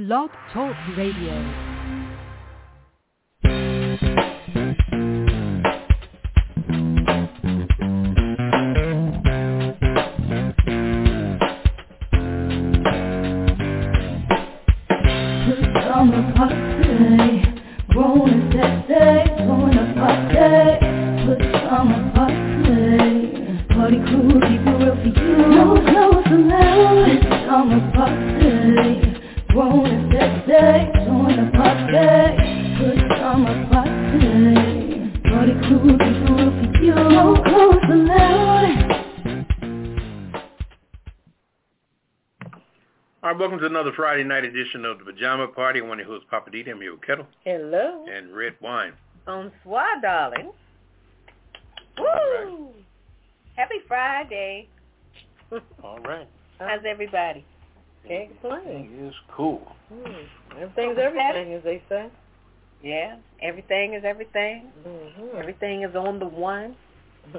[0.00, 1.69] Blog Talk Radio.
[43.60, 45.80] All right, welcome another Friday night edition of the Pajama Party.
[45.80, 46.64] I want to host Papa D.
[46.70, 48.06] I'm here Ketel Hello.
[48.10, 48.94] and Red Wine.
[49.26, 50.52] Bonsoir, darling.
[51.98, 52.04] Woo!
[52.04, 52.72] right.
[53.56, 54.68] Happy Friday.
[55.84, 56.26] All right.
[56.58, 57.44] How's everybody?
[58.08, 58.90] Can't complain.
[58.98, 59.60] It is cool.
[59.92, 60.56] Hmm.
[60.58, 62.08] Everything's everything, as they say.
[62.82, 64.70] Yeah, everything is everything.
[64.86, 65.36] Mm-hmm.
[65.36, 66.76] Everything is on the one,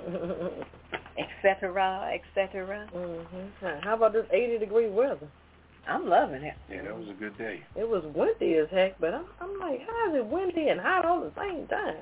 [1.18, 2.88] etc., etc.
[2.96, 3.80] mm-hmm.
[3.81, 5.28] How about this 80 degree weather?
[5.88, 6.54] I'm loving it.
[6.70, 7.62] Yeah, that was a good day.
[7.76, 11.06] It was windy as heck, but I'm, I'm like, how is it windy and hot
[11.06, 11.96] all the same time?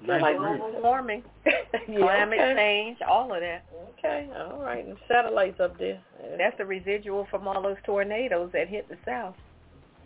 [0.00, 0.58] Nice like breeze.
[0.58, 2.54] Global warming, Yeah, climate okay.
[2.56, 3.64] change, all of that.
[3.98, 4.84] Okay, all right.
[4.84, 6.00] And satellites up there.
[6.38, 9.34] That's the residual from all those tornadoes that hit the south.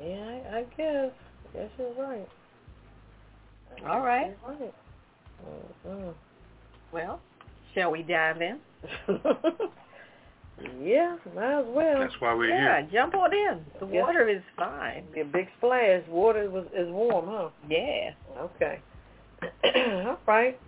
[0.02, 1.10] yeah I, I guess.
[1.54, 2.28] Guess you're right.
[3.84, 4.28] I All right.
[4.28, 4.74] guess you're right.
[5.86, 6.14] Mhm.
[6.92, 7.20] Well,
[7.74, 8.58] shall we dive in?
[10.80, 12.00] yeah, might as well.
[12.00, 12.88] That's why we're yeah, here.
[12.92, 13.64] jump on in.
[13.80, 14.02] The Yes.
[14.06, 15.04] water is fine.
[15.12, 16.02] Be a big splash.
[16.08, 17.48] Water was is warm, huh?
[17.68, 18.12] Yeah.
[18.38, 18.80] Okay.
[20.06, 20.58] All right.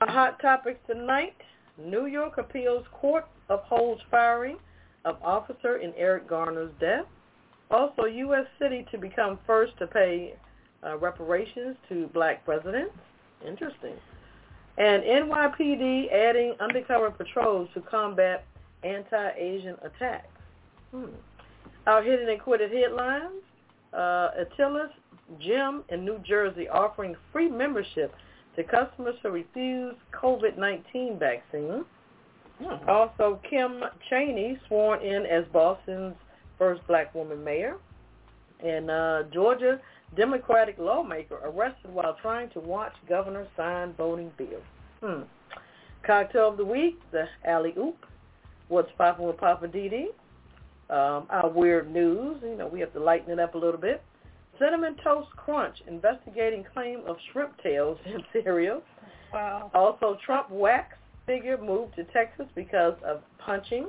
[0.00, 1.34] Our hot topics tonight.
[1.78, 4.58] New York Appeals Court upholds firing
[5.04, 7.06] of officer in Eric Garner's death.
[7.70, 8.46] Also, U.S.
[8.58, 10.34] city to become first to pay
[10.84, 12.94] uh, reparations to black presidents.
[13.46, 13.94] Interesting.
[14.78, 18.44] And NYPD adding undercover patrols to combat
[18.82, 20.26] anti-Asian attacks.
[20.92, 21.06] Hmm.
[21.86, 23.42] Our Hit it and Quit it headlines.
[23.92, 24.90] Uh, Atilis
[25.40, 28.14] Gym in New Jersey offering free membership
[28.56, 31.84] to customers who refuse COVID-19 vaccine.
[32.62, 32.88] Hmm.
[32.88, 36.14] Also, Kim Janey sworn in as Boston's
[36.58, 37.76] first black woman mayor.
[38.64, 39.80] And uh, Georgia
[40.16, 44.60] Democratic lawmaker arrested while trying to watch governor sign voting bill.
[45.02, 45.22] Hmm.
[46.04, 47.96] Cocktail of the week, the alley oop.
[48.68, 50.06] What's popping with Poppa DD?
[50.90, 52.38] Um, our weird news.
[52.42, 54.02] You know, we have to lighten it up a little bit.
[54.58, 58.82] Cinnamon Toast Crunch investigating claim of shrimp tails in cereal.
[59.32, 59.70] Wow.
[59.74, 60.94] Also, Trump wax
[61.26, 63.88] figure moved to Texas because of punching.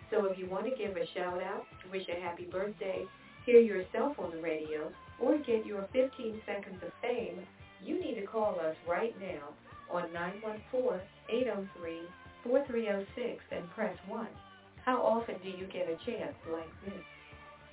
[0.09, 3.05] So if you want to give a shout out, wish a happy birthday,
[3.45, 7.45] hear yourself on the radio, or get your 15 seconds of fame,
[7.83, 9.53] you need to call us right now
[9.91, 10.09] on
[11.29, 14.27] 914-803-4306 and press 1.
[14.85, 17.03] How often do you get a chance like this?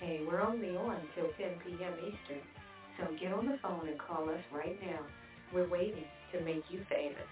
[0.01, 1.95] Hey, we're only on till 10 p.m.
[2.05, 2.43] Eastern,
[2.99, 5.01] so get on the phone and call us right now.
[5.55, 7.29] We're waiting to make you famous,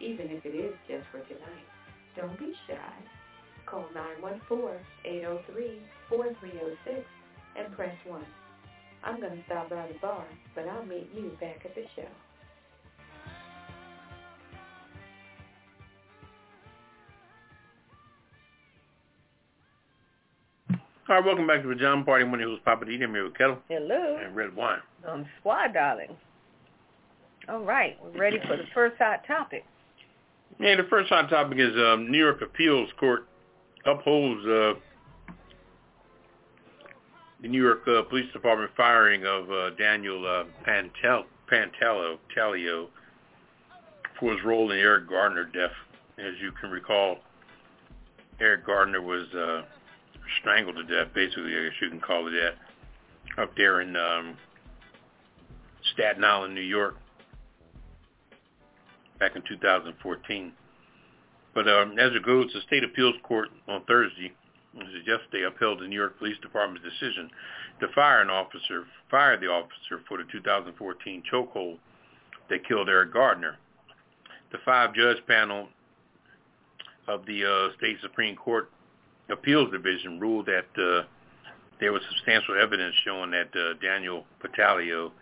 [0.00, 1.66] even if it is just for tonight.
[2.16, 2.94] Don't be shy.
[3.66, 3.86] Call
[5.06, 7.04] 914-803-4306
[7.58, 8.24] and press 1.
[9.04, 10.26] I'm going to stop by the bar,
[10.56, 12.08] but I'll meet you back at the show.
[21.10, 22.24] All right, welcome back to the Pajama Party.
[22.24, 22.94] When it was Papa D.
[23.02, 24.20] I'm here with Ketel Hello.
[24.24, 24.78] and Red Wine.
[25.04, 26.16] Bonsoir, darling.
[27.48, 29.64] All right, we're ready for the first hot topic.
[30.60, 33.26] Yeah, the first hot topic is um, New York Appeals Court
[33.84, 34.74] upholds uh,
[37.42, 42.86] the New York uh, Police Department firing of uh, Daniel uh, Pantel, Pantaleo
[44.20, 45.72] for his role in Eric Gardner death
[46.18, 47.16] as you can recall,
[48.38, 49.62] Eric Gardner was uh,
[50.40, 54.36] strangled to death, basically, I guess you can call it that, up there in um,
[55.92, 56.96] Staten Island, New York,
[59.18, 60.52] back in 2014.
[61.54, 64.32] But um, as it goes, the state appeals court on Thursday,
[64.74, 67.28] this is yesterday, upheld the New York Police Department's decision
[67.80, 71.78] to fire an officer, fire the officer for the 2014 chokehold
[72.48, 73.56] that killed Eric Gardner.
[74.52, 75.68] The five-judge panel
[77.08, 78.70] of the uh, state Supreme Court
[79.32, 81.04] Appeals Division ruled that uh,
[81.80, 85.12] there was substantial evidence showing that uh, Daniel Pantaleo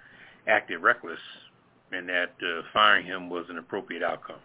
[0.46, 1.20] acted reckless
[1.93, 4.40] and that uh, firing him was an appropriate outcome.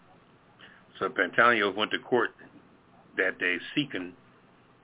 [0.99, 2.31] So Pantaleo went to court
[3.17, 4.13] that day seeking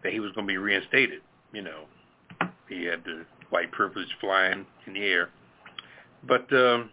[0.04, 1.22] that he was going to be reinstated.
[1.54, 1.84] You know,
[2.68, 5.30] he had the white privilege flying in the air.
[6.28, 6.90] But um,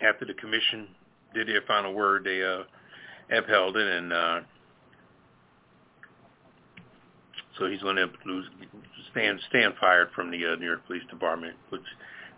[0.00, 0.88] after the commission
[1.34, 2.62] did their final word, they uh,
[3.36, 4.40] upheld it, and uh,
[7.58, 8.46] so he's going to lose,
[9.10, 11.54] stand stand fired from the uh, New York Police Department.
[11.70, 11.82] Which,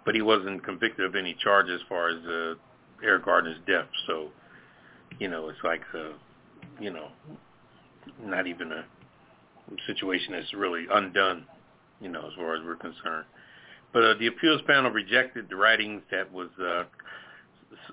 [0.04, 2.54] but he wasn't convicted of any charges as far as uh,
[3.02, 3.86] Eric Gardner's death.
[4.06, 4.28] So,
[5.18, 6.12] you know, it's like, uh,
[6.80, 7.08] you know,
[8.22, 8.84] not even a
[9.86, 11.46] situation that's really undone,
[12.00, 13.24] you know, as far as we're concerned.
[13.92, 16.84] But uh, the appeals panel rejected the writings that was uh,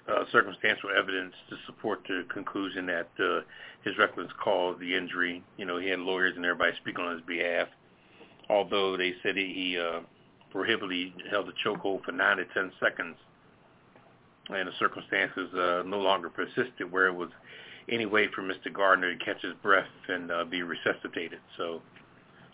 [0.08, 3.42] uh, circumstantial evidence to support the conclusion that uh,
[3.84, 5.44] his reckless caused the injury.
[5.58, 7.68] You know, he had lawyers and everybody speaking on his behalf.
[8.50, 10.02] Although they said he, uh,
[10.52, 13.16] prohibitively held a chokehold for nine to ten seconds,
[14.50, 17.30] and the circumstances uh, no longer persisted where it was
[17.90, 18.72] any way for Mr.
[18.72, 21.40] Gardner to catch his breath and uh, be resuscitated.
[21.58, 21.82] So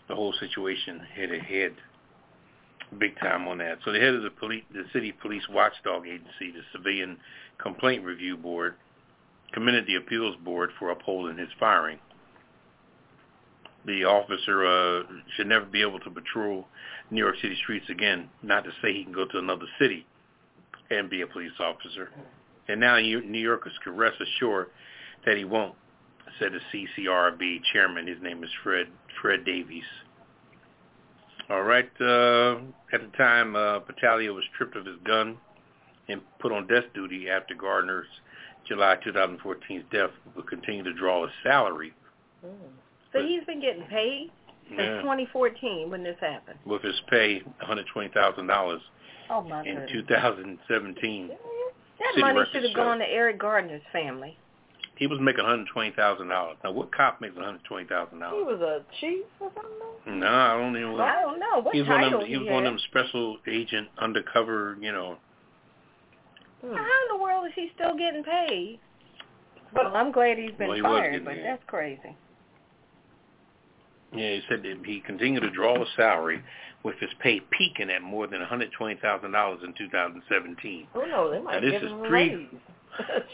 [0.08, 1.74] the whole situation hit a head
[2.98, 3.78] big time on that.
[3.84, 7.18] So the head of the police, the city police watchdog agency, the Civilian
[7.58, 8.74] Complaint Review Board,
[9.52, 11.98] commended the appeals board for upholding his firing.
[13.86, 15.02] The officer uh,
[15.36, 16.66] should never be able to patrol
[17.10, 18.28] New York City streets again.
[18.42, 20.06] Not to say he can go to another city
[20.90, 22.10] and be a police officer.
[22.68, 24.68] And now New Yorkers can rest assured
[25.24, 25.74] that he won't,
[26.38, 26.60] said the
[26.98, 28.06] CCRB chairman.
[28.06, 28.88] His name is Fred
[29.22, 29.84] Fred Davies.
[31.50, 31.88] All right.
[32.00, 32.56] Uh,
[32.92, 35.36] at the time, uh, Pantaleo was stripped of his gun
[36.08, 38.06] and put on desk duty after Gardner's
[38.66, 41.92] July 2014 death will continue to draw his salary.
[42.44, 42.50] Mm.
[43.12, 44.30] So he's been getting paid
[44.68, 45.00] since Yeah.
[45.00, 46.58] 2014 when this happened.
[46.66, 48.80] with his pay $120,000
[49.30, 49.90] Oh in goodness.
[49.90, 51.28] 2017.
[51.28, 54.36] That money should have gone to Eric Gardner's family.
[54.98, 56.26] He was making $120,000.
[56.64, 57.86] Now, what cop makes He $120,000?
[58.36, 60.20] He was a chief or something.
[60.20, 61.02] No, I don't even know.
[61.02, 62.28] I don't know what He was one of title them.
[62.28, 62.54] He was had.
[62.54, 64.76] one of them special agent undercover.
[64.80, 65.18] You know,
[66.60, 66.74] Hmm.
[66.74, 68.80] How in the world is he still getting paid?
[69.72, 71.44] Well, I'm glad he's been Well, he fired, but paid.
[71.44, 72.16] that's crazy.
[74.12, 74.30] yeah.
[74.34, 76.42] He said that he continued to draw his salary
[76.82, 80.88] with his pay peaking at more than $120,000 in 2017.
[80.94, 81.32] Who knows?
[81.34, 82.48] They might Now, this give is him a three- raise.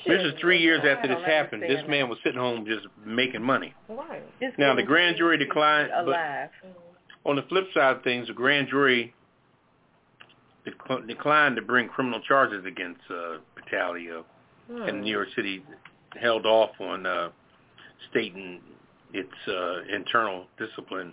[0.06, 1.62] This is three years I after this happened.
[1.62, 3.72] This understand man was sitting home just making money.
[3.88, 4.22] Right.
[4.58, 6.50] Now, the grand jury to keep declined, but- alive.
[7.26, 9.14] On the flip side of things, the grand jury
[10.66, 14.24] dec- declined to bring criminal charges against uh, Pantaleo,
[14.68, 14.82] Hmm.
[14.82, 15.62] and New York City
[16.20, 17.28] held off on uh,
[18.10, 18.60] stating
[19.12, 21.12] its uh, internal discipline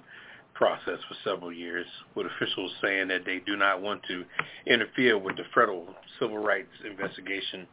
[0.54, 1.86] process for several years,
[2.16, 4.24] with officials saying that they do not want to
[4.68, 5.88] interfere with the federal
[6.20, 7.68] civil rights investigation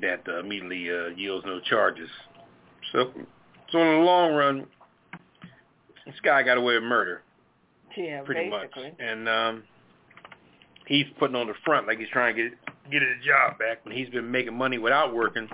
[0.00, 2.08] that uh, immediately uh, yields no charges.
[2.92, 3.12] So,
[3.72, 4.66] so in the long run,
[6.04, 7.22] this guy got away with murder
[7.96, 8.84] Yeah, pretty basically.
[8.84, 8.94] much.
[9.00, 9.62] And um
[10.86, 12.52] he's putting on the front like he's trying to get
[12.90, 15.48] get his job back when he's been making money without working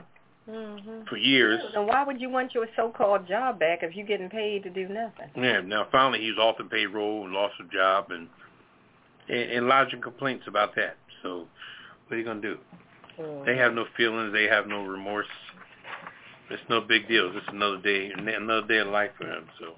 [0.51, 1.05] Mm-hmm.
[1.09, 1.61] for years.
[1.73, 4.89] So why would you want your so-called job back if you're getting paid to do
[4.89, 5.31] nothing?
[5.37, 8.29] Yeah, now finally he's off the payroll and lost a job and
[9.29, 10.97] and, and lodging complaints about that.
[11.23, 11.47] So
[12.09, 12.59] what are you gonna do?
[13.47, 15.27] They have no feelings, they have no remorse.
[16.51, 17.29] It's no big deal.
[17.29, 19.75] It's just another day another day of life for him, so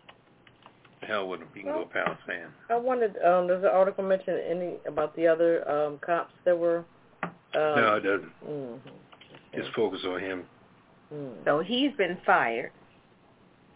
[1.02, 1.48] hell with him.
[1.54, 2.50] He can go pound sand.
[2.70, 6.84] I wondered, um, does the article mention any about the other um, cops that were?
[7.22, 8.32] Um, no, it doesn't.
[8.48, 8.78] mhm.
[9.54, 10.44] Just focus on him.
[11.14, 11.44] Mm.
[11.44, 12.72] So he's been fired.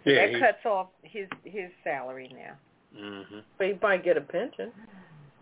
[0.04, 3.00] Yeah, that cuts off his his salary now.
[3.00, 3.38] Mm-hmm.
[3.58, 4.72] But he might get a pension.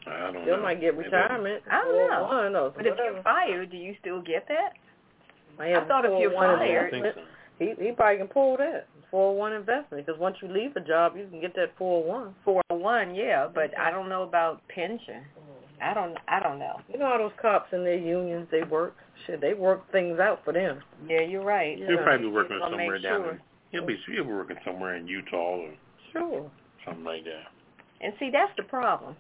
[0.06, 0.62] I don't Still know.
[0.62, 1.62] might get retirement.
[1.70, 2.26] I don't know.
[2.28, 3.14] 401 or But if whatever.
[3.14, 4.74] you're fired, do you still get that?
[5.58, 7.22] Might have I thought if you're 401 I fired- think so.
[7.58, 11.26] He he probably can pull that 401 investment because once you leave a job, you
[11.26, 12.34] can get that 401.
[12.44, 15.24] 401, yeah, but I don't know about pension.
[15.80, 16.16] I don't.
[16.28, 16.80] I don't know.
[16.92, 18.94] You know all those cops and their unions they work.
[19.26, 20.80] Shit, they work things out for them.
[21.06, 21.78] Yeah, you're right.
[21.78, 21.86] Yeah.
[21.88, 23.30] He'll probably be working gonna somewhere down sure.
[23.32, 23.40] in
[23.72, 25.70] he'll be he'll be working somewhere in Utah or
[26.12, 26.50] Sure.
[26.84, 27.48] something like that.
[28.00, 29.16] And see, that's the problem.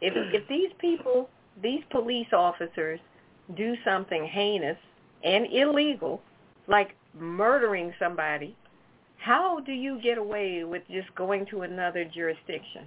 [0.00, 1.28] If if these people,
[1.62, 3.00] these police officers,
[3.56, 4.76] do something heinous
[5.24, 6.22] and illegal,
[6.66, 8.56] like murdering somebody,
[9.18, 12.84] how do you get away with just going to another jurisdiction?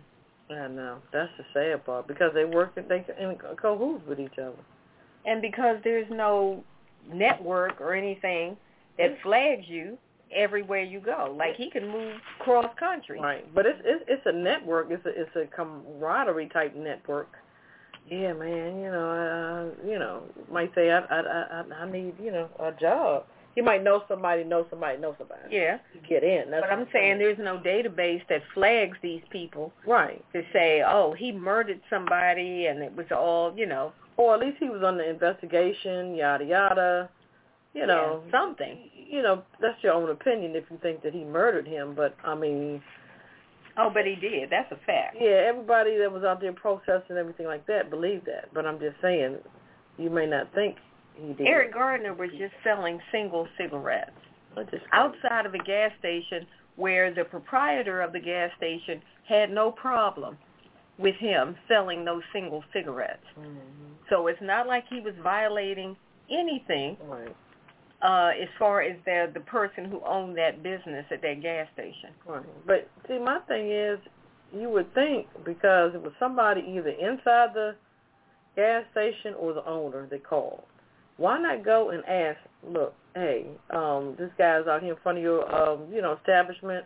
[0.49, 0.97] I know.
[1.11, 4.57] That's the sad part because they work and they in cahoots with each other.
[5.25, 6.63] And because there's no
[7.11, 8.57] network or anything
[8.97, 9.97] that flags you
[10.35, 13.19] everywhere you go, like he can move cross country.
[13.19, 14.87] Right, but it's it's it's a network.
[14.89, 17.29] It's a it's a camaraderie type network.
[18.09, 18.79] Yeah, man.
[18.79, 22.71] You know, uh, you know, might say I I I I need you know a
[22.79, 23.25] job.
[23.55, 25.41] You might know somebody, know somebody, know somebody.
[25.51, 26.49] Yeah, You get in.
[26.49, 31.13] That's but I'm saying there's no database that flags these people right, to say, oh,
[31.17, 35.03] he murdered somebody and it was all, you know, or at least he was under
[35.03, 36.15] investigation.
[36.15, 37.09] Yada yada.
[37.75, 38.77] You know, yeah, something.
[39.13, 41.93] You know that's your own opinion if you think that he murdered him.
[41.95, 42.81] But I mean,
[43.75, 44.49] Oh, but he did.
[44.51, 45.17] That's a fact.
[45.19, 48.53] yeah, everybody that was out there protesting and everything like that believed that.
[48.53, 49.37] But I'm just saying,
[49.97, 50.75] you may not think
[51.15, 51.47] he did.
[51.47, 54.11] Eric Gardner was just selling single cigarettes
[54.69, 59.71] just outside of a gas station where the proprietor of the gas station had no
[59.71, 60.37] problem
[60.99, 63.25] with him selling those single cigarettes.
[63.39, 63.57] Mhm.
[64.09, 65.95] So it's not like he was violating
[66.29, 67.35] anything Right,
[68.03, 72.11] uh as far as the the person who owned that business at that gas station.
[72.27, 72.43] right.
[72.67, 73.99] But see, my thing is,
[74.53, 77.75] you would think because it was somebody either inside the
[78.55, 80.63] gas station or the owner that called.
[81.17, 82.39] Why not go and ask?
[82.67, 86.85] Look, hey, um, this guy's out here in front of your, um, you know, establishment.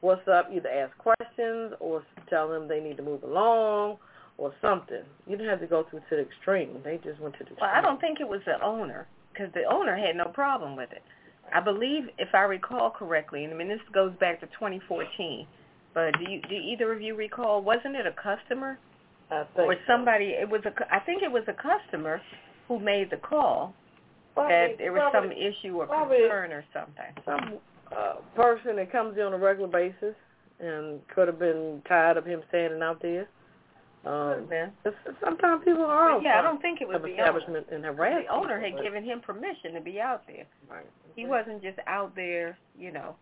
[0.00, 0.48] What's up?
[0.52, 3.98] Either ask questions or tell them they need to move along
[4.38, 5.02] or something.
[5.26, 6.78] You didn't have to go through to the extreme.
[6.82, 7.50] They just went to the.
[7.60, 9.06] Well, I don't think it was the owner
[9.40, 11.02] because the owner had no problem with it.
[11.54, 15.46] I believe, if I recall correctly, and I mean this goes back to 2014.
[15.94, 17.62] But do you do either of you recall?
[17.62, 18.78] Wasn't it a customer
[19.30, 19.70] or so.
[19.88, 20.36] somebody?
[20.40, 20.94] It was a.
[20.94, 22.20] I think it was a customer
[22.68, 23.74] who made the call
[24.34, 27.12] Probably- that there was some issue or concern or something.
[27.24, 27.58] some
[27.90, 30.14] uh, person that comes in on a regular basis
[30.60, 33.26] and could have been tired of him standing out there.
[34.06, 34.48] Um,
[35.22, 37.20] sometimes people are But yeah, I don't think it was the owner.
[37.20, 40.46] establishment and harass The owner had but- given him permission to be out there.
[40.70, 40.86] Right.
[41.16, 43.14] He wasn't just out there, you know,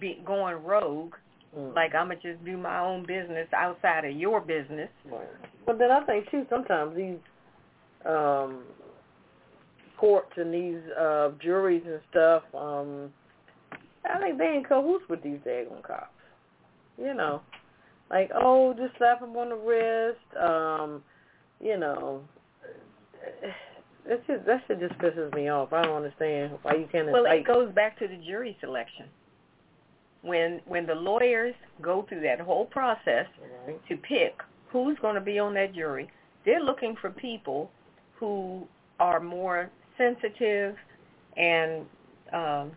[0.00, 1.14] be, going rogue.
[1.54, 1.74] Mm.
[1.74, 4.88] Like I'm gonna just do my own business outside of your business.
[5.04, 5.26] Right.
[5.66, 7.18] But then I think too sometimes these
[8.06, 8.62] um
[9.98, 13.12] courts and these uh juries and stuff, um
[14.08, 16.14] I think they in cahoots with these daggone cops.
[16.96, 17.42] You know.
[18.10, 21.02] Like, oh, just slap him on the wrist, um,
[21.60, 22.22] you know.
[24.08, 25.72] That's just that shit just pisses me off.
[25.72, 29.06] I don't understand why you can't Well, it goes back to the jury selection.
[30.22, 33.26] When when the lawyers go through that whole process
[33.66, 33.80] right?
[33.88, 34.34] to pick
[34.68, 36.10] who's going to be on that jury,
[36.44, 37.70] they're looking for people
[38.18, 38.66] who
[38.98, 40.76] are more sensitive
[41.36, 41.86] and
[42.32, 42.72] um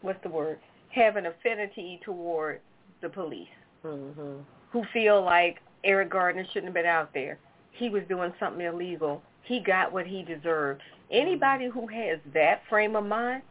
[0.00, 0.58] what's the word?
[0.94, 2.60] have an affinity toward
[3.00, 3.48] the police.
[3.84, 4.44] Mhm.
[4.72, 7.38] Who feel like Eric Gardner shouldn't have been out there.
[7.72, 9.22] He was doing something illegal.
[9.44, 10.82] He got what he deserved.
[11.10, 13.42] Anybody who has that frame of mind,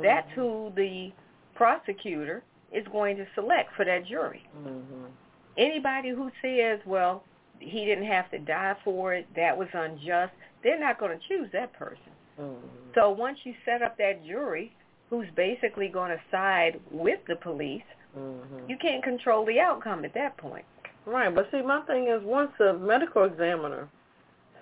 [0.00, 1.10] that's who the
[1.54, 2.42] prosecutor
[2.72, 4.46] is going to select for that jury.
[4.56, 5.10] Mhm.
[5.56, 7.24] Anybody who says, well,
[7.58, 10.32] he didn't have to die for it, that was unjust,
[10.62, 12.12] they're not going to choose that person.
[12.38, 12.94] Mhm.
[12.94, 14.72] So once you set up that jury
[15.10, 17.82] who's basically going to side with the police,
[18.16, 18.68] Mhm.
[18.68, 20.64] you can't control the outcome at that point.
[21.04, 23.88] Right, but see, my thing is, once the medical examiner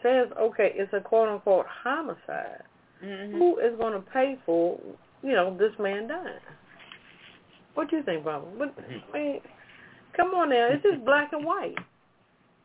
[0.03, 2.63] says, okay, it's a quote unquote homicide,
[3.05, 3.37] Mm-hmm.
[3.37, 4.81] who is going to pay for,
[5.23, 6.41] you know, this man dying?
[7.75, 8.49] What do you think, Barbara?
[8.57, 8.75] What,
[9.13, 9.41] I mean,
[10.17, 11.77] come on now, it's just black and white.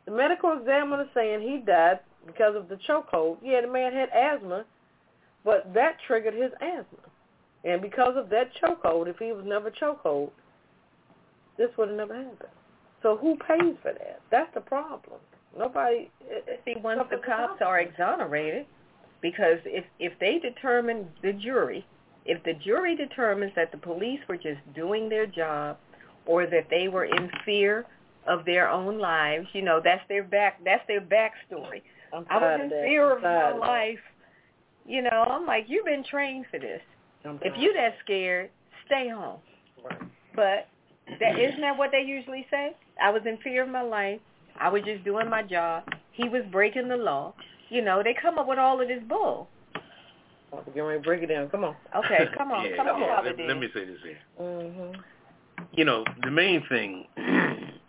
[0.06, 3.40] The medical examiner saying he died because of the chokehold.
[3.44, 4.64] Yeah, the man had asthma,
[5.44, 7.10] but that triggered his asthma,
[7.66, 10.32] and because of that chokehold, if he was never chokehold,
[11.62, 12.50] this would have never happened.
[13.04, 14.22] So who pays for that?
[14.32, 15.20] That's the problem.
[15.58, 16.10] Nobody.
[16.66, 18.66] See, once the cops are exonerated,
[19.22, 21.86] because if if they determine the jury,
[22.26, 25.78] if the jury determines that the police were just doing their job,
[26.26, 27.86] or that they were in fear
[28.28, 31.82] of their own lives, you know, that's their back that's their backstory.
[32.14, 32.84] I'm was in that.
[32.84, 34.00] fear of my life.
[34.86, 36.82] You know, I'm like, you've been trained for this.
[37.24, 37.62] If tired.
[37.62, 38.50] you that scared,
[38.88, 39.40] stay home.
[39.84, 40.02] Right.
[40.36, 40.68] But
[41.20, 42.76] that isn't that what they usually say?
[43.02, 44.20] I was in fear of my life.
[44.60, 45.84] I was just doing my job.
[46.12, 47.34] He he was breaking the law.
[47.70, 49.48] You know, they come up with all of this bull.
[50.74, 51.50] Get ready to break it down.
[51.50, 51.76] Come on.
[51.96, 53.16] Okay, come on, yeah, come on, yeah.
[53.16, 54.20] Papa Let, let me say this here.
[54.40, 55.02] Mhm.
[55.74, 57.08] You know, the main thing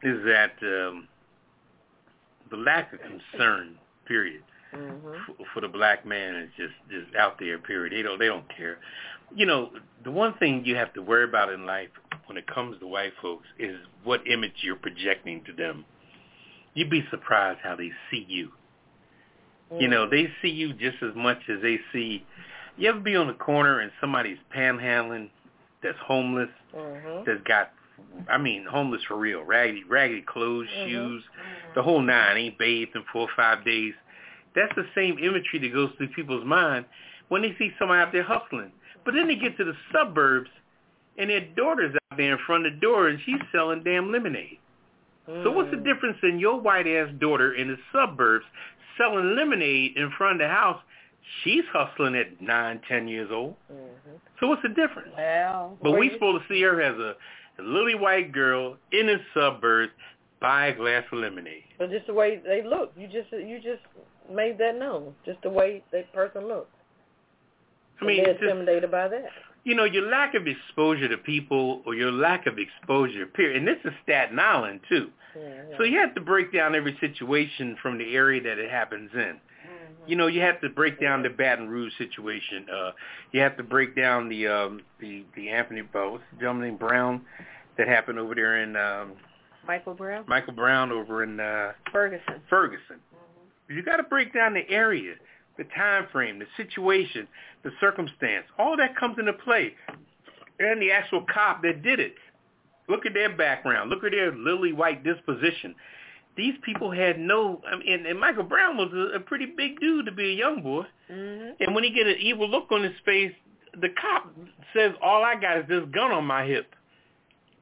[0.02, 1.08] is that um,
[2.50, 3.76] the lack of concern,
[4.06, 5.14] period, Mhm.
[5.28, 7.58] f- for the black man is just just out there.
[7.58, 7.92] Period.
[7.92, 8.78] They don't they don't care.
[9.34, 9.72] You know,
[10.04, 11.88] the one thing you have to worry about in life
[12.26, 15.84] when it comes to white folks is what image you're projecting to them.
[16.74, 18.52] You'd be surprised how they see you.
[19.78, 22.26] You know, they see you just as much as they see.
[22.76, 25.30] You ever be on the corner and somebody's panhandling
[25.82, 27.24] that's homeless, Mhm.
[27.24, 27.70] that's got,
[28.28, 30.88] I mean, homeless for real, raggedy, raggedy clothes, Mhm.
[30.88, 31.24] shoes,
[31.74, 33.94] the whole nine, ain't bathed in four or five days.
[34.54, 36.84] That's the same imagery that goes through people's mind
[37.28, 38.72] when they see someone out there hustling.
[39.04, 40.50] But then they get to the suburbs
[41.18, 44.58] and their daughter's out there in front of the door and she's selling damn lemonade.
[45.26, 45.84] So what's the Mhm.
[45.84, 48.44] difference in your white ass daughter in the suburbs
[48.96, 50.82] selling lemonade in front of the house?
[51.42, 53.56] She's hustling at nine, ten years old.
[53.70, 54.20] Mhm.
[54.40, 55.14] So what's the difference?
[55.16, 57.16] Well, But we supposed to see her as a,
[57.58, 59.92] a lily white girl in the suburbs
[60.40, 61.64] buy a glass of lemonade.
[61.78, 63.82] But just the way they look, you just you just
[64.34, 65.14] made that known.
[65.24, 66.70] Just the way that person looks.
[68.00, 69.26] I mean, they're it's just, intimidated by that.
[69.64, 73.56] you know, your lack of exposure to people or your lack of exposure, period.
[73.58, 75.10] And this is Staten Island too.
[75.36, 75.76] Mhm.
[75.76, 79.40] So you have to break down every situation from the area that it happens in.
[80.04, 82.66] You know, you have to break down the Baton Rouge situation.
[82.68, 82.90] Uh,
[83.30, 86.80] you have to break down the um, the the Anthony, uh, what's the gentleman named
[86.80, 87.24] Brown
[87.78, 89.12] that happened over there in um,
[89.64, 92.42] Michael Brown, Michael Brown over in uh, Ferguson.
[92.50, 92.96] Ferguson.
[93.74, 95.14] You got to break down the area,
[95.58, 97.26] the time frame, the situation,
[97.62, 98.44] the circumstance.
[98.58, 99.74] All that comes into play,
[100.58, 102.14] and the actual cop that did it.
[102.88, 103.90] Look at their background.
[103.90, 105.74] Look at their lily white disposition.
[106.36, 107.60] These people had no.
[107.70, 110.34] I mean, and, and Michael Brown was a, a pretty big dude to be a
[110.34, 110.84] young boy.
[111.08, 113.32] hmm And when he get an evil look on his face,
[113.80, 114.34] the cop
[114.74, 116.74] says, "All I got is this gun on my hip.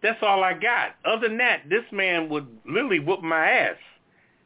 [0.03, 0.95] That's all I got.
[1.05, 3.77] Other than that, this man would literally whoop my ass."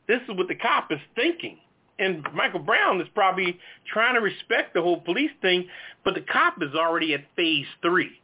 [0.07, 1.59] This is what the cop is thinking.
[1.99, 3.59] And Michael Brown is probably
[3.93, 5.69] trying to respect the whole police thing,
[6.05, 8.21] but the cop is already at phase three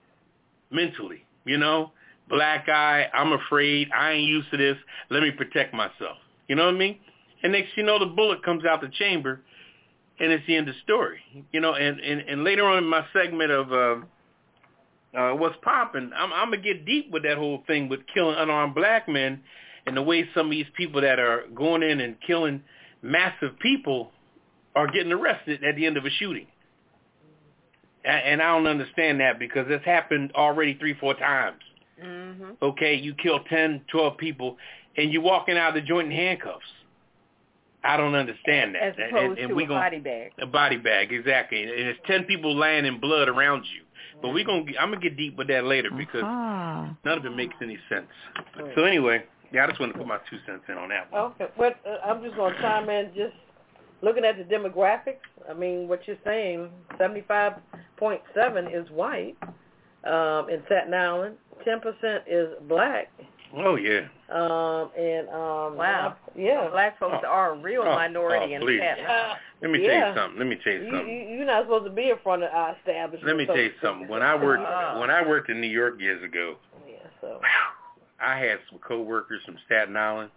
[0.70, 1.24] mentally.
[1.44, 1.92] You know,
[2.28, 3.06] black eye.
[3.14, 3.88] I'm afraid.
[3.94, 4.76] I ain't used to this.
[5.10, 6.16] Let me protect myself.
[6.48, 6.98] You know what I mean?
[7.42, 9.40] And next you know, the bullet comes out the chamber,
[10.18, 11.20] and it's the end of the story.
[11.52, 16.10] You know, and and, and later on in my segment of uh, uh, what's popping,
[16.14, 19.42] I'm, I'm gonna get deep with that whole thing with killing unarmed black men,
[19.86, 22.62] and the way some of these people that are going in and killing
[23.02, 24.10] massive people
[24.74, 26.46] are getting arrested at the end of a shooting.
[28.04, 31.58] And I don't understand that because it's happened already three, four times.
[32.00, 34.56] hmm Okay, you kill ten, twelve people,
[34.96, 36.64] and you're walking out of the joint in handcuffs.
[37.84, 38.82] I don't understand that.
[38.82, 40.32] As And- opposed and to we a gonna- body bag.
[40.38, 41.62] a body bag, exactly.
[41.62, 43.82] And it's ten people lying in blood around you.
[44.22, 46.94] But we're gonna, I'm gonna get deep with that later because Ah.
[47.04, 48.06] none of it makes any sense.
[48.74, 51.22] So anyway, yeah, I just want to put my two cents in on that one.
[51.32, 51.46] Okay.
[51.58, 53.10] Well, uh, I'm just going to chime in.
[53.14, 53.34] Just
[54.02, 55.16] looking at the demographics.
[55.48, 59.36] I mean, what you're saying, 75.7 is white
[60.04, 61.36] um, in Staten Island.
[61.66, 63.08] 10% is black.
[63.56, 64.06] Oh yeah.
[64.32, 66.14] Um, and um, Wow.
[66.36, 66.68] yeah.
[66.70, 67.28] Black folks Oh.
[67.28, 68.78] are a real Oh, minority oh, in please.
[68.78, 69.38] Staten Island.
[69.60, 70.38] Let me tell you something.
[70.38, 71.08] Let me tell you You, something.
[71.08, 73.26] you, you're not supposed to be in front of our establishment.
[73.26, 74.08] Let me so- tell you something.
[74.08, 74.62] When I worked
[75.00, 76.56] when I worked in New York years ago,
[76.88, 77.40] Yeah, so.
[78.20, 80.30] I had some coworkers from Staten Island.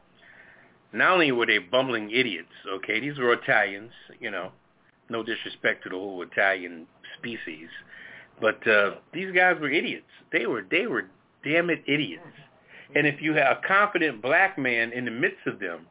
[0.92, 4.52] Not only were they bumbling idiots, okay, these were Italians, you know,
[5.10, 6.86] no disrespect to the whole Italian
[7.18, 7.68] species,
[8.40, 10.06] but uh, these guys were idiots.
[10.32, 11.06] They were they were
[11.44, 12.24] damn it idiots.
[12.96, 15.88] And if you have a confident black man in the midst of them,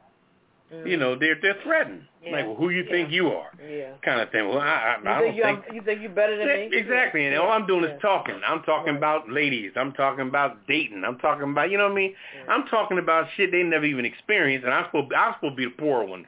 [0.85, 2.03] you know, they're they're threatened.
[2.25, 2.33] Yeah.
[2.33, 3.51] Like, well, who you think you are?
[3.69, 3.95] Yeah.
[4.05, 4.49] Kind of thing.
[4.49, 6.77] Well, I, I, You I don't you, think you think you're better than me?
[6.77, 7.41] Exactly, and Yeah.
[7.41, 7.97] all I'm doing Yeah.
[7.97, 8.41] is talking.
[8.47, 8.99] I'm talking Right.
[8.99, 9.73] about ladies.
[9.77, 11.03] I'm talking about dating.
[11.05, 12.15] I'm talking about, you know what I mean?
[12.49, 15.65] I'm talking about shit they never even experienced, and I'm supposed, I'm supposed to be
[15.65, 16.27] the poor one,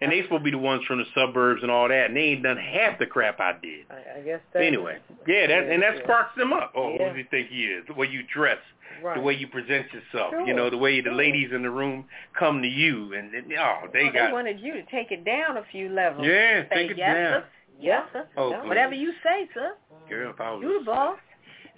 [0.00, 2.20] and they supposed to be the ones from the suburbs and all that, and they
[2.20, 3.86] ain't done half the crap I did.
[3.90, 4.62] I, I guess that.
[4.62, 6.02] Anyway, yeah, that and that Yeah.
[6.04, 6.70] sparks them up.
[6.76, 6.98] Oh, Yeah.
[6.98, 7.84] who does he think he is?
[7.88, 8.58] The way you dress,
[9.02, 9.16] right.
[9.16, 11.14] the way you present yourself, you know, the way the sure.
[11.14, 12.04] ladies in the room
[12.38, 15.24] come to you, and, and oh, they Well, got, they wanted you to take it
[15.24, 16.26] down a few levels.
[16.26, 17.40] yeah, Say, take it yes, down.
[17.40, 17.44] Sir.
[17.80, 18.28] Yes, sir.
[18.36, 18.64] Oh, Yeah.
[18.66, 19.74] Whatever you say, sir.
[20.08, 21.18] Girl, if I was, You the a, boss.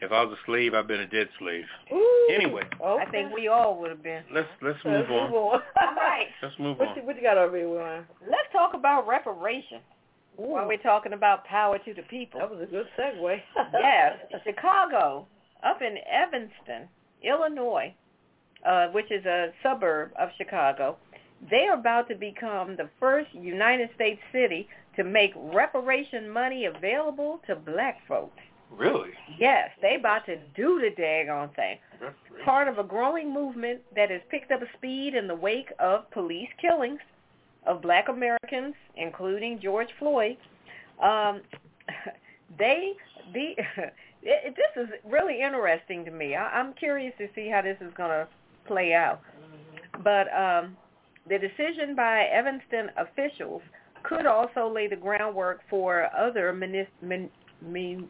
[0.01, 1.65] if I was a slave, I'd been a dead slave.
[1.93, 2.63] Ooh, Anyway.
[2.81, 3.03] okay.
[3.05, 4.23] I think we all would have been.
[4.33, 5.33] Let's let's Let's move on.
[5.33, 5.61] on.
[5.81, 6.27] All right.
[6.43, 6.97] Let's move What on.
[6.97, 8.05] you, what you got over here, Ryan?
[8.23, 9.83] Let's talk about reparations
[10.39, 12.39] Ooh, while we're talking about power to the people.
[12.39, 13.41] that was a good segue.
[13.73, 15.27] yes, Chicago,
[15.65, 16.89] up in Evanston,
[17.23, 17.95] Illinois,
[18.67, 20.97] uh, which is a suburb of Chicago,
[21.51, 27.55] They're about to become the first United States city to make reparation money available to
[27.55, 28.41] black folks.
[28.77, 29.11] Really?
[29.39, 31.79] Yes, they about to do the daggone thing.
[32.45, 36.49] Part of a growing movement that has picked up speed in the wake of police
[36.61, 37.01] killings
[37.67, 40.37] of black Americans, including George Floyd.
[41.03, 41.43] Um,
[42.59, 42.93] they,
[43.33, 43.55] the,
[44.23, 46.35] it, this is really interesting to me.
[46.35, 48.29] I, I'm curious to see how this is going to
[48.67, 49.21] play out.
[50.05, 50.77] But um,
[51.29, 53.63] the decision by Evanston officials
[54.03, 58.09] could also lay the groundwork for other munis- mm,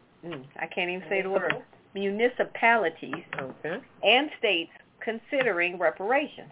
[0.58, 1.54] I can't even say the word
[1.94, 3.78] municipalities Okay.
[4.02, 6.50] and states considering reparations.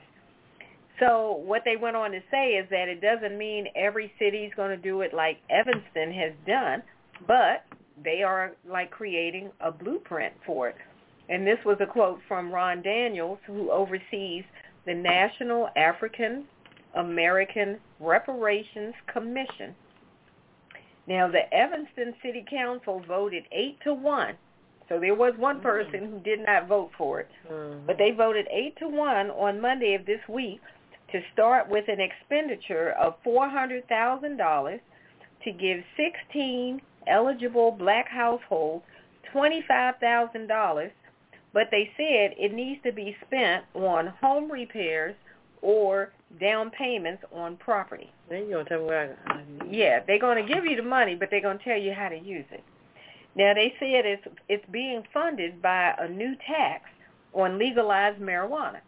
[0.99, 4.53] So what they went on to say is that it doesn't mean every city is
[4.57, 6.83] going to do it like Evanston has done,
[7.27, 7.66] but
[8.03, 10.77] they are like creating a blueprint for it.
[11.29, 14.45] And this was a quote from Ron Daniels, who oversees
[14.85, 16.45] the National African
[16.95, 19.75] American Reparations Commission.
[21.07, 24.35] Now, the Evanston City Council voted 8 to 1.
[24.89, 27.29] So there was one person who did not vote for it.
[27.49, 27.87] Mhm.
[27.87, 30.61] But they voted 8 to 1 on Monday of this week
[31.09, 34.81] to start with an expenditure of $400,000
[35.43, 38.85] to give 16 eligible black households
[39.35, 40.90] $25,000,
[41.53, 45.14] but they said it needs to be spent on home repairs
[45.62, 48.12] or down payments on property.
[48.29, 49.40] Then gonna tell me where I,
[49.71, 52.09] Yeah, they're going to give you the money, but they're going to tell you how
[52.09, 52.62] to use it.
[53.35, 56.85] Now they said it's it's being funded by a new tax
[57.35, 58.81] on legalized marijuana.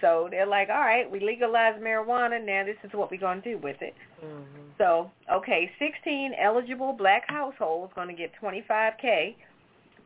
[0.00, 2.44] So they're like, all right, we legalized marijuana.
[2.44, 3.94] Now this is what we're going to do with it.
[4.22, 4.44] Mhm.
[4.78, 9.36] So okay, 16 eligible black households going to get 25k,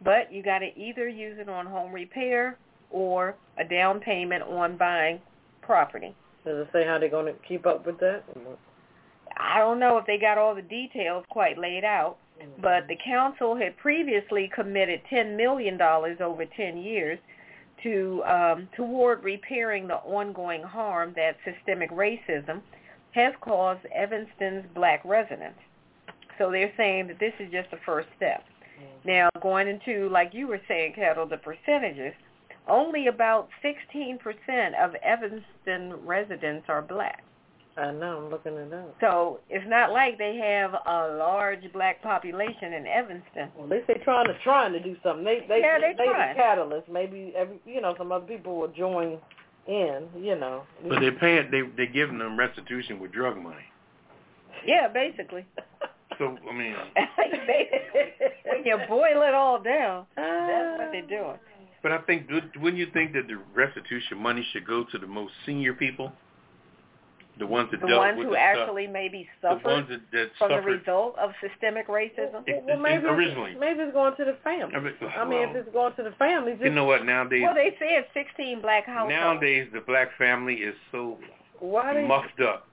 [0.03, 2.57] but you got to either use it on home repair
[2.90, 5.20] or a down payment on buying
[5.62, 6.14] property.
[6.44, 8.24] Does it say how they're gonna keep up with that?
[9.37, 12.16] I don't know if they got all the details quite laid out,
[12.61, 17.18] but the council had previously committed $10 million over 10 years
[17.82, 22.60] to um, toward repairing the ongoing harm that systemic racism
[23.12, 25.58] has caused Evanston's black residents.
[26.38, 28.44] So they're saying that this is just the first step.
[29.04, 32.14] Now, going into, like you were saying, Ketel, the percentages,
[32.68, 34.18] only about 16%
[34.82, 37.22] of Evanston residents are black.
[37.76, 38.18] I know.
[38.24, 38.94] I'm looking it up.
[39.00, 43.48] So it's not like they have a large black population in Evanston.
[43.56, 45.24] Well, they say trying to trying to do something.
[45.24, 46.37] They they Yeah, they they trying.
[46.37, 46.88] the catalyst.
[46.88, 49.18] Maybe every you know some other people will join
[49.66, 50.09] in.
[50.18, 50.64] You know.
[50.88, 51.50] But they're paying.
[51.50, 53.64] They they're giving them restitution with drug money.
[54.66, 55.46] Yeah, basically.
[56.18, 56.74] So I mean,
[58.44, 61.38] when you boil it all down, that's what they're doing.
[61.83, 62.28] but I think
[62.61, 66.12] wouldn't you think that the restitution money should go to the most senior people,
[67.38, 70.00] the ones that The dealt ones with who the actually maybe stuff, the ones that,
[70.12, 72.42] that from the result of systemic racism.
[72.46, 73.52] It- well, maybe originally.
[73.52, 74.74] It's, maybe it's going to the family.
[74.74, 77.04] I mean, I mean, if it's going to the family, just you know what?
[77.04, 79.10] Nowadays, Well, they said 16 black households.
[79.10, 81.18] nowadays the black family is so
[81.60, 82.66] why they muffed up.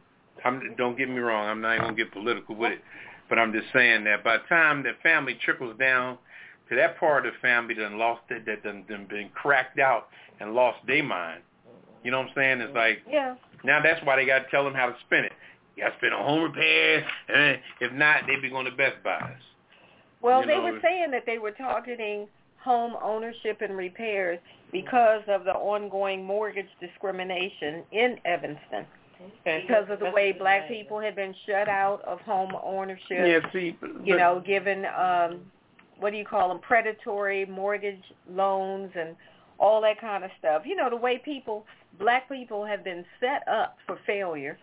[0.44, 1.48] I'm, don't get me wrong.
[1.48, 2.82] I'm not even gonna get political with it,
[3.30, 6.18] but I'm just saying that by the time that family trickles down
[6.70, 9.80] to that part of the family that done lost it, that done, done been cracked
[9.80, 11.42] out and lost their mind.
[12.04, 12.62] You know what I'm saying?
[12.62, 13.36] It's like Yeah.
[13.64, 15.34] Now that's why they got to tell them how to spend it.
[15.76, 19.04] You got to spend on home repairs, and if not, they'd be going to Best
[19.04, 19.34] Buys.
[20.22, 22.28] Well, You they know, were saying that they were targeting
[22.64, 24.40] home ownership and repairs
[24.72, 28.86] because of the ongoing mortgage discrimination in Evanston.
[29.42, 29.64] Okay.
[29.68, 33.02] Because of the way black people had been shut out of home ownership.
[33.10, 35.42] Yeah, see, you know, given um
[36.00, 39.16] what do you call them, predatory mortgage loans and
[39.60, 40.64] all that kind of stuff.
[40.66, 41.66] You know, the way people,
[42.00, 44.58] black people have been set up for failure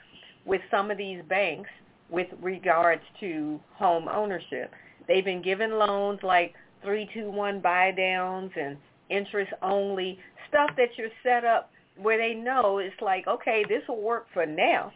[0.45, 1.71] with some of these banks
[2.11, 4.73] with regards to home ownership.
[5.09, 8.77] They've been given loans like 321 buy downs and
[9.11, 14.01] interest only, stuff that you're set up where they know it's like, okay, this will
[14.01, 14.93] work for now.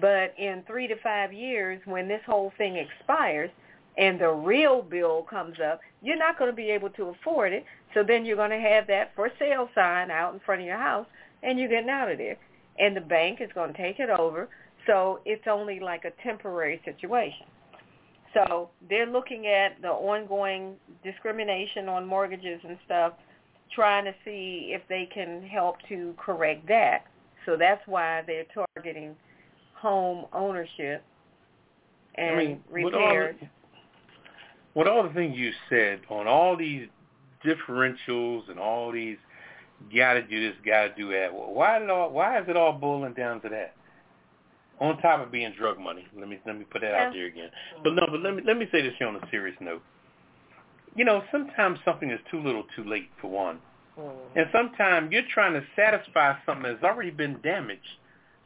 [0.00, 3.50] But in three to five years, when this whole thing expires
[3.98, 7.64] and the real bill comes up, you're not going to be able to afford it.
[7.94, 10.78] So then you're going to have that for sale sign out in front of your
[10.78, 11.06] house,
[11.42, 12.36] and you're getting out of there.
[12.78, 14.48] And the bank is going to take it over.
[14.86, 17.46] So it's only like a temporary situation.
[18.34, 23.14] So they're looking at the ongoing discrimination on mortgages and stuff,
[23.74, 27.04] trying to see if they can help to correct that.
[27.46, 29.16] So that's why they're targeting
[29.74, 31.02] home ownership
[32.16, 33.36] and I mean, with all, repairs.
[33.40, 33.48] the,
[34.76, 36.86] with all the things you said on all these
[37.44, 39.16] differentials and all these
[39.94, 41.30] got to do this, got to do that.
[41.32, 42.10] Why did all?
[42.10, 43.74] Why is it all boiling down to that?
[44.78, 47.06] On top of being drug money, let me let me put that Yeah.
[47.06, 47.50] out there again.
[47.82, 49.82] But no, but let me let me say this here on a serious note.
[50.94, 53.58] You know, sometimes something is too little, too late for one,
[53.98, 54.38] mm-hmm.
[54.38, 57.98] and sometimes you're trying to satisfy something that's already been damaged.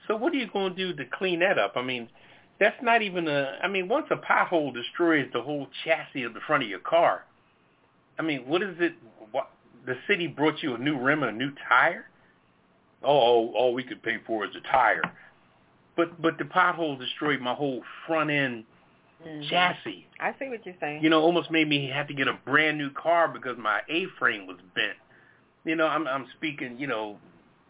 [0.06, 1.72] So what are you going to do to clean that up?
[1.76, 2.08] I mean,
[2.60, 3.58] that's not even a.
[3.62, 7.24] I mean, once a pothole destroys the whole chassis of the front of your car,
[8.18, 8.92] I mean, what is it?
[9.32, 9.50] What
[9.86, 12.04] the city brought you a new rim and a new tire?
[13.02, 15.02] Oh, all, all we could pay for is a tire.
[15.96, 18.64] But but the pothole destroyed my whole front end
[19.26, 19.48] Mhm.
[19.48, 20.06] chassis.
[20.18, 21.02] I see what you're saying.
[21.02, 24.46] You know, almost made me have to get a brand new car because my A-frame
[24.46, 24.96] was bent.
[25.64, 27.18] You know, I'm I'm speaking, you know,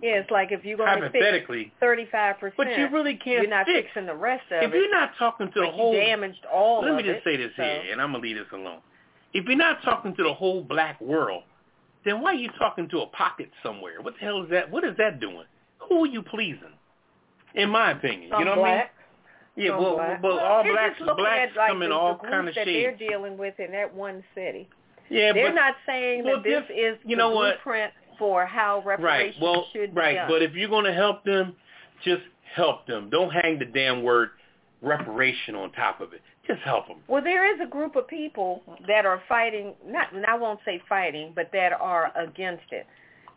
[0.03, 3.51] yeah, it's like if you're going to fix hypothetically, 35%, but you really can't you're
[3.51, 3.89] not fix.
[3.89, 4.67] fixing the rest of If it.
[4.69, 7.37] If you're not talking to the whole you damaged all Let me just it, say
[7.37, 8.81] this so- here, and I'm gonna leave this alone.
[9.33, 11.45] If you're not talking to the whole black world,
[12.05, 14.01] then why are you talking to a pocket somewhere?
[14.01, 14.71] What the hell is that?
[14.71, 15.45] What is that doing?
[15.89, 16.73] Who are you pleasing?
[17.55, 18.65] In my opinion, Some you know black.
[18.65, 19.67] what I mean?
[19.67, 20.23] Yeah, well, black.
[20.23, 22.99] well, Well, all they're blacks, blacks at, like, come in all kind of that shades.
[22.99, 24.69] they're dealing with in that one city.
[25.11, 27.57] Yeah, they're but not saying well, that this this- is you the know what?
[27.63, 29.35] blueprint for how right.
[29.43, 30.29] Well, should be right.
[30.29, 31.57] But if you're going to help them,
[32.05, 32.23] just
[32.55, 33.11] help them.
[33.11, 34.29] Don't hang the damn word
[34.83, 36.21] reparation on top of it.
[36.47, 36.99] Just help them.
[37.09, 40.81] Well, there is a group of people that are fighting, not, and I won't say
[40.89, 42.87] fighting, but that are against it,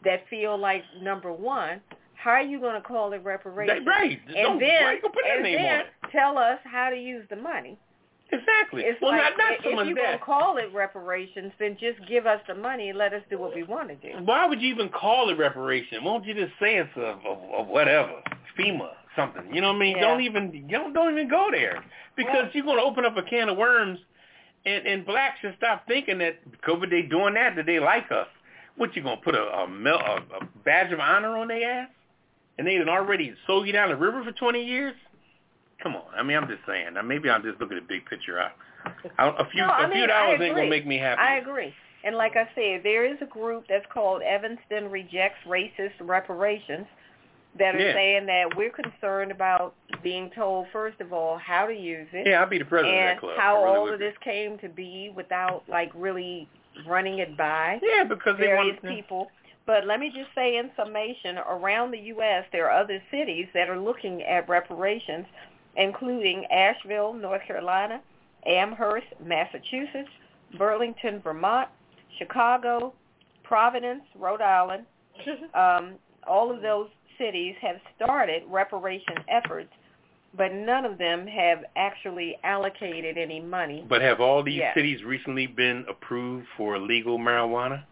[0.04, 1.82] that feel like, number one,
[2.15, 3.86] how are you going to call it reparations?
[3.86, 4.19] Right.
[4.28, 6.96] And Don't, then, why you gonna put that and name then tell us how to
[6.96, 7.78] use the money.
[8.34, 8.84] Exactly.
[8.84, 12.00] It's well, like, not, not so if you're going to call it reparations, then just
[12.08, 14.24] give us the money and let us do what we want to do.
[14.24, 16.04] Why would you even call it reparation?
[16.04, 18.22] Why don't you just say it's a, a, a whatever,
[18.58, 19.54] FEMA, something?
[19.54, 19.98] You know what I mean?
[19.98, 20.04] Yeah.
[20.04, 21.84] Don't even don't don't even go there
[22.15, 24.00] because Well- you're going to open up a can of worms,
[24.65, 28.28] and and blacks should stop thinking that COVID they doing that that they like us.
[28.76, 31.89] What you gonna put a a, a, a badge of honor on their ass,
[32.58, 34.96] and they done already sold you down the river for 20 years?
[35.84, 36.04] Come on.
[36.17, 36.88] I mean, I'm just saying.
[37.06, 38.39] Maybe I'm just looking at the big picture.
[38.39, 38.52] I,
[39.19, 41.22] I, a few No, I a few dollars ain't gonna make me happy.
[41.22, 41.74] I agree.
[42.06, 46.86] And like I said, there is a group that's called Evanston Rejects Racist Reparations
[47.58, 47.93] that are Yeah.
[47.93, 52.41] saying that we're concerned about being told, first of all, how to use it Yeah,
[52.41, 53.38] I'll be the president and of that club.
[53.38, 54.06] how really all of be.
[54.06, 56.50] this came to be without like really
[56.88, 59.32] running it by Yeah, because they various want people.
[59.65, 63.69] But let me just say in summation, around the U.S., there are other cities that
[63.69, 65.26] are looking at reparations,
[65.77, 68.01] including Asheville, North Carolina,
[68.45, 70.09] Amherst, Massachusetts,
[70.57, 71.69] Burlington, Vermont,
[72.17, 72.93] Chicago,
[73.43, 74.86] Providence, Rhode Island.
[75.53, 75.93] Um,
[76.25, 76.88] all of those
[77.19, 79.69] cities have started reparation efforts,
[80.36, 83.86] but none of them have actually allocated any money.
[83.88, 84.73] But have all these Yes.
[84.73, 87.83] cities recently been approved for legal marijuana?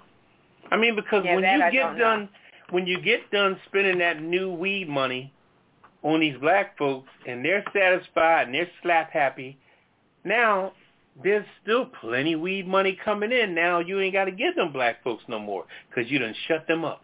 [0.72, 2.04] I mean, because Yeah, when you I get don't know.
[2.04, 2.30] done,
[2.72, 5.32] when you get done spending that new weed money
[6.04, 9.58] on these black folks, and they're satisfied and they're slap happy,
[10.24, 10.72] now
[11.24, 13.54] there's still plenty weed money coming in.
[13.54, 16.68] Now you ain't got to give them black folks no more because you done shut
[16.68, 17.04] them up.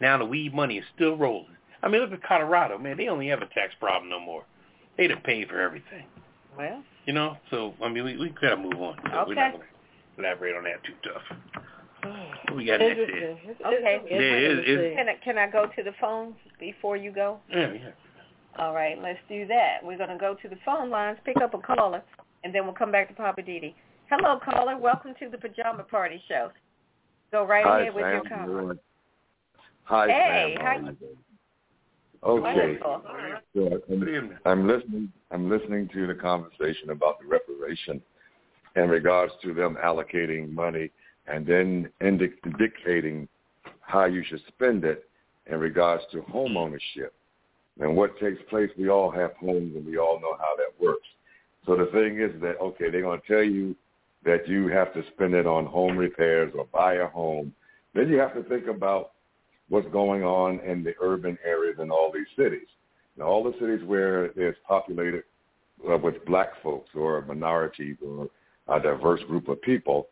[0.00, 1.46] Now the weed money is still rolling.
[1.82, 2.96] I mean, look at Colorado, man.
[2.96, 4.44] They only have a tax problem no more.
[4.96, 6.04] They done paid for everything.
[6.56, 8.96] Well, You know, so I mean, we we gotta move on.
[9.04, 9.34] So We're Okay.
[9.34, 9.64] not gonna
[10.18, 11.22] elaborate on that too tough.
[12.48, 13.04] What we got next here?
[13.08, 13.50] Interesting.
[13.50, 14.00] It's- Okay.
[14.04, 17.10] it's Yeah, it is- it's- can I, can I go to the phones before you
[17.12, 17.38] go?
[17.48, 17.90] Yeah, yeah.
[18.58, 19.78] All right, let's do that.
[19.82, 22.02] We're going to go to the phone lines, pick up a caller,
[22.44, 23.74] and then we'll come back to Poppa DD.
[24.10, 24.76] Hello, caller.
[24.76, 26.50] Welcome to the Pajama Party Show.
[27.30, 28.46] Go right Hi, ahead with your Sam.
[28.46, 28.80] comment.
[29.84, 30.64] Hi, Hey, Sam.
[30.64, 31.18] how How you- you doing?
[32.24, 32.40] Okay.
[32.42, 33.02] Wonderful.
[33.54, 33.82] Good.
[33.88, 34.38] Good I'm, evening.
[34.44, 35.12] I'm listening.
[35.32, 38.00] I'm listening to the conversation about the reparation
[38.76, 40.90] in regards to them allocating money
[41.26, 43.28] and then indi- dictating
[43.80, 45.08] how you should spend it
[45.46, 47.12] in regards to home ownership
[47.80, 48.70] and what takes place.
[48.76, 51.06] We all have homes and we all know how that works.
[51.66, 53.76] So the thing is that okay, they're going to tell you
[54.24, 57.52] that you have to spend it on home repairs or buy a home.
[57.94, 59.12] Then you have to think about
[59.68, 62.68] what's going on in the urban areas in all these cities.
[63.16, 65.24] Now, all the cities where it's populated
[65.90, 68.28] uh, with black folks or minorities or
[68.68, 70.08] a diverse group of people,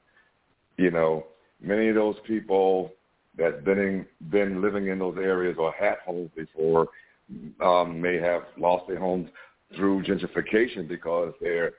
[0.76, 1.26] you know,
[1.60, 2.92] many of those people
[3.38, 6.88] that been in, been living in those areas or had homes before
[7.60, 9.28] um, may have lost their homes
[9.76, 11.72] through gentrification because they're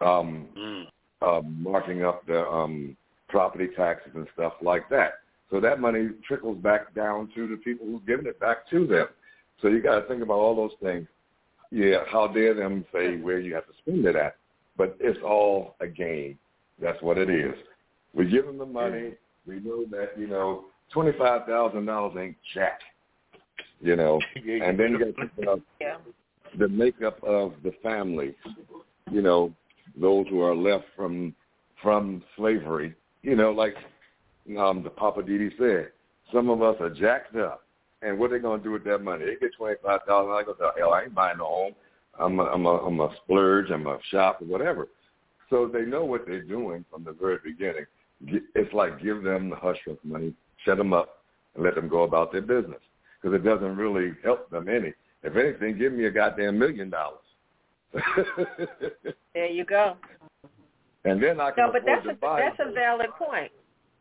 [0.00, 0.86] um, Mm.
[1.22, 2.96] um, marking up the um,
[3.28, 5.14] property taxes and stuff like that.
[5.50, 9.08] So that money trickles back down to the people who've given it back to them.
[9.60, 11.08] So you got to think about all those things.
[11.70, 14.36] Yeah, how dare them say where you have to spend it at?
[14.76, 16.38] But it's all a game.
[16.80, 17.54] That's what it is.
[18.14, 19.14] We give them the money.
[19.46, 22.80] We know that you know twenty five thousand dollars ain't jack.
[23.80, 25.96] You know, and then you got yeah.
[26.58, 28.34] the makeup of the family.
[29.10, 29.54] You know,
[30.00, 31.34] those who are left from
[31.82, 32.94] from slavery.
[33.22, 33.74] You know, like
[34.58, 35.92] um, the Poppa DD said,
[36.32, 37.64] some of us are jacked up,
[38.02, 39.24] and what are they gonna do with that money?
[39.24, 40.32] They get twenty five thousand.
[40.32, 41.74] I go, hell, I ain't buying no home.
[42.18, 43.70] I'm a, I'm a, I'm a splurge.
[43.70, 44.88] I'm a shop or whatever.
[45.50, 47.86] So they know what they're doing from the very beginning.
[48.26, 51.22] It's like give them the hush money, shut them up,
[51.54, 52.80] and let them go about their business
[53.20, 54.92] because it doesn't really help them any.
[55.22, 57.18] If anything, give me a goddamn million dollars.
[59.34, 59.96] there you go.
[61.04, 63.50] And then I can no, but that's to a, that's a valid point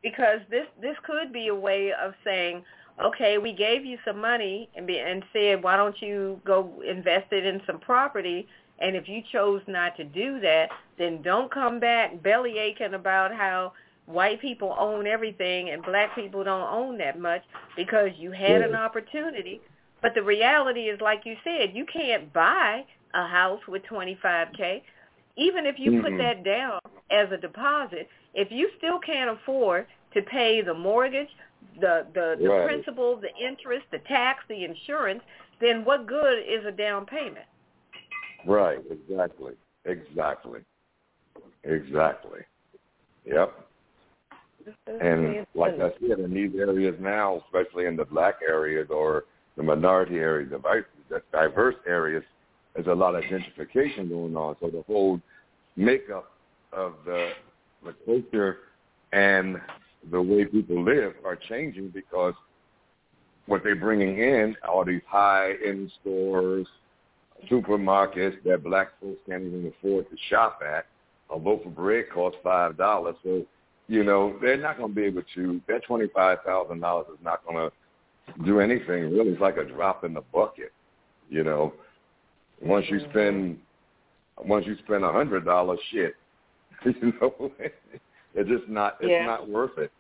[0.04, 2.64] because this this could be a way of saying,
[3.04, 7.32] okay, we gave you some money and be, and said, why don't you go invest
[7.32, 8.48] it in some property?
[8.80, 13.34] And if you chose not to do that, then don't come back belly aching about
[13.34, 13.74] how
[14.08, 17.44] white people own everything and black people don't own that much
[17.76, 19.62] because you had an opportunity.
[20.02, 24.82] But the reality is, like you said, you can't buy a house with 25K.
[25.36, 26.04] Even if you mm-hmm.
[26.04, 26.80] put that down
[27.12, 31.30] as a deposit, if you still can't afford to pay the mortgage,
[31.82, 32.66] the the, the right.
[32.66, 35.22] principal, the interest, the tax, the insurance,
[35.60, 37.46] then what good is a down payment?
[38.46, 39.54] Right, exactly.
[39.86, 40.62] Exactly.
[41.64, 42.40] Exactly.
[43.26, 43.67] Yep.
[45.02, 49.26] And like I said, in these areas now, especially in the black areas or
[49.56, 50.52] the minority areas,
[51.10, 52.24] the diverse areas,
[52.76, 54.56] there's a lot of gentrification going on.
[54.60, 55.20] So the whole
[55.76, 56.32] makeup
[56.74, 57.32] of the
[57.84, 58.58] the culture
[59.14, 59.62] and
[60.12, 62.34] the way people live are changing because
[63.46, 66.68] what they're bringing in are these high-end stores,
[67.50, 70.86] supermarkets that black folks can't even afford to shop at.
[71.30, 73.46] A loaf of bread costs five dollars, so
[73.88, 75.62] you know they're not going to be able to.
[75.68, 79.12] That twenty-five thousand dollars is not going to do anything.
[79.12, 80.72] Really, it's like a drop in the bucket.
[81.30, 81.74] You know,
[82.62, 83.58] once you spend
[84.44, 86.16] once you spend a hundred dollars, shit,
[86.86, 87.52] you know,
[88.36, 89.26] it's just not it's yeah.
[89.26, 89.92] not worth it.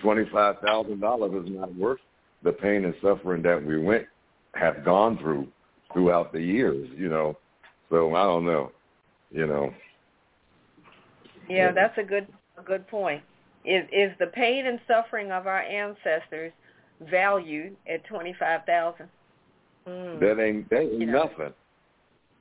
[0.00, 2.00] Twenty five thousand dollars is not worth
[2.42, 4.06] the pain and suffering that we went
[4.54, 5.46] have gone through
[5.92, 7.36] throughout the years, you know.
[7.90, 8.72] So I don't know,
[9.30, 9.72] you know.
[11.48, 12.26] Yeah, that's a good
[12.58, 13.22] a good point.
[13.64, 16.52] Is is the pain and suffering of our ancestors
[17.10, 19.08] valued at twenty five thousand?
[19.86, 20.20] Mm.
[20.20, 21.24] That ain't that ain't you know.
[21.24, 21.52] nothing.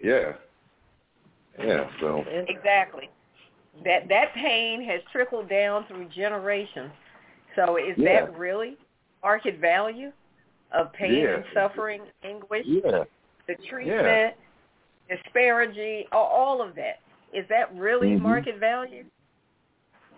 [0.02, 0.34] Yeah.
[1.60, 1.90] Yeah.
[2.00, 3.10] So exactly.
[3.84, 6.92] That that pain has trickled down through generations.
[7.56, 8.26] So is yeah.
[8.26, 8.78] that really
[9.24, 10.12] market value
[10.74, 11.36] of pain yeah.
[11.36, 12.66] and suffering, anguish?
[12.66, 13.04] Yeah.
[13.48, 14.36] The treatment,
[15.10, 17.00] disparity, all of that.
[17.34, 18.24] Is that really mm-hmm.
[18.24, 19.06] market value?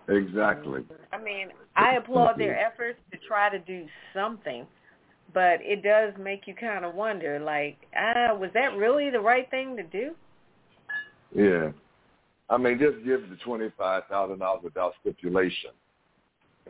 [0.08, 0.80] Exactly.
[1.12, 4.66] I mean, I applaud their efforts to try to do something,
[5.34, 9.48] but it does make you kind of wonder, like, ah, was that really the right
[9.50, 10.14] thing to do?
[11.34, 11.72] Yeah.
[12.50, 15.70] I mean, just give the twenty-five thousand dollars without stipulation.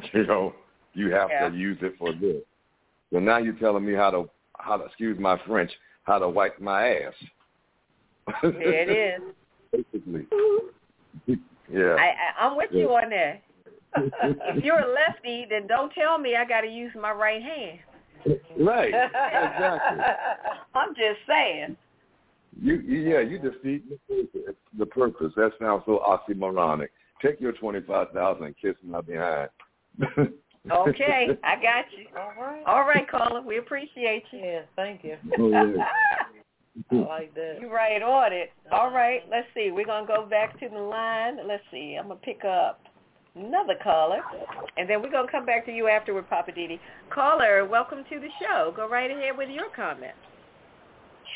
[0.12, 0.54] You know,
[0.94, 1.48] you have yeah.
[1.48, 2.42] to use it for this.
[3.12, 5.72] So now you're telling me how to how to excuse my French,
[6.04, 7.14] how to wipe my ass.
[8.42, 9.34] There it is.
[9.92, 10.26] Basically.
[11.70, 11.96] Yeah.
[11.98, 12.80] I, I I'm with yeah.
[12.80, 13.42] you on that.
[14.56, 17.78] if you're a lefty, then don't tell me I got to use my right hand.
[18.58, 18.92] Right.
[18.94, 19.98] Exactly.
[20.74, 21.76] I'm just saying.
[22.60, 23.84] You, yeah, you defeat
[24.76, 25.32] the purpose.
[25.36, 26.88] That sounds so oxymoronic.
[27.22, 29.50] Take your twenty five thousand and kiss my behind.
[30.70, 32.06] okay, I got you.
[32.16, 32.62] All right.
[32.66, 33.42] All right, caller.
[33.42, 34.40] We appreciate you.
[34.40, 35.16] Yeah, thank you.
[35.38, 35.84] Oh, yeah.
[36.90, 37.58] I like that.
[37.60, 38.52] You right on it.
[38.72, 39.70] All right, let's see.
[39.70, 41.38] We're gonna go back to the line.
[41.46, 41.96] Let's see.
[41.98, 42.80] I'm gonna pick up
[43.34, 44.20] another caller,
[44.76, 46.78] and then we're gonna come back to you afterward, Poppa DD.
[47.10, 48.72] Caller, welcome to the show.
[48.74, 50.14] Go right ahead with your comment.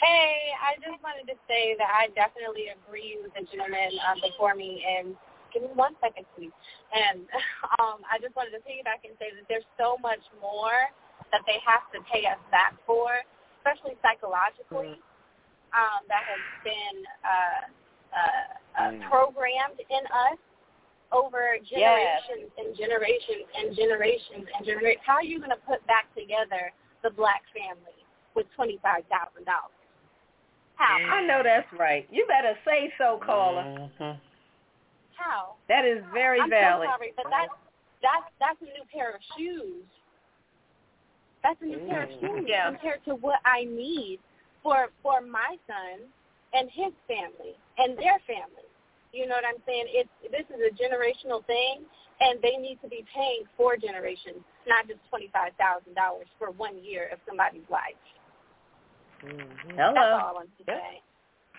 [0.03, 4.55] Hey, I just wanted to say that I definitely agree with the gentleman um, before
[4.55, 5.15] me, and
[5.53, 6.55] give me one second, please.
[6.91, 7.23] And
[7.79, 10.91] um, I just wanted to piggyback and say that there's so much more
[11.31, 13.23] that they have to pay us back for,
[13.63, 14.99] especially psychologically,
[15.73, 17.63] um, that has been uh,
[18.13, 19.01] uh, uh, mm.
[19.09, 20.41] programmed in us
[21.13, 22.61] over generations yes.
[22.61, 25.05] and generations and generations and generations.
[25.05, 26.73] How are you going to put back together
[27.05, 28.01] the black family
[28.35, 29.77] with twenty five thousand dollars?
[30.77, 30.97] How?
[30.97, 32.09] I know that's right.
[32.11, 33.63] You better say so, caller.
[33.63, 34.19] Mm-hmm.
[35.17, 35.55] How?
[35.69, 36.89] That is very I'm valid.
[36.89, 37.53] so sorry, but that's
[38.01, 39.85] that's that's a new pair of shoes.
[41.43, 41.91] That's a new mm-hmm.
[41.91, 42.71] pair of shoes yeah.
[42.71, 44.21] compared to what I need
[44.63, 46.07] for for my son
[46.55, 48.67] and his family and their family.
[49.13, 49.87] You know what I'm saying?
[49.89, 51.85] It's this is a generational thing,
[52.21, 56.51] and they need to be paying for generations, not just twenty five thousand dollars for
[56.53, 57.99] one year of somebody's life.
[59.25, 59.71] Mm-hmm.
[59.79, 59.93] Hello.
[59.95, 61.03] That's all I wanted to say.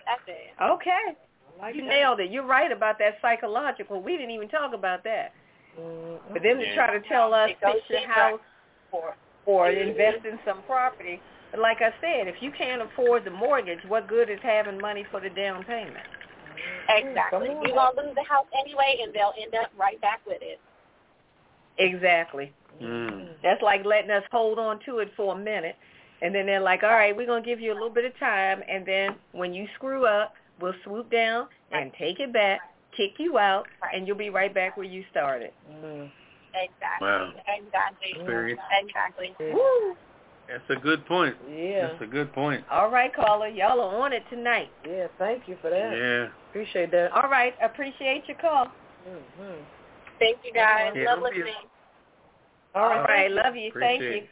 [0.04, 0.52] That's it.
[0.60, 1.16] Okay.
[1.60, 1.88] Like You that.
[1.88, 2.30] nailed it.
[2.30, 4.02] You're right about that psychological.
[4.02, 5.32] We didn't even talk about that.
[5.78, 6.18] Mhm.
[6.32, 8.12] For them to try to tell us It goes fix your deeper.
[8.12, 8.40] house
[8.92, 11.20] or or invest in some property.
[11.54, 15.06] But like I said, if you can't afford the mortgage, what good is having money
[15.12, 16.04] for the down payment?
[16.88, 17.46] Exactly.
[17.46, 20.58] You're gonna lose the house anyway, and they'll end up right back with it.
[21.78, 22.52] Exactly.
[22.82, 23.28] Mm.
[23.44, 25.76] That's like letting us hold on to it for a minute,
[26.22, 28.64] and then they're like, "All right, we're gonna give you a little bit of time,
[28.66, 32.62] and then when you screw up, we'll swoop down and take it back,
[32.96, 36.10] kick you out, and you'll be right back where you started." Mhm.
[36.52, 37.06] Exactly.
[37.06, 37.32] Wow.
[37.46, 38.14] Exactly.
[38.24, 39.36] Very- Exactly.
[39.38, 39.96] Woo!
[40.48, 41.34] That's a good point.
[41.50, 41.88] Yeah.
[41.88, 42.64] That's a good point.
[42.70, 44.70] All right, caller, y'all are on it tonight.
[44.86, 45.06] Yeah.
[45.18, 45.96] Thank you for that.
[45.96, 46.28] Yeah.
[46.50, 47.12] Appreciate that.
[47.12, 48.66] All right, appreciate your call.
[49.08, 49.62] Mm-hmm.
[50.18, 50.92] Thank you guys.
[50.94, 51.54] Yeah, Love don't be a- listening.
[52.74, 52.96] All right.
[52.96, 53.36] All right, thank you.
[53.36, 53.72] love you.
[53.80, 54.08] Thank you.
[54.10, 54.28] it.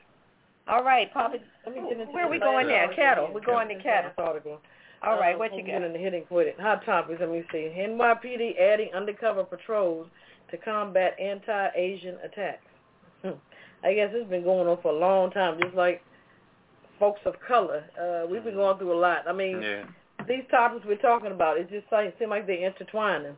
[0.69, 1.39] All right, Poppa.
[1.67, 3.15] Let me get into Where are we going last now?
[3.15, 3.31] Ketel.
[3.35, 4.13] We're going to Ketel.
[4.19, 4.61] Article.
[5.03, 5.73] All right, Uh, what you I'm got?
[5.81, 6.61] getting the hitting with it.
[6.61, 7.21] Hot topics.
[7.21, 7.73] Let me see.
[7.77, 10.07] NYPD adding undercover patrols
[10.51, 12.63] to combat anti-Asian attacks.
[13.85, 16.03] I guess it's been going on for a long time, just like
[16.99, 17.85] folks of color.
[18.01, 19.27] Uh, we've been going through a lot.
[19.27, 19.85] I mean, Yeah.
[20.29, 23.37] these topics we're talking about, it just like, seem like they're intertwining.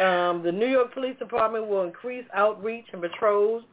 [0.00, 3.64] Um, the New York Police Department will increase outreach and patrols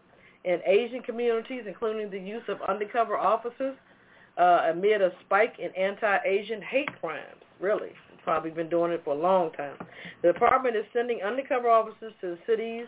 [0.43, 3.77] in Asian communities, including the use of undercover officers,
[4.37, 7.41] uh, amid a spike in anti-Asian hate crimes.
[7.61, 7.93] Really,
[8.23, 9.77] probably been doing it for a long time.
[10.21, 12.87] The department is sending undercover officers to the cities,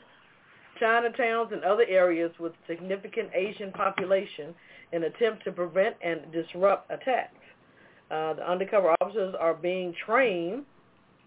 [0.81, 4.53] Chinatowns, and other areas with significant Asian population
[4.91, 7.35] in attempt to prevent and disrupt attacks.
[8.11, 10.63] Uh, the undercover officers are being trained,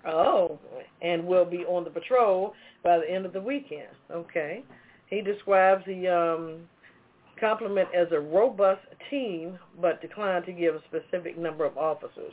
[0.06, 0.58] oh,
[1.02, 3.88] and will be on the patrol by the end of the weekend.
[4.10, 4.62] Okay.
[5.08, 6.68] He describes the um,
[7.40, 12.32] complement as a robust team, but declined to give a specific number of officers,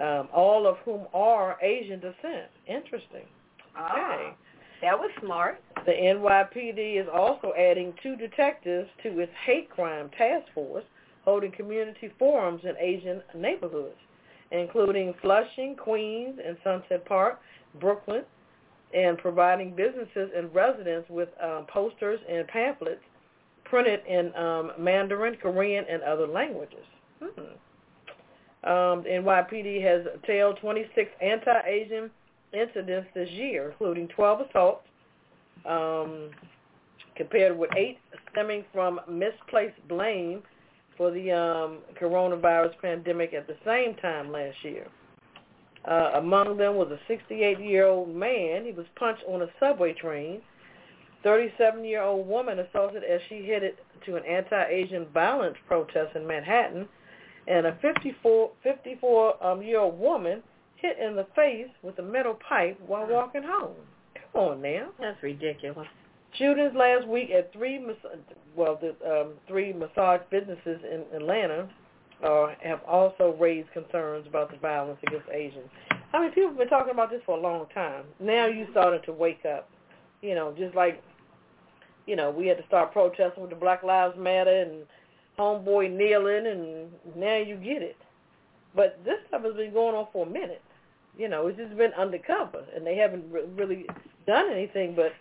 [0.00, 2.50] um, all of whom are Asian descent.
[2.66, 3.26] Interesting.
[3.74, 3.76] Okay.
[3.76, 4.34] Ah,
[4.82, 5.60] that was smart.
[5.86, 10.84] The NYPD is also adding two detectives to its hate crime task force,
[11.24, 13.96] holding community forums in Asian neighborhoods,
[14.50, 17.40] including Flushing, Queens, and Sunset Park,
[17.80, 18.22] Brooklyn,
[18.92, 23.00] and providing businesses and residents with um, posters and pamphlets
[23.64, 26.84] printed in um, Mandarin, Korean, and other languages.
[27.22, 27.40] Hmm.
[28.64, 32.10] Um, NYPD has tailed 26 anti-Asian
[32.52, 34.86] incidents this year, including 12 assaults,
[35.68, 36.30] um,
[37.16, 37.98] compared with eight
[38.30, 40.42] stemming from misplaced blame
[40.96, 44.86] for the um, coronavirus pandemic at the same time last year.
[45.84, 48.64] Uh, among them was a 68-year-old man.
[48.64, 50.40] He was punched on a subway train.
[51.24, 53.74] 37-year-old woman assaulted as she headed
[54.06, 56.88] to an anti-Asian violence protest in Manhattan.
[57.48, 60.42] And a 54, 54-year-old woman
[60.82, 63.76] hit in the face with a metal pipe while walking home.
[64.14, 64.88] Come on now.
[65.00, 65.86] That's ridiculous.
[66.38, 67.84] Shootings last week at three
[68.56, 71.68] well, the um, three massage businesses in Atlanta
[72.24, 75.68] uh, have also raised concerns about the violence against Asians.
[76.12, 78.04] I mean, people have been talking about this for a long time.
[78.20, 79.68] Now you starting to wake up.
[80.20, 81.02] You know, just like
[82.06, 84.86] you know, we had to start protesting with the Black Lives Matter and
[85.38, 87.96] homeboy kneeling, and now you get it.
[88.74, 90.62] But this stuff has been going on for a minute.
[91.16, 93.86] You know, it's just been undercover, and they haven't re- really
[94.26, 94.94] done anything.
[94.94, 95.12] But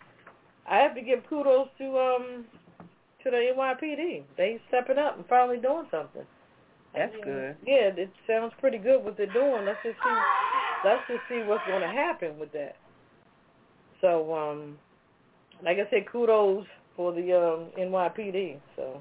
[0.70, 2.46] I have to give kudos to um
[3.24, 4.24] to the NYPD.
[4.38, 6.26] They stepping up and finally doing something.
[6.94, 7.26] That's Yeah.
[7.26, 7.58] good.
[7.66, 9.66] Yeah, it sounds pretty good what they're doing.
[9.66, 10.18] Let's just see.
[10.84, 12.76] Let's just see what's going to happen with that.
[14.02, 14.80] So, um,
[15.64, 16.66] like I said, kudos
[16.96, 18.60] for the um, NYPD.
[18.76, 19.00] So,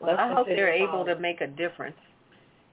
[0.00, 1.96] Well, I hope they're able to make a difference.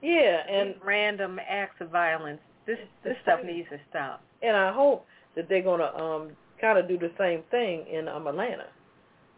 [0.02, 2.40] Yeah, and random acts of violence.
[2.66, 4.22] This this stuff needs to stop.
[4.42, 5.06] and I hope
[5.36, 8.66] that they're going to um kind of do the same thing in um, Atlanta.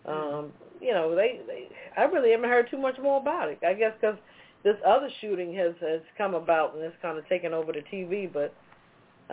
[0.07, 3.59] Um, you know, they, they I really haven't heard too much more about it.
[3.67, 4.17] I guess because
[4.63, 8.31] this other shooting has has come about and it's kind of taken over the TV,
[8.33, 8.55] but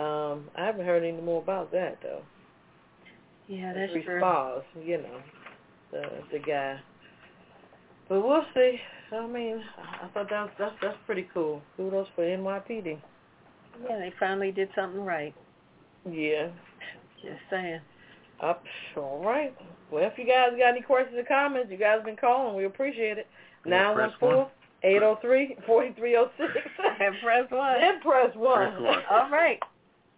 [0.01, 2.23] um I haven't heard any more about that though.
[3.47, 4.19] Yeah, that's true.
[4.19, 5.21] Spars, you know,
[5.91, 6.79] the the guy.
[8.09, 8.79] But we'll see.
[9.15, 9.61] I mean,
[10.01, 11.61] I thought that was, that's that's pretty cool.
[11.77, 12.99] Kudos for NYPD.
[13.89, 15.33] Yeah, they finally did something right.
[16.09, 16.49] Yeah.
[17.21, 17.79] Just saying.
[18.41, 18.63] Up.
[18.97, 19.55] All right.
[19.91, 22.55] Well, if you guys got any questions or comments, you guys been calling.
[22.55, 23.27] We appreciate it.
[23.65, 24.47] Yeah, Nine one press four one.
[24.83, 26.51] eight zero three forty three zero six.
[26.99, 27.79] And press one.
[27.79, 28.71] Then press one.
[28.71, 28.99] Press one.
[29.11, 29.59] All right.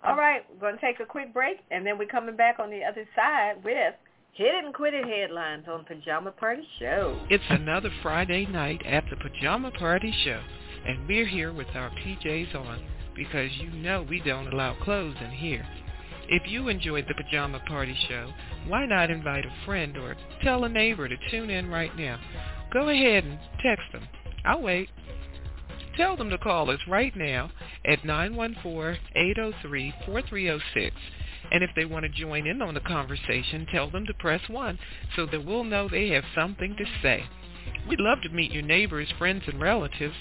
[0.03, 2.69] All right, we're going to take a quick break, and then we're coming back on
[2.69, 3.95] the other side with
[4.33, 7.19] Hit It and Quit It headlines on Pajama Party Show.
[7.31, 10.39] It's another Friday night at the Pajama Party Show,
[10.85, 12.85] and we're here with our PJs on
[13.15, 15.65] because you know we don't allow clothes in here.
[16.27, 18.31] If you enjoyed the Pajama Party Show,
[18.67, 22.19] why not invite a friend or tell a neighbor to tune in right now?
[22.73, 24.07] Go ahead and text them.
[24.43, 24.89] I'll wait.
[25.97, 27.51] Tell them to call us right now
[27.85, 30.91] at 914-803-4306.
[31.51, 34.77] And if they want to join in on the conversation, tell them to press 1
[35.15, 37.23] so that we'll know they have something to say.
[37.87, 40.15] We'd love to meet your neighbors, friends, and relatives,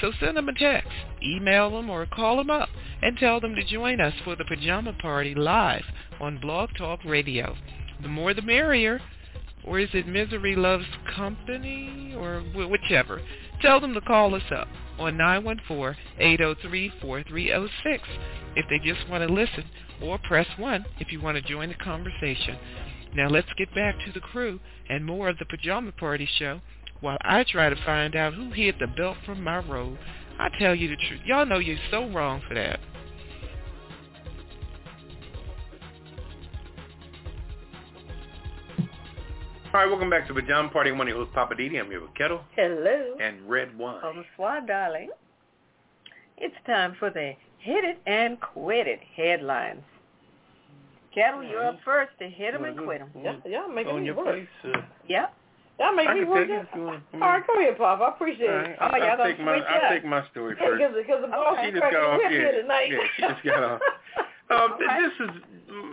[0.00, 0.90] so send them a text,
[1.22, 2.68] email them, or call them up
[3.02, 5.84] and tell them to join us for the Pajama Party live
[6.20, 7.56] on Blog Talk Radio.
[8.02, 9.00] The more the merrier.
[9.62, 12.14] Or is it Misery Loves Company?
[12.16, 13.20] Or whichever.
[13.60, 15.18] Tell them to call us up on
[16.18, 18.00] 914-803-4306
[18.56, 19.64] if they just want to listen,
[20.02, 22.56] or press 1 if you want to join the conversation.
[23.14, 26.62] Now let's get back to the crew and more of the Pajama Party show
[27.00, 29.98] while I try to find out who hid the belt from my robe.
[30.38, 31.20] I tell you the truth.
[31.26, 32.80] Y'all know you're so wrong for that.
[39.72, 40.90] All right, welcome back to Pajama Party.
[40.90, 41.78] I'm one of your hosts, Poppa DD.
[41.78, 43.16] I'm here with Ketel Hello.
[43.20, 44.00] and Redwine.
[44.02, 45.10] Bonsoir, darling.
[46.38, 49.82] It's time for the Hit It and Quit It headlines.
[51.14, 53.10] Ketel, you're up first to hit 'em and quit 'em.
[53.22, 54.26] Y'all, y'all making On your work.
[54.62, 54.74] place.
[54.74, 55.34] Uh, Yep.
[55.80, 56.46] Y'all make I me work.
[56.46, 56.68] take it it.
[56.70, 57.02] if you want.
[57.14, 58.00] All right, go ahead, Pop.
[58.00, 58.58] I appreciate All it.
[58.62, 58.76] right.
[58.80, 59.90] Oh, I'll, y'all I'll gonna take my up.
[59.90, 60.94] take my story first.
[60.94, 62.20] because the boss She just got off.
[62.30, 63.80] here Yeah, yeah, she just got off.
[64.50, 65.42] Um, th- This is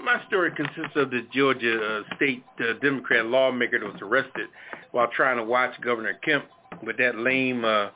[0.03, 1.77] my story consists of the Georgia
[2.09, 4.47] uh, state uh, Democrat lawmaker that was arrested
[4.93, 6.45] while trying to watch Governor Kemp
[6.83, 7.89] with that lame uh,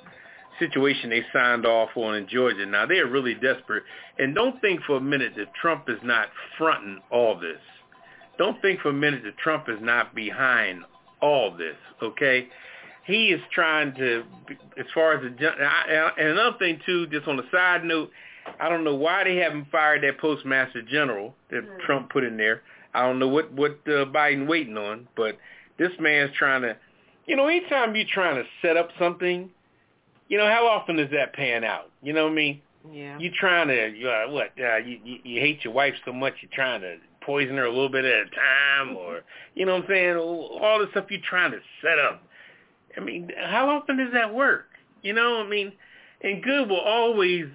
[0.59, 2.63] situation they signed off on in Georgia.
[2.67, 3.81] Now they are really desperate,
[4.19, 6.27] and don't think for a minute that Trump is not
[6.59, 7.57] fronting all this.
[8.37, 10.83] Don't think for a minute that Trump is not behind
[11.21, 11.75] all this.
[12.01, 12.47] Okay,
[13.05, 14.23] he is trying to,
[14.77, 15.47] as far as the
[16.17, 18.11] and another thing too, just on a side note.
[18.59, 21.79] I don't know why they haven't fired that postmaster general that Mm.
[21.81, 22.63] Trump put in there.
[22.93, 25.37] I don't know what what uh, Biden waiting on, but
[25.77, 26.75] this man's trying to.
[27.27, 29.49] You know, anytime you're trying to set up something,
[30.27, 31.91] you know how often does that pan out?
[32.01, 32.61] You know what I mean?
[32.91, 33.19] Yeah.
[33.19, 34.51] You trying to you, uh, what?
[34.59, 37.69] Uh, you, you you hate your wife so much you're trying to poison her a
[37.69, 39.21] little bit at a time, or
[39.55, 40.17] you know what I'm saying?
[40.17, 42.23] All the stuff you're trying to set up.
[42.97, 44.65] I mean, how often does that work?
[45.01, 45.71] You know, I mean,
[46.21, 47.45] and good will always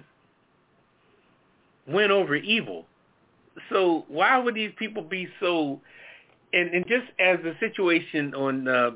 [1.87, 2.85] win over evil.
[3.69, 5.79] So why would these people be so?
[6.53, 8.91] And, and just as the situation on uh,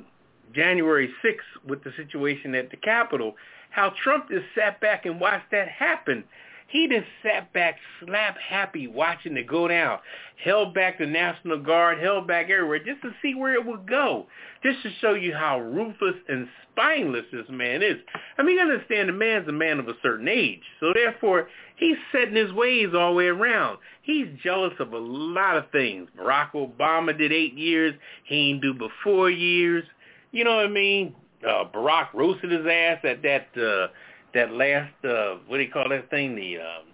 [0.53, 3.35] January 6th with the situation at the Capitol,
[3.71, 6.23] how Trump just sat back and watched that happen.
[6.71, 9.99] He just sat back slap happy watching it go down.
[10.43, 14.27] Held back the National Guard, held back everywhere just to see where it would go.
[14.63, 17.97] Just to show you how ruthless and spineless this man is.
[18.37, 20.61] I mean, you understand the man's a man of a certain age.
[20.79, 23.77] So therefore, he's setting his ways all the way around.
[24.03, 26.07] He's jealous of a lot of things.
[26.17, 27.93] Barack Obama did eight years.
[28.23, 29.83] He ain't do but four years.
[30.31, 31.15] You know what I mean?
[31.45, 33.87] Uh, Barack roasted his ass at that uh,
[34.33, 36.35] that last uh, what do you call that thing?
[36.35, 36.85] The um,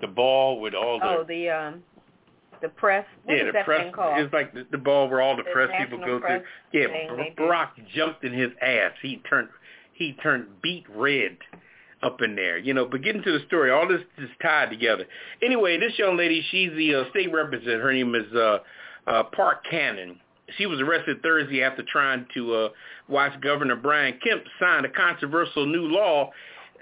[0.00, 1.82] the ball with all the Oh, the um,
[2.62, 3.06] the press.
[3.24, 3.92] What yeah the that press.
[3.96, 6.78] It's like the, the ball where all the, The press people go press to.
[6.78, 6.86] Yeah,
[7.38, 8.92] Barack jumped in his ass.
[9.02, 9.48] He turned
[9.92, 11.36] he turned beet red
[12.02, 12.58] up in there.
[12.58, 15.06] You know, but getting to the story, all this is tied together.
[15.42, 17.80] Anyway, this young lady, she's the uh, state representative.
[17.80, 18.58] Her name is uh,
[19.06, 20.20] uh, Park Cannon.
[20.58, 22.68] She was arrested Thursday after trying to uh,
[23.08, 26.30] watch Governor Brian Kemp sign a controversial new law,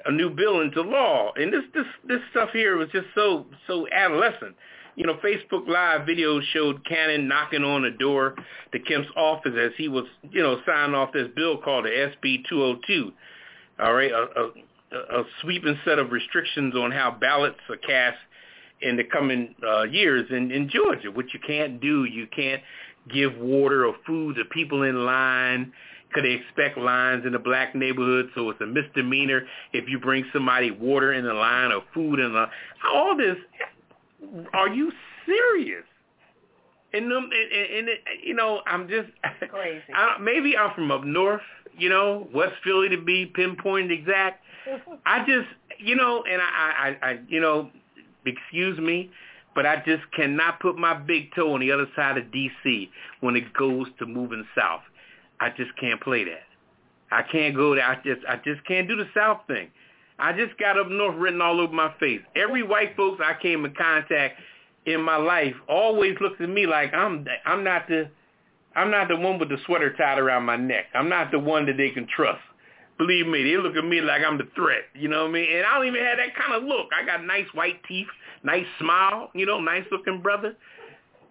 [0.05, 1.33] a new bill into law.
[1.37, 4.57] And this this this stuff here was just so so adolescent.
[4.95, 8.35] You know, Facebook Live video showed Cannon knocking on the door
[8.73, 12.45] to Kemp's office as he was, you know, signing off this bill called the SB
[12.47, 13.11] 202.
[13.81, 14.51] All right, a,
[14.93, 18.19] a, a sweeping set of restrictions on how ballots are cast
[18.83, 21.11] in the coming uh, years in, in Georgia.
[21.11, 22.63] What you can't do, you can't
[23.13, 25.73] give water or food to people in line
[26.13, 30.25] because they expect lines in the black neighborhood, so it's a misdemeanor if you bring
[30.33, 32.47] somebody water in the line or food in the
[32.93, 33.37] all this.
[34.53, 34.93] Are you
[35.27, 35.85] serious?
[36.95, 39.09] And, them, and, and, and you know, I'm just
[39.51, 39.83] Crazy.
[39.95, 41.41] I, maybe I'm from up north,
[41.77, 44.43] you know, West Philly to be pinpointed exact.
[45.07, 45.49] I just,
[45.79, 47.71] you know, and I, I, I, you know,
[48.27, 49.11] excuse me,
[49.55, 52.91] but I just cannot put my big toe on the other side of D.C.
[53.21, 54.83] when it goes to moving south.
[55.43, 56.45] I just can't play that.
[57.11, 57.85] I can't go there.
[57.85, 59.69] I just, I just can't do the South thing.
[60.21, 62.21] I just got up north written all over my face.
[62.37, 64.39] Every white folks I came in contact
[64.87, 68.09] in my life always looks at me like I'm I'm not the
[68.77, 70.87] I'm not the one with the sweater tied around my neck.
[70.95, 72.41] I'm not the one that they can trust.
[72.99, 74.85] Believe me, they look at me like I'm the threat.
[74.95, 75.57] You know what I mean?
[75.57, 76.89] And I don't even have that kind of look.
[76.95, 78.07] I got nice white teeth,
[78.45, 80.55] nice smile, you know, nice looking brother.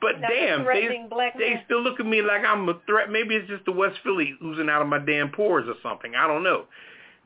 [0.02, 3.12] But damn, they black they still look at me like I'm a threat.
[3.12, 6.16] Maybe it's just the West Philly oozing out of my damn pores or something.
[6.16, 6.66] I don't know.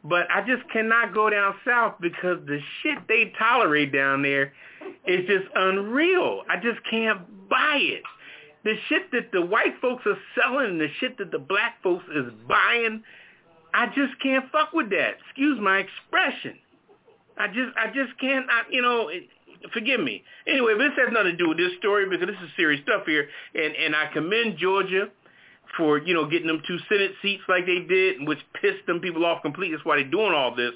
[0.03, 4.53] But I just cannot go down south because the shit they tolerate down there
[5.07, 6.43] is just unreal.
[6.49, 8.03] I just can't buy it.
[8.65, 12.03] The shit that the white folks are selling and the shit that the black folks
[12.13, 13.03] is buying,
[13.73, 15.15] I just can't fuck with that.
[15.25, 16.59] Excuse my expression.
[17.37, 18.45] I just I just can't.
[18.49, 19.23] I, you know, it,
[19.73, 20.23] forgive me.
[20.47, 23.27] Anyway, this has nothing to do with this story because this is serious stuff here,
[23.53, 25.09] and and I commend Georgia
[25.77, 29.25] for you know getting them two Senate seats like they did, which pissed them people
[29.25, 29.75] off completely.
[29.75, 30.73] That's why they're doing all this.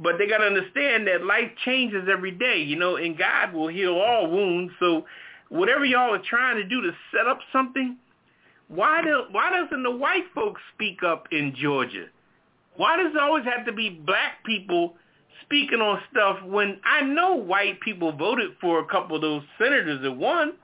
[0.00, 3.68] But they got to understand that life changes every day, you know, and God will
[3.68, 4.72] heal all wounds.
[4.80, 5.06] So
[5.50, 7.96] whatever y'all are trying to do to set up something,
[8.68, 12.06] why do why doesn't the white folks speak up in Georgia?
[12.76, 14.94] Why does it always have to be black people
[15.42, 20.02] speaking on stuff when I know white people voted for a couple of those senators
[20.02, 20.54] that won?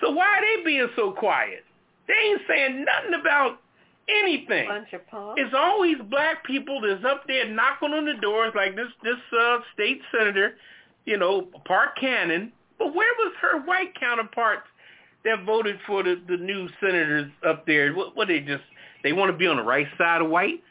[0.00, 1.64] So why are they being so quiet?
[2.06, 3.60] They ain't saying nothing about
[4.08, 4.68] anything.
[4.68, 5.00] Bunch of.
[5.36, 9.58] It's always black people that's up there knocking on the doors like this this uh,
[9.74, 10.54] state senator,
[11.04, 12.52] you know, Park Cannon.
[12.78, 14.66] But where was her white counterparts
[15.24, 17.92] that voted for the, the new senators up there?
[17.94, 18.64] What, what they just
[19.02, 20.62] they want to be on the right side of white?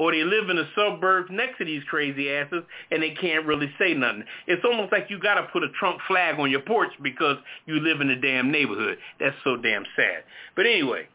[0.00, 3.70] Or they live in the suburbs next to these crazy asses and they can't really
[3.78, 4.24] say nothing.
[4.46, 7.36] It's almost like you got to put a Trump flag on your porch because
[7.66, 8.96] you live in the damn neighborhood.
[9.20, 10.24] That's so damn sad.
[10.56, 11.06] But anyway,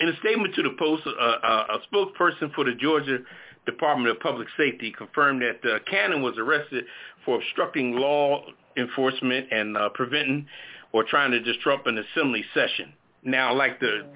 [0.00, 3.18] in a statement to the Post, uh, uh, a spokesperson for the Georgia
[3.66, 6.84] Department of Public Safety confirmed that uh, Cannon was arrested
[7.26, 8.46] for obstructing law
[8.78, 10.46] enforcement and uh, preventing
[10.92, 12.94] or trying to disrupt an assembly session.
[13.24, 14.06] Now, like the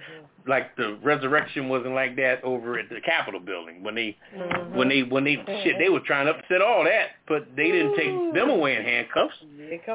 [0.49, 4.16] like the resurrection wasn't like that over at the Capitol building when they
[4.74, 7.96] when they when they shit they were trying to upset all that, but they didn't
[7.96, 9.34] take them away in handcuffs.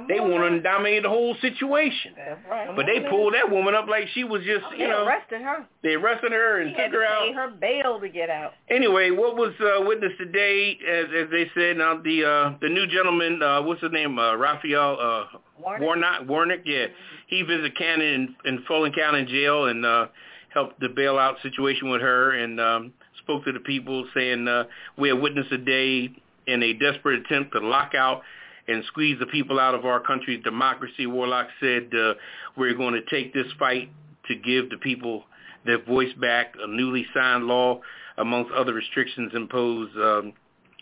[0.08, 2.14] They wanted to dominate the whole situation.
[2.16, 2.76] That's right.
[2.76, 5.42] But they pulled that woman up like she was just, Oh, you they know, arrested
[5.42, 5.66] her.
[5.82, 7.24] they arrested her and took had to her out.
[7.28, 8.54] pay her bail to get out.
[8.70, 12.86] Anyway, what was uh, witnessed today, as, as they said, now the uh, the new
[12.88, 15.82] gentleman, uh, what's his name, uh, Raphael uh, Warnock?
[15.82, 16.86] Warnock, Warnock, yeah,
[17.28, 20.08] he visited Cannon in, in Fulton County Jail and uh,
[20.54, 24.66] helped the bailout situation with her and um, spoke to the people, saying uh,
[24.98, 26.12] we have witnessed a day
[26.48, 28.22] in a desperate attempt to lock out
[28.68, 31.06] and squeeze the people out of our country's democracy.
[31.06, 32.14] Warnock said uh,
[32.56, 33.90] we're going to take this fight
[34.28, 35.24] to give the people
[35.66, 37.82] their voice back, a newly signed law,
[38.18, 40.34] amongst other restrictions imposed um,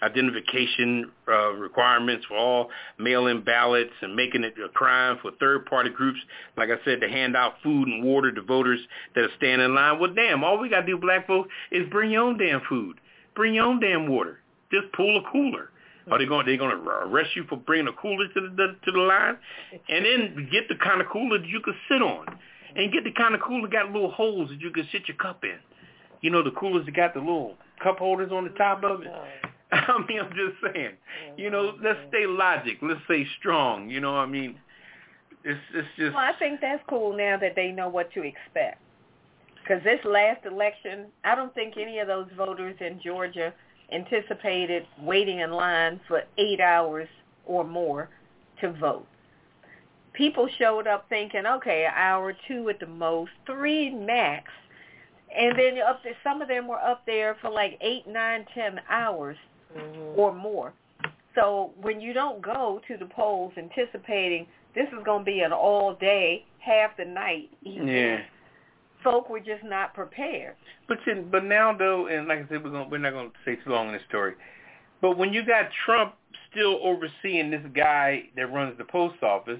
[0.04, 6.20] identification uh, requirements for all mail-in ballots and making it a crime for third-party groups,
[6.58, 8.80] like I said, to hand out food and water to voters
[9.16, 10.00] that are standing in line.
[10.00, 13.00] Well, damn, all we got to do, black folks, is bring your own damn food.
[13.36, 14.40] Bring your own damn water.
[14.72, 15.70] Just pull a cooler.
[16.10, 16.48] Are they going?
[16.48, 19.38] They going to arrest you for bringing a cooler to the, to the line,
[19.88, 22.26] and then get the kind of cooler that you can sit on,
[22.76, 25.18] and get the kind of cooler that got little holes that you can sit your
[25.18, 25.60] cup in.
[26.22, 29.12] You know the coolers that got the little cup holders on the top of it.
[29.88, 30.92] I mean, I'm just saying.
[31.38, 32.10] You know, let's mm-hmm.
[32.10, 32.78] stay logic.
[32.82, 33.90] Let's stay strong.
[33.90, 34.60] You know, I mean,
[35.44, 36.14] it's it's just.
[36.14, 38.82] Well, I think that's cool now that they know what to expect.
[39.62, 43.54] Because this last election, I don't think any of those voters in Georgia
[43.92, 47.08] anticipated waiting in line for eight hours
[47.46, 48.10] or more
[48.60, 49.08] to vote.
[50.14, 54.52] People showed up thinking, okay, an hour, two at the most, three max,
[55.34, 58.82] and then up there, some of them were up there for like eight, nine, ten
[58.90, 59.38] hours
[59.78, 60.20] Mm-hmm.
[60.20, 60.74] or more.
[61.36, 64.46] So when you don't go to the polls anticipating
[64.76, 68.18] this is going to be an all day, half the night event, Yeah.
[69.04, 70.56] folk were just not prepared.
[70.88, 73.36] But see, but now though, and like I said, we're going we're not going to
[73.44, 74.34] stay too long in this story.
[75.02, 76.16] But when you got Trump
[76.52, 79.60] still overseeing this guy that runs the post office,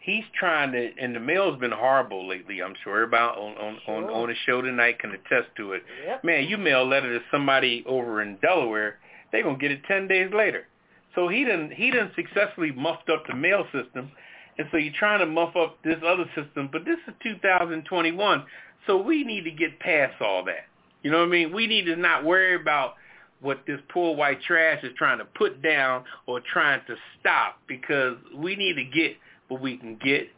[0.00, 2.62] he's trying to, and the mail's been horrible lately.
[2.62, 5.82] I'm sure about on on on, on the show tonight can attest to it.
[6.06, 6.24] Yep.
[6.24, 8.98] Man, you mail a letter to somebody over in Delaware,
[9.32, 10.66] they're gonna get it ten days later.
[11.14, 14.10] So he done he done successfully muffed up the mail system,
[14.58, 16.68] and so you're trying to muff up this other system.
[16.70, 18.44] But this is 2021,
[18.86, 20.66] so we need to get past all that.
[21.02, 21.52] You know what I mean?
[21.52, 22.94] We need to not worry about
[23.40, 28.16] what this poor white trash is trying to put down or trying to stop because
[28.36, 29.16] we need to get
[29.48, 30.28] what we can get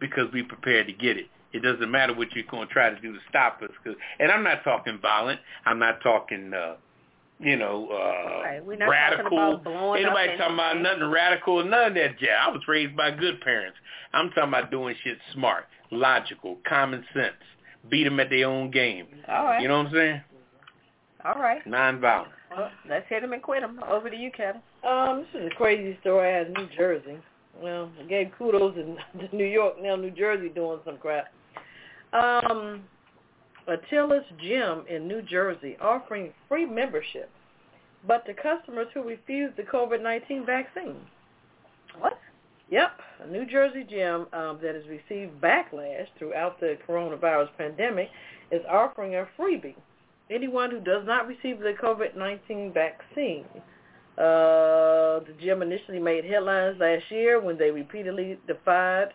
[0.00, 1.26] because we prepared to get it.
[1.52, 3.70] It doesn't matter what you're going to try to do to stop us.
[3.84, 5.40] Cause, and I'm not talking violent.
[5.66, 6.74] I'm not talking uh,
[7.40, 8.64] you know, uh, Right.
[8.64, 9.24] We're not radical.
[9.24, 12.30] talking about blowing Ain't up nobody talking about nothing radical, none of that jazz.
[12.40, 13.76] I was raised by good parents.
[14.12, 17.34] I'm talking about doing shit smart, logical, common sense.
[17.90, 19.06] Beat them at their own game.
[19.28, 19.60] All right.
[19.60, 20.20] You know what I'm saying?
[21.24, 21.64] All right.
[21.66, 22.28] Nonviolent.
[22.56, 23.80] Well, let's hit him and quit him.
[23.88, 24.62] Over to you, Kevin.
[24.88, 27.18] Um, this is a crazy story out of New Jersey.
[27.60, 28.96] Well, I gave kudos in
[29.36, 31.26] New York, now New Jersey doing some crap.
[32.12, 32.82] Um,
[33.68, 37.30] Atilis Gym in New Jersey offering free membership,
[38.06, 40.96] but to customers who refuse the COVID-19 vaccine.
[41.98, 42.18] What?
[42.70, 48.08] Yep, a New Jersey gym um, that has received backlash throughout the coronavirus pandemic
[48.50, 49.76] is offering a freebie.
[50.30, 53.44] Anyone who does not receive the COVID-19 vaccine.
[54.16, 59.08] Uh, the gym initially made headlines last year when they repeatedly defied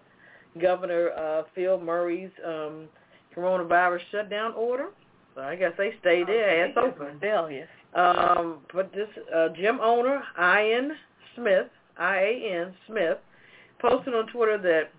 [0.61, 2.87] Governor uh, Phil Murphy's um,
[3.35, 4.87] coronavirus shutdown order.
[5.35, 7.07] So I guess they stayed their ass open.
[7.07, 7.67] Rebellious.
[7.93, 10.91] Um, but this uh, gym owner, Ian
[11.35, 11.67] Smith,
[11.97, 13.17] I-A-N Smith,
[13.81, 14.89] posted on Twitter that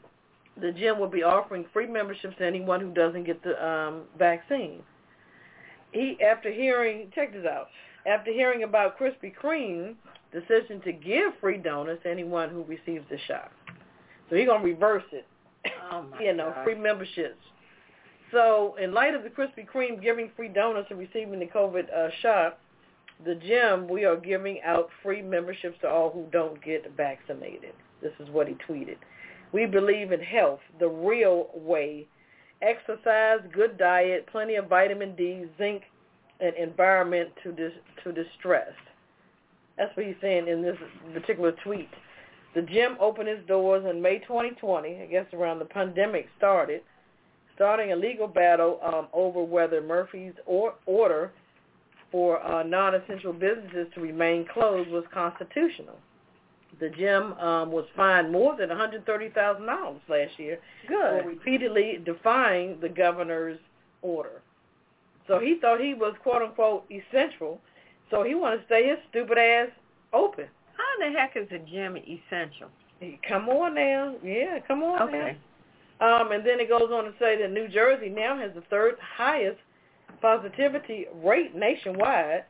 [0.60, 4.80] the gym will be offering free memberships to anyone who doesn't get the um, vaccine.
[5.92, 7.68] He, after hearing, check this out,
[8.06, 9.96] after hearing about Krispy Kreme's
[10.32, 13.50] decision to give free donuts to anyone who receives the shot.
[14.28, 15.26] So he's going to reverse it,
[15.92, 16.64] Oh my you know, God.
[16.64, 17.36] free memberships.
[18.32, 22.10] So in light of the Krispy Kreme giving free donuts and receiving the COVID uh,
[22.22, 22.58] shot,
[23.24, 27.74] the gym, we are giving out free memberships to all who don't get vaccinated.
[28.02, 28.96] This is what he tweeted.
[29.52, 32.06] We believe in health, the real way.
[32.62, 35.82] Exercise, good diet, plenty of vitamin D, zinc,
[36.40, 37.72] and environment to dis-
[38.04, 38.72] to distress.
[39.76, 40.76] That's what he's saying in this
[41.12, 41.88] particular tweet.
[42.54, 46.82] The gym opened its doors in May 2020, I guess around the pandemic started,
[47.60, 51.30] starting a legal battle um, over whether Murphy's or- order
[52.10, 55.96] for uh, non-essential businesses to remain closed was constitutional.
[56.80, 60.58] The gym um, was fined more than $130,000 last year
[60.88, 63.58] for repeatedly defying the governor's
[64.00, 64.40] order.
[65.26, 67.60] So he thought he was quote unquote essential,
[68.10, 69.68] so he wanted to stay his stupid ass
[70.14, 70.46] open.
[70.78, 72.70] How in the heck is a gym essential?
[73.28, 75.18] Come on now, yeah, come on Okay.
[75.18, 75.49] now.
[76.00, 78.94] Um, and then it goes on to say that New Jersey now has the third
[79.16, 79.58] highest
[80.22, 82.44] positivity rate nationwide,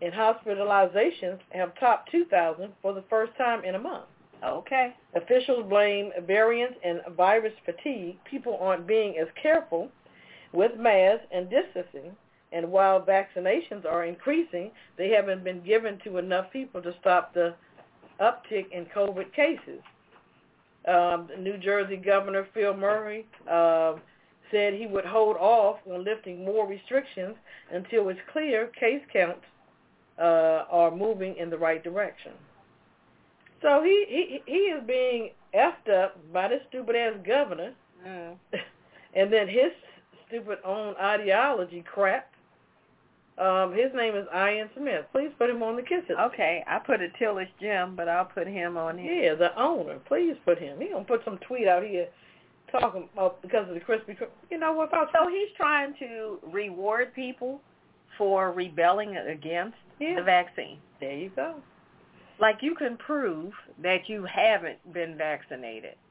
[0.00, 4.06] and hospitalizations have topped 2,000 for the first time in a month.
[4.44, 4.94] Okay.
[5.14, 8.16] Officials blame variants and virus fatigue.
[8.28, 9.88] People aren't being as careful
[10.52, 12.16] with masks and distancing.
[12.50, 17.54] And while vaccinations are increasing, they haven't been given to enough people to stop the
[18.20, 19.80] uptick in COVID cases.
[20.86, 23.94] Um, New Jersey Governor Phil Murphy uh,
[24.50, 27.36] said he would hold off on lifting more restrictions
[27.72, 29.44] until it's clear case counts
[30.18, 32.32] uh, are moving in the right direction.
[33.62, 37.72] So he he he is being effed up by this stupid ass governor,
[38.06, 38.36] Mm.
[39.14, 39.70] and then his
[40.26, 42.31] stupid own ideology crap.
[43.38, 45.06] Um, his name is Ian Smith.
[45.10, 46.16] Please put him on the kiss it.
[46.20, 46.62] Okay.
[46.66, 49.32] I put Atilis gym, but I'll put him on here.
[49.32, 49.98] Yeah, the owner.
[50.06, 50.80] Please put him.
[50.80, 52.08] He gonna put some tweet out here
[52.70, 54.28] talking about because of the Krispy Kreme.
[54.50, 54.92] You know what?
[54.92, 57.60] I So he's trying to reward people
[58.18, 60.78] for rebelling against yeah, the vaccine.
[61.00, 61.56] there you go.
[62.38, 63.52] Like you can prove
[63.82, 65.94] that you haven't been vaccinated.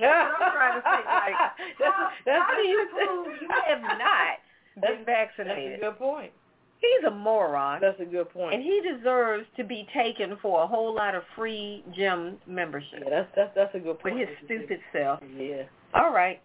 [0.00, 1.34] Yeah, I'm trying to say like,
[1.78, 4.40] that's, how, that's how do you prove you have not
[4.74, 6.32] been That's a good point.
[6.80, 7.80] He's a moron.
[7.82, 8.54] That's a good point.
[8.54, 13.10] And he deserves to be taken for a whole lot of free gym membership yeah,
[13.10, 14.14] that's that's that's a good point.
[14.14, 15.20] for his stupid self.
[15.36, 15.64] Yeah.
[15.94, 16.40] All right.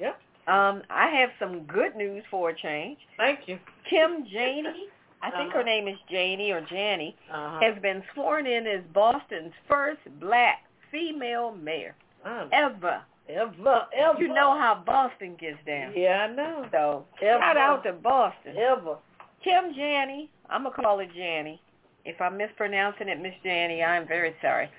[0.00, 0.20] Yep.
[0.46, 2.98] Um, I have some good news for a change.
[3.16, 3.58] Thank you.
[3.90, 4.86] Kim Janey,
[5.22, 5.58] I think Uh-huh.
[5.58, 7.58] her name is Janie or Janie, Uh-huh.
[7.60, 10.58] has been sworn in as Boston's first black
[10.92, 11.94] female mayor
[12.24, 13.02] I'm ever.
[13.28, 14.20] Ever ever.
[14.20, 15.92] You know how Boston gets down.
[15.96, 16.68] Yeah, I know.
[16.72, 17.40] So Ever.
[17.40, 18.56] shout out to Boston.
[18.56, 18.96] Ever.
[19.42, 21.60] Kim Janney, I'm going to call her Janney.
[22.04, 24.70] If I'm mispronouncing it, Miss Janney, I'm very sorry.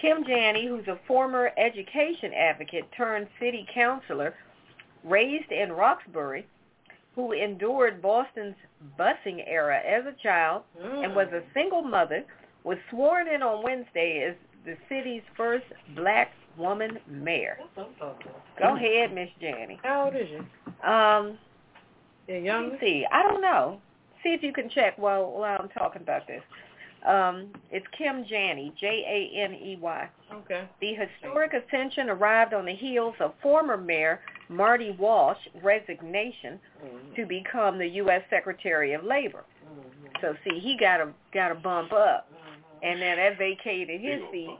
[0.00, 4.34] Kim Janney, who's a former education advocate turned city councilor,
[5.04, 6.46] raised in Roxbury,
[7.14, 8.56] who endured Boston's
[8.98, 11.54] busing era as a child and was a mm.
[11.54, 12.24] single mother,
[12.64, 15.64] was sworn in on Wednesday as the city's first
[15.96, 17.58] black woman mayor.
[18.58, 19.78] Go ahead, Miss Janney.
[19.82, 20.38] How old is you?
[20.88, 21.38] Um,
[22.28, 22.68] Yeah, let young.
[22.70, 23.06] me see.
[23.10, 23.80] I don't know.
[24.22, 26.42] See if you can check while while I'm talking about this.
[27.06, 30.08] Um, it's Kim Janney, J-A-N-E-Y.
[30.34, 30.68] Okay.
[30.82, 34.20] The historic ascension arrived on the heels of former Mayor
[34.50, 36.60] Marty Walsh resignation
[37.16, 38.20] to become the U.S.
[38.28, 39.44] Secretary of Labor.
[40.20, 42.30] So see, he got a got a bump up,
[42.82, 44.58] and then that vacated his seat.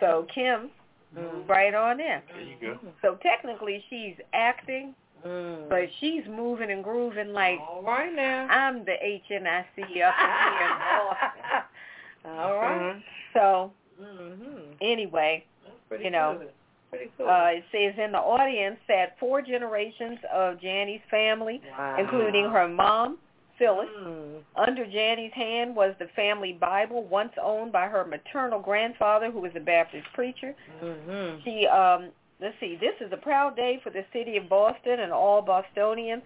[0.00, 0.70] So Kim
[1.14, 2.20] moved right on in.
[2.32, 2.78] There you go.
[3.02, 4.94] So technically, she's acting,
[5.26, 5.68] Mm.
[5.68, 8.46] but she's moving and grooving like All right now.
[8.48, 12.38] I'm the HNIC up in here in Boston.
[12.38, 12.80] All right.
[12.96, 13.02] Mhm.
[13.32, 14.72] So Mm-hmm.
[14.82, 15.42] anyway,
[15.88, 16.50] Pretty You know, good.
[16.90, 17.28] Pretty cool.
[17.28, 21.96] uh, it says in the audience sat four generations of Janie's family, wow.
[21.98, 23.18] including her mom,
[23.58, 23.88] Phyllis.
[23.98, 24.42] Mm.
[24.56, 29.52] Under Janny's hand was the family Bible, once owned by her maternal grandfather, who was
[29.56, 30.54] a Baptist preacher.
[30.82, 31.40] Mm-hmm.
[31.44, 35.12] She, um, let's see, this is a proud day for the city of Boston and
[35.12, 36.22] all Bostonians,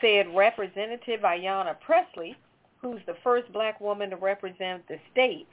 [0.00, 2.36] said Representative Ayanna Pressley,
[2.80, 5.46] who's the first black woman to represent the state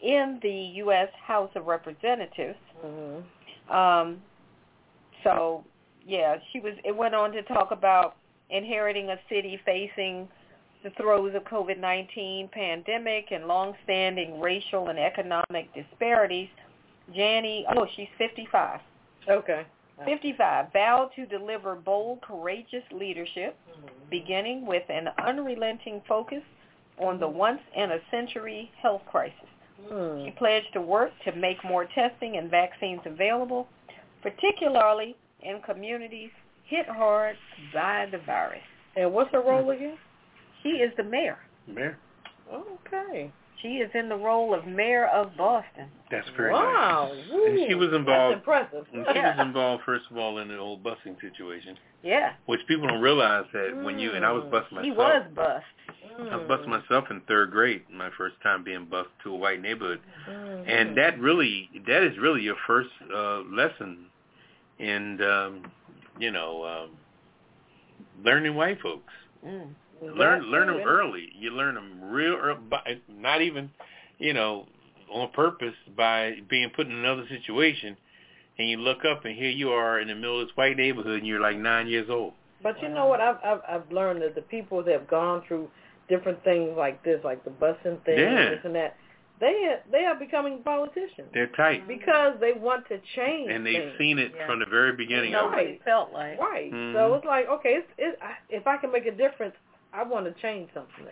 [0.00, 1.08] in the U.S.
[1.24, 2.58] House of Representatives.
[2.84, 3.72] Mm-hmm.
[3.72, 4.18] Um,
[5.22, 5.64] so,
[6.06, 6.74] yeah, she was.
[6.84, 8.16] It went on to talk about
[8.50, 10.28] inheriting a city facing
[10.84, 16.48] the throes of COVID-19 pandemic and long-standing racial and economic disparities.
[17.16, 18.80] Janny, oh, she's 55.
[19.28, 19.64] Okay.
[20.04, 23.56] 55 vowed to deliver bold, courageous leadership,
[24.10, 26.42] beginning with an unrelenting focus
[26.98, 29.48] on the once-in-a-century health crisis.
[29.88, 30.36] She Mm.
[30.36, 33.68] pledged to work to make more testing and vaccines available,
[34.22, 36.30] particularly in communities
[36.64, 37.36] hit hard
[37.72, 38.62] by the virus.
[38.96, 39.98] And what's her role again?
[40.64, 41.38] She is the mayor.
[41.68, 41.96] Mayor,
[42.52, 43.30] Okay.
[43.62, 45.86] She is in the role of mayor of Boston.
[46.10, 47.10] that's very wow.
[47.14, 47.24] nice.
[47.32, 47.46] Woo.
[47.46, 48.36] And she was involved.
[48.36, 48.86] That's impressive.
[48.92, 52.86] And she was involved first of all in the old busing situation, Yeah, which people
[52.88, 54.84] don't realize that when you and I was busing myself.
[54.84, 55.64] he was bust.
[56.30, 59.62] I was busing myself in third grade, my first time being bused to a white
[59.62, 60.64] neighborhood, Mhm.
[60.68, 64.10] and that really that is really your first uh, lesson
[64.78, 65.72] in um,
[66.18, 66.90] you know um,
[68.22, 69.12] learning white folks.
[69.46, 69.68] Mm.
[70.02, 70.84] Learn That's learn them it.
[70.84, 71.28] early.
[71.38, 73.70] You learn them real early, by, not even
[74.18, 74.66] you know
[75.12, 77.96] on purpose by being put in another situation,
[78.58, 81.18] and you look up and here you are in the middle of this white neighborhood,
[81.18, 82.32] and you're like nine years old.
[82.62, 83.20] But you know what?
[83.20, 85.68] I've I've I've learned that the people that have gone through
[86.08, 88.50] different things like this, like the busing thing, Yeah.
[88.50, 88.96] this and that,
[89.40, 93.50] they they are becoming politicians They're tight, because they want to change.
[93.50, 93.98] and they've things.
[93.98, 94.46] seen it Yeah.
[94.46, 95.26] from the very beginning.
[95.30, 95.68] You know of what it.
[95.70, 96.38] it felt like.
[96.38, 96.72] Right.
[96.72, 96.94] Mhm.
[96.94, 99.54] So it's like, okay, it's, it, I, if I can make a difference,
[99.94, 101.06] I want to change something.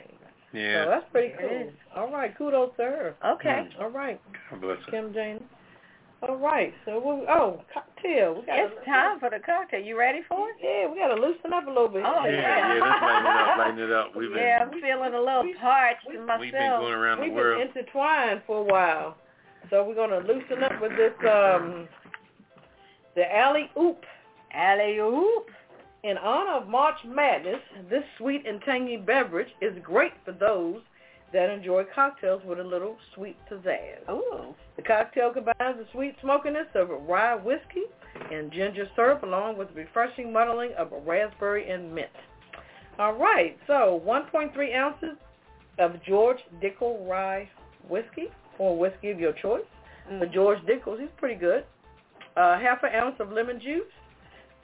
[0.52, 0.84] Yeah.
[0.84, 2.02] So that's pretty It cool.
[2.02, 3.14] All right, kudos to her.
[3.24, 3.48] Okay.
[3.48, 3.80] Mm.
[3.80, 4.20] All right,
[4.50, 4.92] God bless her.
[4.92, 5.42] Kim Jane.
[6.28, 8.34] All right, so we, oh, cocktail.
[8.38, 9.80] We got It's time for the cocktail.
[9.80, 10.56] You ready for it?
[10.62, 12.04] Yeah, we got to loosen up a little bit.
[12.06, 14.06] Oh, Yeah, yeah, let's lighten it up, lighten it up.
[14.14, 16.40] We've been Yeah, I'm feeling a little parched myself.
[16.40, 17.58] we've been going around the world.
[17.58, 19.16] We've been intertwined for a while,
[19.70, 21.88] so we're gonna loosen up with this um
[23.16, 24.04] the alley oop.
[24.54, 25.50] Alley oop.
[26.04, 30.80] In honor of March Madness, this sweet and tangy beverage is great for those
[31.32, 34.10] that enjoy cocktails with a little sweet pizzazz.
[34.10, 34.52] Ooh.
[34.74, 37.84] The cocktail combines the sweet smokiness of rye whiskey
[38.32, 42.10] and ginger syrup along with the refreshing muddling of raspberry and mint.
[42.98, 45.16] All right, so 1.3 ounces
[45.78, 47.48] of George Dickel rye
[47.88, 48.26] whiskey
[48.58, 49.62] or whiskey of your choice.
[50.18, 51.64] For George Dickel's, he's pretty good.
[52.36, 53.84] Uh, half an ounce of lemon juice,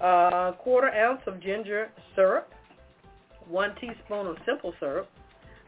[0.01, 2.53] uh, quarter ounce of ginger syrup,
[3.49, 5.09] one teaspoon of simple syrup,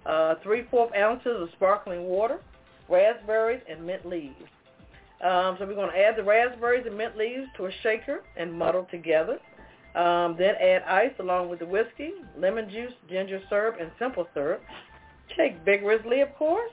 [0.07, 2.41] uh, three-fourth ounces of sparkling water,
[2.89, 4.35] raspberries, and mint leaves.
[5.23, 8.53] Um, so we're going to add the raspberries and mint leaves to a shaker and
[8.53, 9.39] muddle together.
[9.95, 14.63] Um, then add ice along with the whiskey, lemon juice, ginger syrup, and simple syrup.
[15.37, 16.71] Shake vigorously, of course.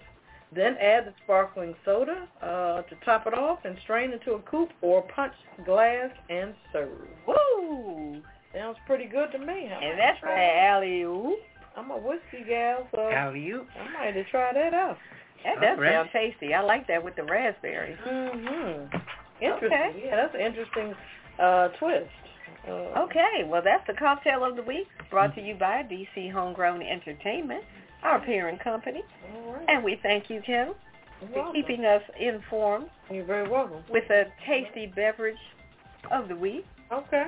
[0.55, 4.69] Then add the sparkling soda uh, to top it off and strain into a coupe
[4.81, 5.33] or punch
[5.65, 7.07] glass and serve.
[7.27, 8.21] Woo!
[8.55, 9.69] Sounds pretty good to me.
[9.69, 9.79] Huh?
[9.83, 11.37] And that's right, alley oop.
[11.75, 13.67] I'm a whiskey gal, so Alley oop.
[13.77, 14.97] I might have to try that out.
[15.43, 15.93] That does All right.
[15.93, 16.53] sound tasty.
[16.53, 17.97] I like that with the raspberries.
[18.07, 18.95] Mm-hmm.
[19.43, 19.67] Interesting.
[19.71, 20.03] Okay.
[20.05, 20.95] Yeah, that's an interesting
[21.39, 22.09] uh, twist.
[22.67, 26.81] Uh, Okay, well that's the cocktail of the week brought to you by DC Homegrown
[26.81, 27.63] Entertainment,
[28.03, 29.01] our parent company.
[29.47, 29.65] Right.
[29.67, 30.69] And we thank you, Kim,
[31.21, 31.53] You're for welcome.
[31.53, 33.83] keeping us informed You're very welcome.
[33.89, 35.37] with a tasty beverage
[36.11, 36.65] of the week.
[36.91, 37.25] Okay.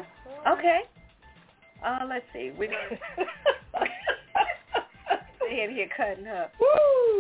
[0.47, 0.79] Okay.
[1.85, 2.51] Uh, let's see.
[2.57, 2.71] We're
[5.45, 6.53] stay in here cutting up.
[6.59, 6.67] Woo!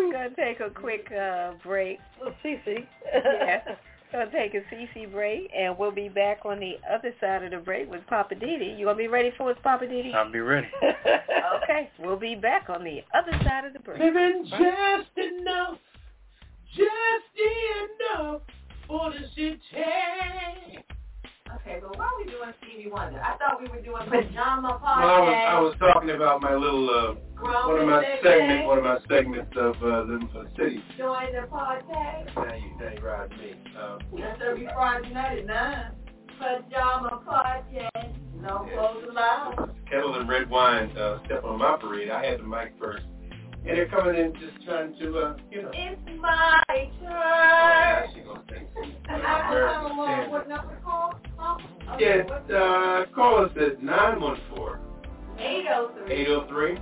[0.07, 1.99] We're gonna take a quick uh, break.
[2.19, 2.85] Little Cece.
[3.13, 3.61] Yeah.
[4.11, 7.57] Gonna take a CC break, and we'll be back on the other side of the
[7.57, 8.77] break with Poppa DD.
[8.77, 10.13] You gonna be ready for us, Poppa DD?
[10.13, 10.67] I'll be ready.
[11.63, 13.99] Okay, we'll be back on the other side of the break.
[13.99, 15.77] Living just enough,
[16.75, 18.41] just enough
[18.87, 19.59] for the city.
[21.55, 23.21] Okay, but why are we doing Stevie Wonder?
[23.21, 25.05] I thought we were doing pajama party.
[25.05, 28.67] Well, I was, I was talking about my little uh, Grown one of my segments,
[28.67, 30.83] one of my segments of uh, living for the city.
[30.97, 31.85] Join the party.
[31.89, 33.55] Now you, now you ride me.
[33.79, 35.91] Um, That's every Friday night at 9.
[36.39, 37.79] Pajama party.
[38.41, 39.75] No clothes allowed.
[39.89, 42.09] Ketel and red wine uh, step on my parade.
[42.09, 43.03] I had the mic first,
[43.65, 45.71] and they're coming in just trying to, uh, you know.
[45.73, 48.09] It's my turn.
[48.13, 50.31] she gonna sing some I American don't know standard.
[50.31, 51.19] what number call.
[51.39, 51.57] Oh,
[51.99, 54.79] Yeah, okay, what- uh, call us at 914
[55.37, 56.77] 803 803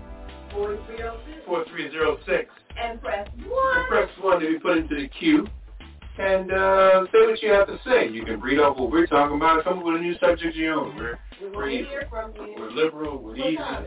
[0.52, 2.50] 4306 4306
[2.82, 3.88] and press and 1.
[3.88, 5.48] press 1 to be put into the queue.
[6.20, 8.08] And uh, say what you have to say.
[8.10, 9.64] You can read off what we're talking about.
[9.64, 10.96] Come up with a new subject of your own.
[10.96, 12.56] We're, We want we're, to hear from you.
[12.58, 13.18] we're liberal.
[13.20, 13.56] We're What easy.
[13.58, 13.86] time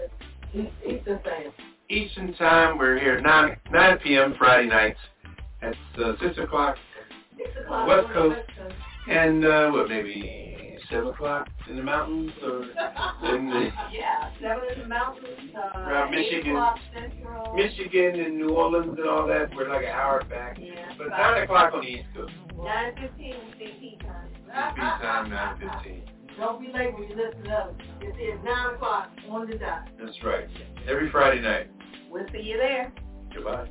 [0.55, 1.53] is it?
[1.91, 2.79] Eastern time.
[2.79, 4.35] We're here at 9, 9 p.m.
[4.39, 4.99] Friday nights.
[5.61, 6.77] That's uh, 6 o'clock.
[7.37, 7.89] 6 o'clock.
[7.89, 8.37] West Coast.
[8.37, 8.75] West Coast.
[9.09, 12.31] And uh, what, maybe 7 o'clock in the mountains?
[12.45, 12.63] Or
[13.35, 15.27] in the, yeah, 7 in the mountains.
[15.53, 16.65] Uh, Around Michigan.
[16.95, 17.55] Central.
[17.55, 20.59] Michigan and New Orleans and all that, we're like an hour back.
[20.61, 20.93] Yeah.
[20.97, 22.33] But 9 o'clock on the East Coast.
[22.55, 24.29] 9.15 we say tea time.
[24.77, 26.03] Tea time, 9.15.
[26.39, 27.75] Don't be late when you listen to us.
[28.01, 29.89] It is 9 o'clock on the dot.
[29.99, 30.47] That's right.
[30.89, 31.71] Every Friday night.
[32.11, 32.93] We'll see you there.
[33.35, 33.69] Goodbye.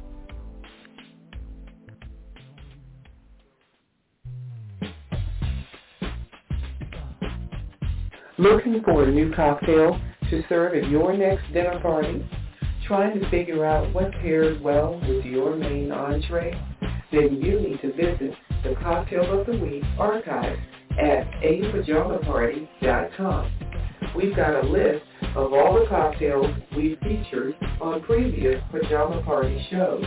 [8.39, 12.25] Looking for a new cocktail to serve at your next dinner party?
[12.87, 16.53] Trying to figure out what pairs well with your main entree?
[17.11, 20.57] Then you need to visit the Cocktail of the Week archive
[20.91, 23.51] at apajamaparty.com.
[24.15, 25.03] We've got a list
[25.35, 30.03] of all the cocktails we've featured on previous Pajama Party shows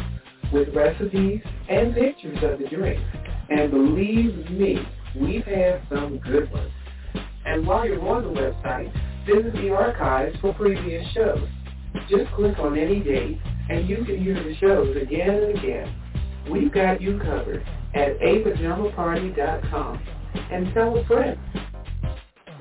[0.52, 3.02] with recipes and pictures of the drinks.
[3.48, 4.78] And believe me,
[5.18, 6.72] we've had some good ones.
[7.44, 8.92] And while you're on the website,
[9.26, 11.48] visit the archives for previous shows.
[12.08, 13.38] Just click on any date
[13.70, 15.94] and you can hear the shows again and again.
[16.50, 20.06] We've got you covered at apajamaparty.com
[20.50, 21.38] and tell a friend.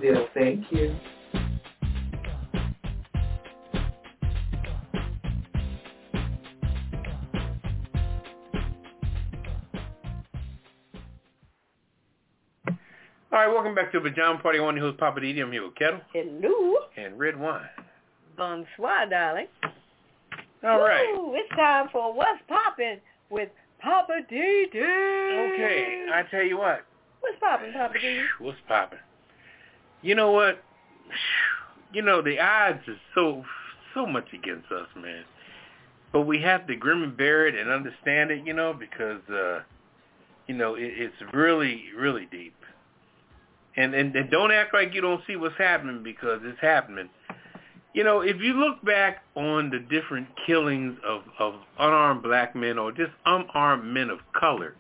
[0.02, 0.96] They'll thank you.
[13.34, 14.60] All right, welcome back to the Pajama Party.
[14.60, 15.42] One who's Poppa DD.
[15.42, 16.76] I'm here with Ketel Hello.
[16.98, 17.62] and Redwine.
[18.36, 19.48] Bonsoir, darling.
[20.66, 21.06] All right.
[21.08, 23.48] It's time for What's Poppin' with
[23.80, 24.80] Papa D D.
[24.80, 26.82] Okay, I tell you what.
[27.22, 28.22] What's poppin', Poppa D?
[28.40, 29.00] What's popping?
[30.02, 30.62] You know what?
[31.94, 33.46] You know the odds are so
[33.94, 35.24] so much against us, man.
[36.12, 39.62] But we have to grim and bear it and understand it, you know, because uh,
[40.48, 42.56] you know it, it's really really deep.
[43.78, 47.10] And, and and don't act like you don't see what's happening because it's happening.
[47.94, 52.78] You know, if you look back on the different killings of of unarmed black men
[52.78, 54.76] or just unarmed men of color,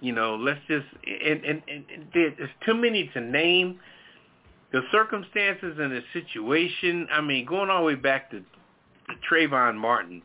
[0.00, 3.80] you know, let's just and and, and, there's too many to name.
[4.72, 7.06] The circumstances and the situation.
[7.12, 8.42] I mean, going all the way back to,
[9.30, 10.22] Trayvon Martin,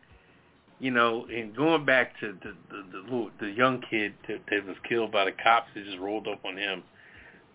[0.79, 4.77] you know, and going back to the the, the, the young kid that, that was
[4.87, 6.83] killed by the cops that just rolled up on him,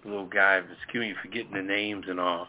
[0.04, 0.60] little guy.
[0.82, 2.48] Excuse me, forgetting the names and all.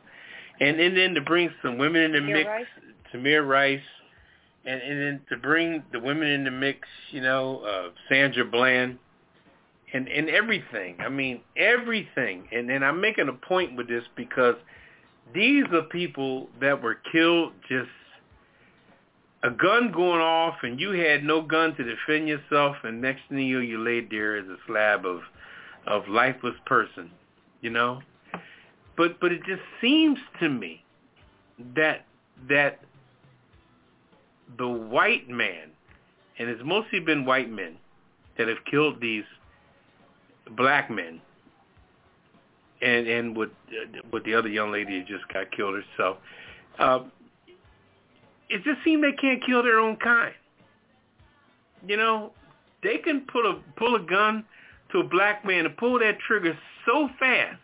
[0.59, 2.65] And, and then to bring some women in the Tamir mix, Rice?
[3.13, 3.81] Tamir Rice,
[4.65, 8.97] and and then to bring the women in the mix, you know, uh, Sandra Bland,
[9.93, 10.97] and and everything.
[10.99, 12.47] I mean everything.
[12.51, 14.55] And and I'm making a point with this because
[15.33, 17.89] these are people that were killed just
[19.43, 23.39] a gun going off and you had no gun to defend yourself and next thing
[23.39, 25.21] you know you laid there as a slab of
[25.87, 27.11] of lifeless person,
[27.65, 27.99] you know?
[28.95, 30.83] But but it just seems to me
[31.75, 32.05] that
[32.47, 32.79] that
[34.57, 35.71] the white man
[36.37, 37.75] and it's mostly been white men
[38.37, 39.23] that have killed these
[40.55, 41.19] black men
[42.83, 43.49] and and with
[44.13, 46.17] with the other young lady who just got killed herself
[46.77, 46.99] uh,
[48.49, 50.35] it just seems they can't kill their own kind
[51.87, 52.31] you know
[52.83, 54.45] they can put a pull a gun
[54.95, 57.59] to a black man to pull that trigger so fast.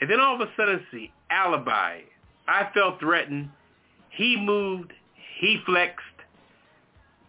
[0.00, 2.00] And then all of a sudden see alibi.
[2.48, 3.50] I felt threatened.
[4.10, 4.92] He moved.
[5.40, 6.04] He flexed.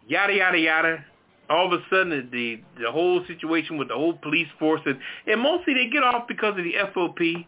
[0.08, 1.06] Yada yada yada.
[1.50, 5.42] All of a sudden the the whole situation with the whole police force and, and
[5.42, 7.46] mostly they get off because of the FOP.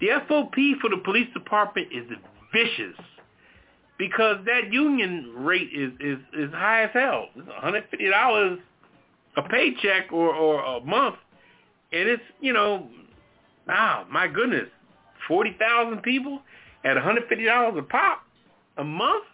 [0.00, 2.04] The FOP for the police department is
[2.52, 2.96] vicious
[3.98, 7.28] because that union rate is is is high as hell.
[7.36, 8.60] It's $150
[9.38, 11.16] a paycheck or or a month,
[11.92, 12.88] and it's you know,
[13.66, 14.68] wow, my goodness,
[15.26, 16.40] 40,000 people
[16.84, 18.22] at $150 a pop
[18.76, 19.24] a month?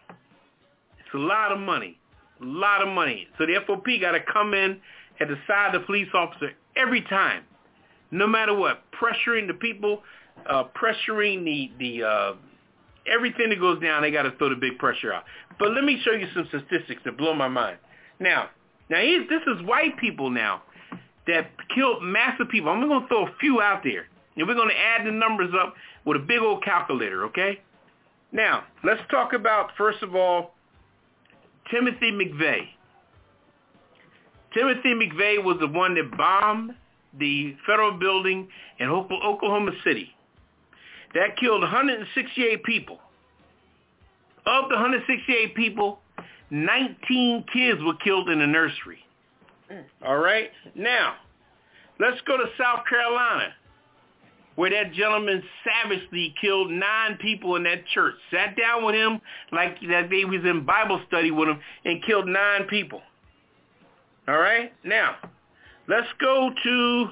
[0.99, 1.99] It's a lot of money.
[2.41, 3.29] A lot of money.
[3.39, 4.81] So the FOP got to come in
[5.47, 7.45] side of the police officer every time,
[8.11, 10.03] no matter what, pressuring the people,
[10.49, 12.33] uh, pressuring the, the uh,
[13.13, 15.25] everything that goes down, they got to throw the big pressure out.
[15.59, 17.79] But let me show you some statistics that blow my mind.
[18.19, 18.51] Now,
[18.91, 20.63] now this is white people now
[21.27, 22.71] that killed massive people.
[22.71, 24.07] I'm going to throw a few out there,
[24.37, 25.75] and we're going to add the numbers up
[26.05, 27.61] with a big old calculator, okay?
[28.33, 30.55] Now, let's talk about, first of all,
[31.71, 32.69] Timothy McVeigh.
[34.53, 36.73] Timothy McVeigh was the one that bombed
[37.19, 40.11] the federal building in Oklahoma City.
[41.15, 42.99] That killed 168 people.
[44.47, 46.01] Of the 168 people,
[46.51, 48.99] 19 kids were killed in the nursery.
[49.71, 49.85] Mm.
[50.07, 50.51] All right?
[50.75, 51.15] Now,
[51.99, 53.53] let's go to South Carolina,
[54.57, 58.15] where that gentleman savagely killed nine people in that church.
[58.31, 59.21] Sat down with him
[59.53, 63.03] like that they was in Bible study with him and killed nine people.
[64.29, 64.73] All right?
[64.85, 65.17] Now,
[65.89, 67.07] let's go to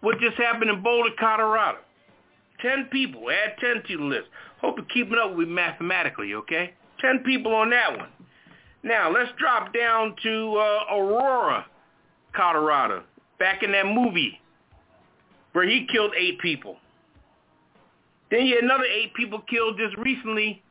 [0.00, 1.78] what just happened in Boulder, Colorado.
[2.60, 3.30] 10 people.
[3.30, 4.28] Add 10 to the list.
[4.60, 6.74] Hope you're keeping up with mathematically, okay?
[7.00, 8.08] 10 people on that one.
[8.82, 11.66] Now, let's drop down to uh, Aurora,
[12.34, 13.04] Colorado.
[13.38, 14.40] Back in that movie
[15.52, 16.76] where he killed eight people.
[18.30, 20.62] Then you had another eight people killed just recently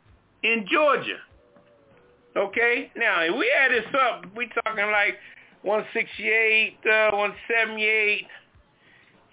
[0.44, 1.18] in Georgia.
[2.36, 2.92] Okay?
[2.96, 5.18] Now, if we add this up, we talking like
[5.62, 8.28] 168, uh, 178,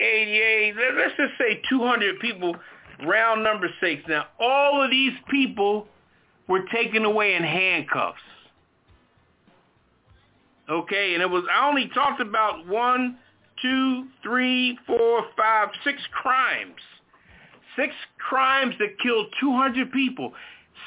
[0.00, 2.54] 88, let's just say 200 people,
[3.06, 4.02] round number six.
[4.08, 5.86] Now, all of these people
[6.48, 8.20] were taken away in handcuffs.
[10.68, 13.16] Okay, and it was, I only talked about one,
[13.62, 16.80] two, three, four, five, six crimes.
[17.76, 20.32] Six crimes that killed 200 people.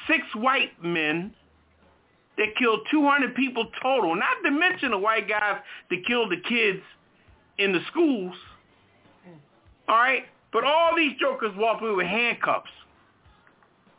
[0.07, 1.33] Six white men
[2.37, 4.15] that killed 200 people total.
[4.15, 5.59] Not to mention the white guys
[5.89, 6.81] that killed the kids
[7.57, 8.35] in the schools.
[9.87, 10.23] All right?
[10.53, 12.69] But all these jokers walked away with handcuffs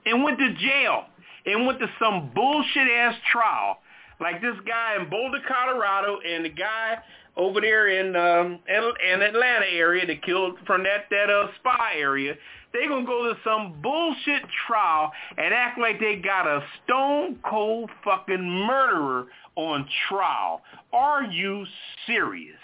[0.07, 1.05] and went to jail
[1.47, 3.79] and went to some bullshit ass trial
[4.23, 6.99] like this guy in Boulder, Colorado, and the guy
[7.37, 12.35] over there in um in Atlanta area that killed from that that uh spy area.
[12.73, 17.91] They gonna go to some bullshit trial and act like they got a stone cold
[18.05, 20.63] fucking murderer on trial.
[20.93, 21.67] Are you
[22.07, 22.57] serious?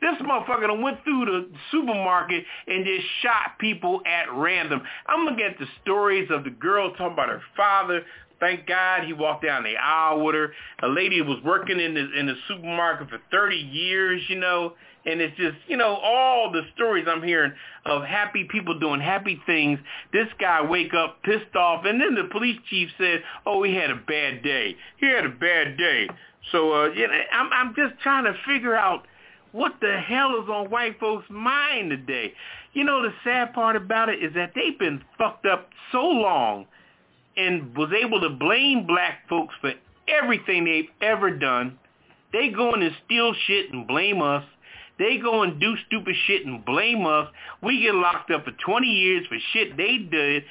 [0.00, 4.82] This motherfucker done went through the supermarket and just shot people at random.
[5.06, 8.02] I'm looking at the stories of the girl talking about her father.
[8.38, 10.52] Thank God he walked down the aisle with her.
[10.82, 14.74] A lady was working in the in the supermarket for 30 years, you know,
[15.06, 17.52] and it's just, you know, all the stories I'm hearing
[17.86, 19.78] of happy people doing happy things.
[20.12, 23.90] This guy wake up pissed off, and then the police chief said, "Oh, he had
[23.90, 24.76] a bad day.
[24.98, 26.08] He had a bad day."
[26.52, 29.06] So, uh, you know, I'm I'm just trying to figure out
[29.52, 32.34] what the hell is on white folks' mind today?
[32.74, 36.66] You know, the sad part about it is that they've been fucked up so long
[37.36, 39.72] and was able to blame black folks for
[40.08, 41.78] everything they've ever done.
[42.32, 44.44] They go in and steal shit and blame us.
[44.98, 47.28] They go and do stupid shit and blame us.
[47.62, 50.44] We get locked up for 20 years for shit they did.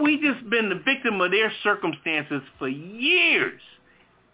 [0.00, 3.60] We just been the victim of their circumstances for years.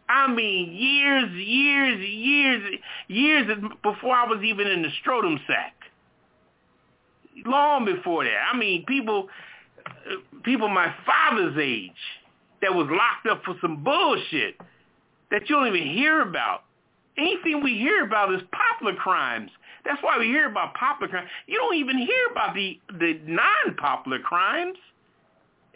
[0.09, 5.75] I mean, years, years, years, years before I was even in the scrotum sack.
[7.45, 8.51] Long before that.
[8.53, 9.29] I mean, people,
[10.45, 11.91] people my father's age
[12.63, 14.57] that was locked up for some bullshit
[15.31, 16.63] that you don't even hear about.
[17.19, 19.51] Anything we hear about is popular crimes.
[19.85, 21.29] That's why we hear about popular crimes.
[21.47, 24.77] You don't even hear about the the non-popular crimes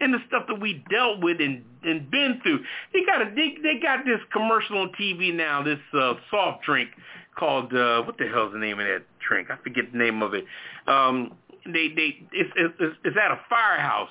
[0.01, 2.61] and the stuff that we dealt with and, and been through.
[2.93, 6.91] They got a they, they got this commercial on TV now, this uh, soft drink
[7.39, 9.49] called uh, what the hell's the name of that drink?
[9.51, 10.45] I forget the name of it.
[10.87, 14.11] Um, they they it's, it's it's at a firehouse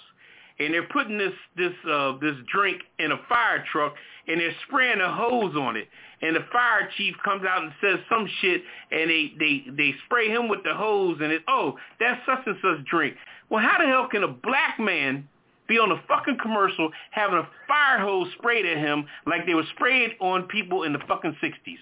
[0.60, 3.94] and they're putting this this uh this drink in a fire truck
[4.28, 5.88] and they're spraying a hose on it
[6.22, 8.62] and the fire chief comes out and says some shit
[8.92, 12.58] and they they they spray him with the hose and it oh that's such and
[12.62, 13.16] such drink
[13.50, 15.28] well how the hell can a black man
[15.70, 19.64] be on a fucking commercial having a fire hose sprayed at him like they were
[19.76, 21.78] sprayed on people in the fucking 60s.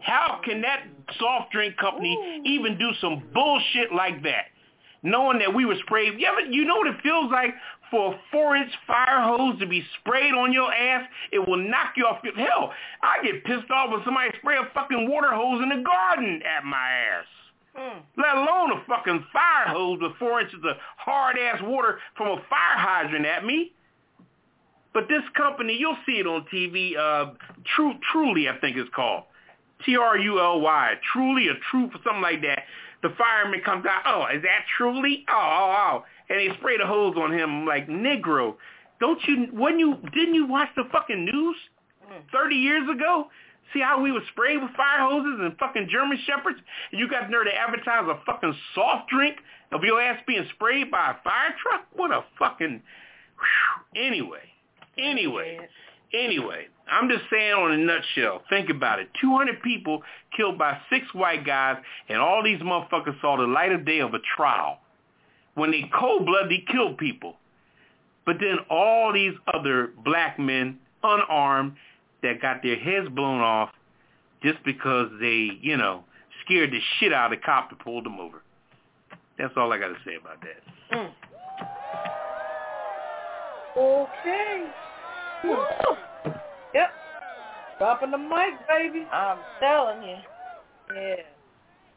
[0.00, 0.86] How can that
[1.18, 4.46] soft drink company even do some bullshit like that?
[5.02, 6.18] Knowing that we were sprayed.
[6.18, 7.54] You, ever, you know what it feels like
[7.90, 11.08] for a four-inch fire hose to be sprayed on your ass?
[11.32, 12.34] It will knock you off your...
[12.34, 12.72] Hell,
[13.02, 16.64] I get pissed off when somebody spray a fucking water hose in the garden at
[16.64, 17.26] my ass.
[17.78, 18.00] Mm.
[18.16, 22.76] let alone a fucking fire hose with four inches of hard-ass water from a fire
[22.76, 23.72] hydrant at me.
[24.92, 27.34] But this company, you'll see it on TV, uh,
[27.76, 29.24] True, Truly, I think it's called.
[29.84, 32.64] T-R-U-L-Y, Truly or True, or something like that.
[33.02, 35.24] The fireman comes out, oh, is that Truly?
[35.28, 36.04] Oh, oh, oh.
[36.28, 38.56] And they spray the hose on him like, Negro,
[39.00, 41.56] don't you, when you, didn't you watch the fucking news
[42.10, 42.20] mm.
[42.32, 43.28] 30 years ago?
[43.72, 46.58] See how we were sprayed with fire hoses and fucking German shepherds?
[46.90, 49.36] And you got the nerve to advertise a fucking soft drink
[49.72, 51.86] of your ass being sprayed by a fire truck?
[51.94, 52.82] What a fucking...
[53.38, 54.02] Whew.
[54.02, 54.42] Anyway,
[54.98, 55.68] anyway,
[56.12, 59.08] anyway, I'm just saying on a nutshell, think about it.
[59.20, 60.02] 200 people
[60.36, 61.76] killed by six white guys,
[62.08, 64.78] and all these motherfuckers saw the light of day of a trial
[65.54, 67.36] when they cold-bloodedly killed people.
[68.24, 71.74] But then all these other black men, unarmed,
[72.22, 73.70] that got their heads blown off
[74.42, 76.04] just because they, you know,
[76.44, 78.42] scared the shit out of the cop that pulled them over.
[79.38, 80.96] That's all I got to say about that.
[80.96, 81.12] Mm.
[83.76, 84.64] Okay.
[85.44, 86.34] Woo.
[86.74, 86.88] Yep.
[87.78, 89.06] Dropping the mic, baby.
[89.12, 90.16] I'm telling you.
[90.94, 91.16] Yeah.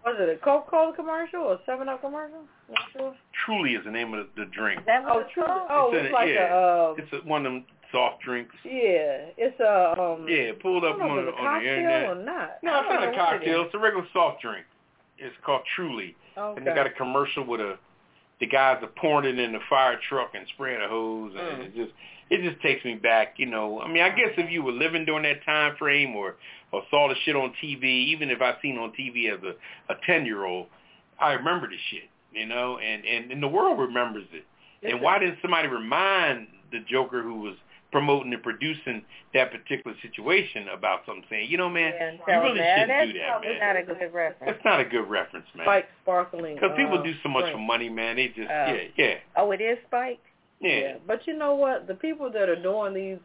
[0.05, 2.41] Was it a Coca-Cola commercial or 7-Up commercial?
[2.69, 3.15] Not sure.
[3.45, 4.79] Truly is the name of the, the drink.
[4.81, 5.43] Is that what Oh, it's true.
[5.45, 5.67] called?
[5.69, 6.53] Oh, It's it's, in- like yeah.
[6.53, 8.55] a, um, It's a, one of them soft drinks.
[8.63, 11.63] yeah, it's a, um, Yeah, pulled I up don't know on, if it's a on
[11.63, 12.09] the internet.
[12.09, 12.49] or not.
[12.63, 13.61] No, it's don't a know what it cocktail.
[13.65, 14.65] It's a regular soft drink.
[15.19, 16.15] It's called Truly.
[16.37, 16.57] Okay.
[16.57, 17.77] And they got a commercial with a
[18.41, 21.65] the guys are pouring it in the fire truck and spraying a hose, and Mm.
[21.67, 21.91] it just
[22.29, 23.35] it just takes me back.
[23.37, 26.35] You know, I mean, I guess if you were living during that time frame or
[26.71, 29.53] or saw the shit on TV, even if I seen on TV as a
[29.93, 30.67] a ten year old,
[31.19, 32.09] I remember the shit.
[32.33, 34.45] You know, and and and the world remembers it.
[34.81, 37.55] Yes, and why didn't somebody remind the Joker who was
[37.91, 39.03] promoting and producing
[39.33, 41.93] that particular situation about something saying, you know, man,
[42.27, 42.79] Yeah, you really that.
[42.87, 43.59] shouldn't do that, man.
[43.59, 44.35] not a good reference.
[44.45, 45.65] That's not a good reference, man.
[45.65, 46.55] Spike sparkling.
[46.55, 47.55] Because people uh, do so much drink.
[47.57, 48.15] for money, man.
[48.15, 48.65] They just, Oh.
[48.73, 50.25] yeah, yeah, Oh, it is spiked?
[50.59, 50.97] yeah.
[51.05, 51.87] But you know what?
[51.87, 53.17] The people that are doing these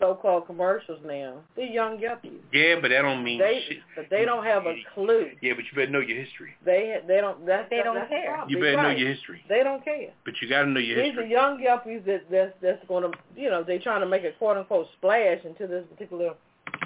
[0.00, 2.40] so-called commercials now, they're young yuppies.
[2.52, 3.78] Yeah, but that don't mean They, shit.
[3.94, 5.30] but they don't have a clue.
[5.40, 6.54] Yeah, but you better know your history.
[6.64, 7.46] They they don't.
[7.46, 8.32] That's They don't that's care.
[8.32, 8.50] problem.
[8.50, 9.44] You They're better know your history.
[9.48, 10.10] They don't care.
[10.24, 11.10] But you got to know your history.
[11.10, 14.24] These are young yuppies that that's that's going to you know they're trying to make
[14.24, 16.34] a quote unquote splash into this particular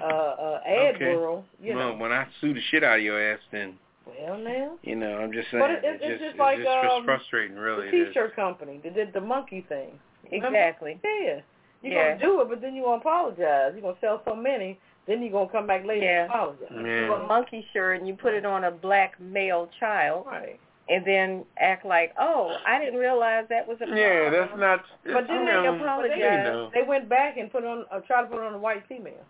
[0.03, 1.15] uh, uh, ad Okay.
[1.15, 1.45] world.
[1.63, 1.99] You well, know.
[1.99, 4.73] when I sue the shit out of your ass, then Well now.
[4.83, 5.63] you know I'm just saying.
[5.63, 7.87] But it- it's just, just like, it's um, frustrating, really.
[7.91, 8.07] the.
[8.07, 9.99] T-shirt company that did the monkey thing.
[10.33, 10.59] Remember?
[10.59, 10.99] Exactly.
[11.05, 11.41] Yeah.
[11.85, 12.09] You're Yeah.
[12.15, 13.73] gonna do it, but then you're gonna apologize.
[13.75, 16.23] You're gonna sell so many, then you're gonna come back later Yeah.
[16.25, 16.69] and apologize.
[16.71, 17.15] You Yeah.
[17.15, 20.59] a monkey shirt and you put it on a black male child Right.
[20.89, 23.99] and then act like, oh, I didn't realize that was a problem.
[23.99, 24.85] Yeah, that's not.
[25.05, 26.17] But then they know, apologize.
[26.19, 26.71] you know.
[26.73, 29.25] They went back and put on uh, tried to put on a white female.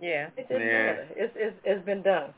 [0.00, 0.28] Yeah.
[0.36, 0.86] It didn't Yeah.
[0.86, 1.06] matter.
[1.16, 2.32] It's it's it's been done.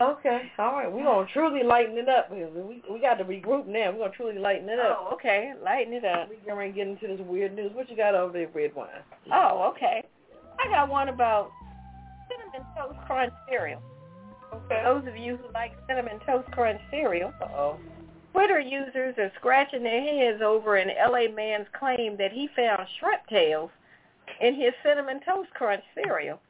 [0.00, 0.90] Okay, all right.
[0.90, 2.30] We're gonna truly lighten it up.
[2.30, 3.92] We we, we got to regroup now.
[3.92, 4.98] We're gonna truly lighten it up.
[5.10, 5.52] Oh, okay.
[5.62, 6.30] Lighten it up.
[6.30, 7.70] We're gonna get into this weird news.
[7.74, 8.88] What you got over there, Redwine?
[9.30, 10.02] Oh, okay.
[10.58, 11.50] I got one about
[12.28, 13.82] cinnamon toast crunch cereal.
[14.54, 14.82] Okay.
[14.84, 17.76] Those of you who like cinnamon toast crunch cereal, Uh oh.
[18.32, 23.26] Twitter users are scratching their heads over an LA man's claim that he found shrimp
[23.28, 23.70] tails
[24.40, 26.40] in his cinnamon toast crunch cereal.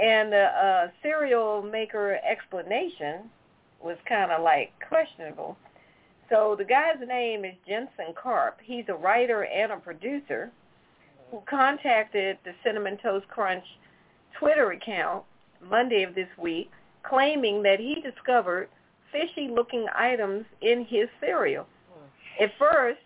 [0.00, 3.30] And the uh, cereal maker explanation
[3.82, 5.56] was kind of like questionable.
[6.30, 8.58] So the guy's name is Jensen Karp.
[8.62, 10.50] He's a writer and a producer
[11.30, 13.64] who contacted the Cinnamon Toast Crunch
[14.38, 15.24] Twitter account
[15.68, 16.70] Monday of this week,
[17.02, 18.68] claiming that he discovered
[19.12, 21.66] fishy-looking items in his cereal.
[22.40, 23.00] At first,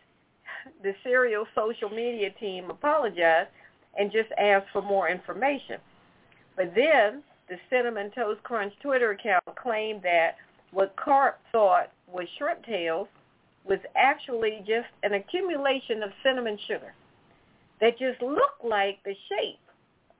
[0.82, 3.50] the cereal social media team apologized
[3.98, 5.78] and just asked for more information.
[6.56, 10.36] But then the Cinnamon Toast Crunch Twitter account claimed that
[10.70, 13.09] what Karp thought was shrimp tails
[13.64, 16.94] was actually just an accumulation of cinnamon sugar
[17.81, 19.59] that just looked like the shape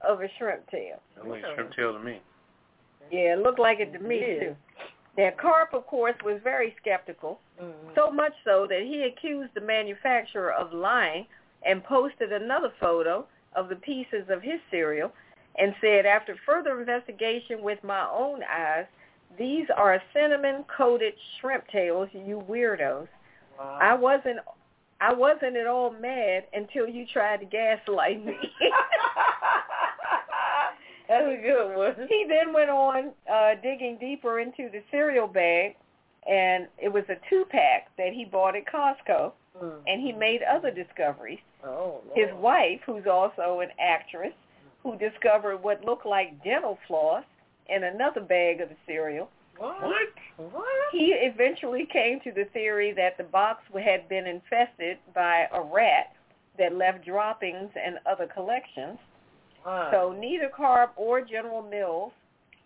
[0.01, 1.01] of a shrimp tail.
[1.17, 2.21] That looks shrimp tail to me.
[3.11, 4.41] Yeah, it looked like it to me Yeah.
[4.41, 4.57] too.
[5.17, 7.91] Now Karp, of course, was very skeptical, Mm-hmm.
[7.95, 11.25] so much so that he accused the manufacturer of lying
[11.65, 13.25] and posted another photo
[13.55, 15.13] of the pieces of his cereal
[15.59, 18.87] and said, after further investigation with my own eyes,
[19.39, 23.09] these are cinnamon-coated shrimp tails, you weirdos.
[23.59, 23.79] Wow.
[23.81, 24.39] I wasn't
[25.01, 28.35] I wasn't at all mad until you tried to gaslight me.
[31.09, 31.95] That's a good one.
[32.09, 35.77] he then went on uh, digging deeper into the cereal bag,
[36.29, 39.33] and it was a two-pack that he bought at Costco,
[39.63, 39.73] Mm.
[39.87, 41.39] and he made other discoveries.
[41.65, 44.33] Oh, His wife, who's also an actress,
[44.85, 47.25] who discovered what looked like dental floss
[47.69, 49.29] in another bag of the cereal,
[49.59, 49.83] What?
[49.83, 50.53] What?
[50.53, 50.67] What?
[50.93, 56.15] He eventually came to the theory that the box had been infested by a rat
[56.59, 58.99] that left droppings and other collections.
[59.65, 59.89] Wow.
[59.91, 62.13] So neither Karp or General Mills,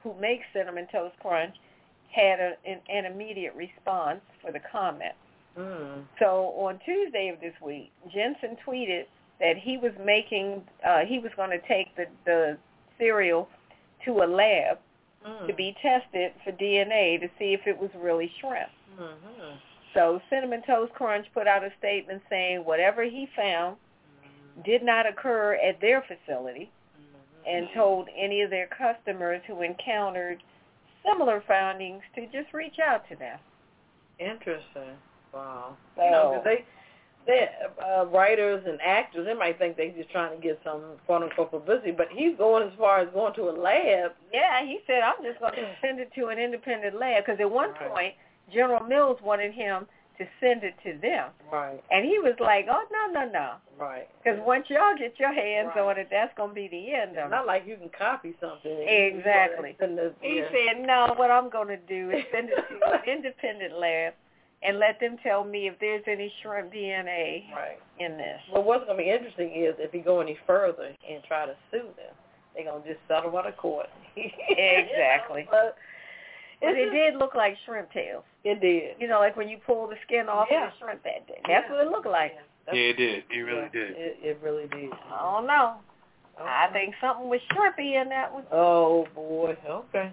[0.02, 1.54] who makes Cinnamon Toast Crunch,
[2.10, 5.14] had a, an, an immediate response for the comment.
[5.56, 6.04] Mm.
[6.18, 9.04] So on Tuesday of this week, Jensen tweeted
[9.40, 12.58] that he was making, uh, he was going to take the, the
[12.98, 13.48] cereal
[14.04, 14.78] to a lab
[15.26, 15.48] Mm.
[15.48, 18.68] to be tested for DNA to see if it was really shrimp.
[18.98, 19.56] Mm-hmm.
[19.92, 23.76] So Cinnamon Toast Crunch put out a statement saying whatever he found
[24.64, 26.70] did not occur at their facility
[27.46, 30.42] and told any of their customers who encountered
[31.04, 33.38] similar findings to just reach out to them.
[34.20, 34.94] Interesting.
[35.32, 35.76] Wow.
[35.96, 36.64] So, You know, they
[37.28, 41.50] uh, writers and actors, they might think they're just trying to get some quote unquote
[41.50, 44.12] publicity, but he's going as far as going to a lab.
[44.32, 47.50] yeah, he said, I'm just going to send it to an independent lab because at
[47.50, 47.90] one Right.
[47.90, 48.14] point,
[48.52, 49.86] General Mills wanted him
[50.16, 51.30] to send it to them.
[51.52, 51.80] Right.
[51.92, 53.52] And he was like, oh, no, no, no.
[53.78, 54.08] Right.
[54.24, 55.82] Because once y'all get your hands Right.
[55.84, 57.30] on it, that's going to be the end of It's it.
[57.30, 58.72] not like you can copy something.
[58.88, 59.76] Exactly.
[60.20, 60.48] He yeah.
[60.50, 64.14] said, no, what I'm going to do is send it to an independent lab
[64.62, 67.78] and let them tell me if there's any shrimp DNA Right.
[67.98, 68.40] in this.
[68.52, 71.54] Well, what's going to be interesting is if he go any further and try to
[71.70, 72.14] sue them,
[72.54, 73.86] they're going to just settle out of court.
[74.16, 75.46] Exactly.
[75.50, 75.76] but
[76.60, 78.24] But it did look like shrimp tails.
[78.42, 78.96] It did.
[79.00, 80.66] You know, like when you pull the skin off Yeah.
[80.66, 81.40] of the shrimp that day.
[81.46, 81.76] That's Yeah.
[81.76, 82.36] what it looked like.
[82.66, 83.24] Yeah, it did.
[83.30, 83.90] It really did.
[83.96, 84.90] It, it really did.
[84.92, 85.74] I don't know.
[86.40, 88.44] I think something was shrimpy in that one.
[88.52, 89.56] Oh boy.
[89.68, 90.10] Okay.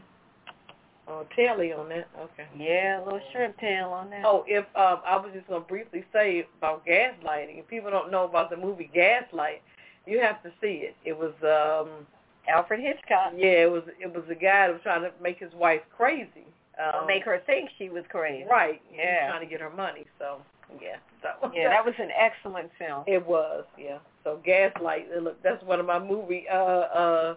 [1.07, 2.07] Oh, Telly on that.
[2.19, 2.48] Okay.
[2.57, 4.23] Yeah, a little shrimp tail on that.
[4.26, 7.60] Oh, if um, I was just gonna briefly say about gaslighting.
[7.60, 9.61] If people don't know about the movie Gaslight,
[10.07, 10.95] you have to see it.
[11.06, 12.07] It was um,
[12.49, 13.34] Alfred Hitchcock.
[13.38, 16.45] yeah, it was it was a guy that was trying to make his wife crazy.
[16.80, 18.45] Or Um, make her think she was crazy.
[18.49, 18.82] right.
[18.94, 19.30] Yeah.
[19.30, 20.06] trying to get her money.
[20.19, 20.41] So
[20.82, 20.98] yeah.
[21.22, 23.03] So Yeah, that was an excellent film.
[23.07, 23.99] It was, yeah.
[24.23, 27.36] So Gaslight, uh, look, that's one of my movie uh uh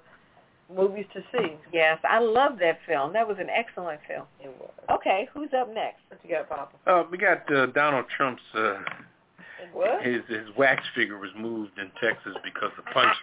[0.75, 1.55] movies to see.
[1.73, 3.13] Yes, I love that film.
[3.13, 4.27] That was an excellent film.
[4.41, 4.71] It was.
[4.91, 6.01] Okay, who's up next?
[6.09, 6.91] What you got, Poppa?
[6.91, 8.75] Uh, we got uh, Donald Trump's uh,
[9.73, 10.03] What?
[10.03, 13.15] his his wax figure was moved in Texas because of punching.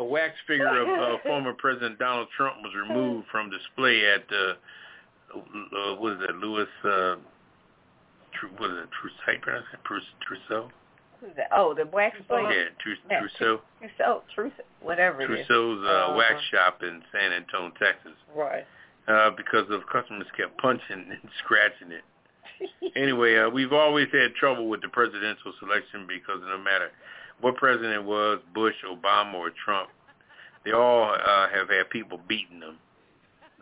[0.00, 4.54] A wax figure of uh, former President Donald Trump was removed from display at uh,
[5.36, 6.36] uh, what is that?
[6.36, 7.16] Louis uh,
[8.38, 8.88] Tru- what is it?
[8.94, 9.16] Trousseau?
[9.26, 9.80] How you pronounce it?
[10.24, 10.70] Trousseau?
[11.20, 11.48] Who's that?
[11.52, 12.46] Oh, the wax place.
[12.48, 13.60] Yeah, Trus- Yeah, Trousseau.
[13.80, 15.46] Trousseau, Trousseau, whatever it is.
[15.46, 16.16] Trousseau's uh, Uh-huh.
[16.16, 18.64] wax shop in San Antonio, Texas, Right.
[19.08, 22.04] uh, because of customers kept punching and scratching it.
[22.96, 26.90] anyway, uh, we've always had trouble with the presidential selection because no matter
[27.40, 29.90] what president it was, Bush, Obama, or Trump,
[30.64, 32.78] they all uh, have had people beating them.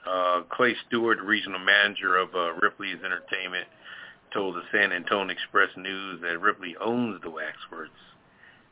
[0.07, 3.67] Uh, Clay Stewart, regional manager of uh, Ripley's Entertainment,
[4.33, 7.91] told the San Antonio Express News that Ripley owns the Waxworks.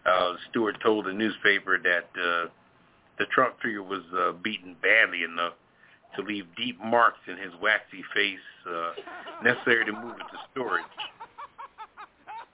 [0.06, 2.48] Uh, Stewart told the newspaper that uh,
[3.18, 5.55] the Trump figure was uh, beaten badly enough
[6.16, 8.93] to leave deep marks in his waxy face uh,
[9.43, 10.82] necessary to move it to storage.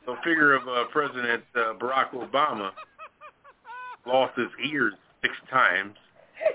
[0.06, 2.70] The figure of uh, President uh, Barack Obama
[4.06, 5.94] lost his ears six times.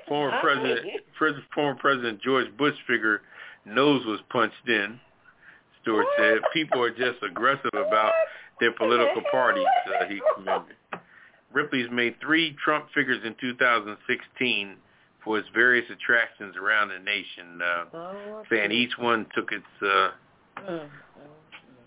[0.07, 3.21] Former President, pres- former President George Bush figure
[3.65, 4.99] nose was punched in.
[5.85, 8.11] Stewart said people are just aggressive about
[8.59, 9.65] their political parties.
[9.87, 10.75] Uh, he commended.
[11.53, 14.75] Ripley's made three Trump figures in 2016
[15.23, 17.61] for its various attractions around the nation.
[17.61, 20.09] Uh, Oh, saying each one took its uh,
[20.67, 20.87] Mm.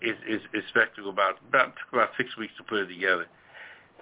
[0.01, 3.25] its, its, its spectacle about about took about six weeks to put it together.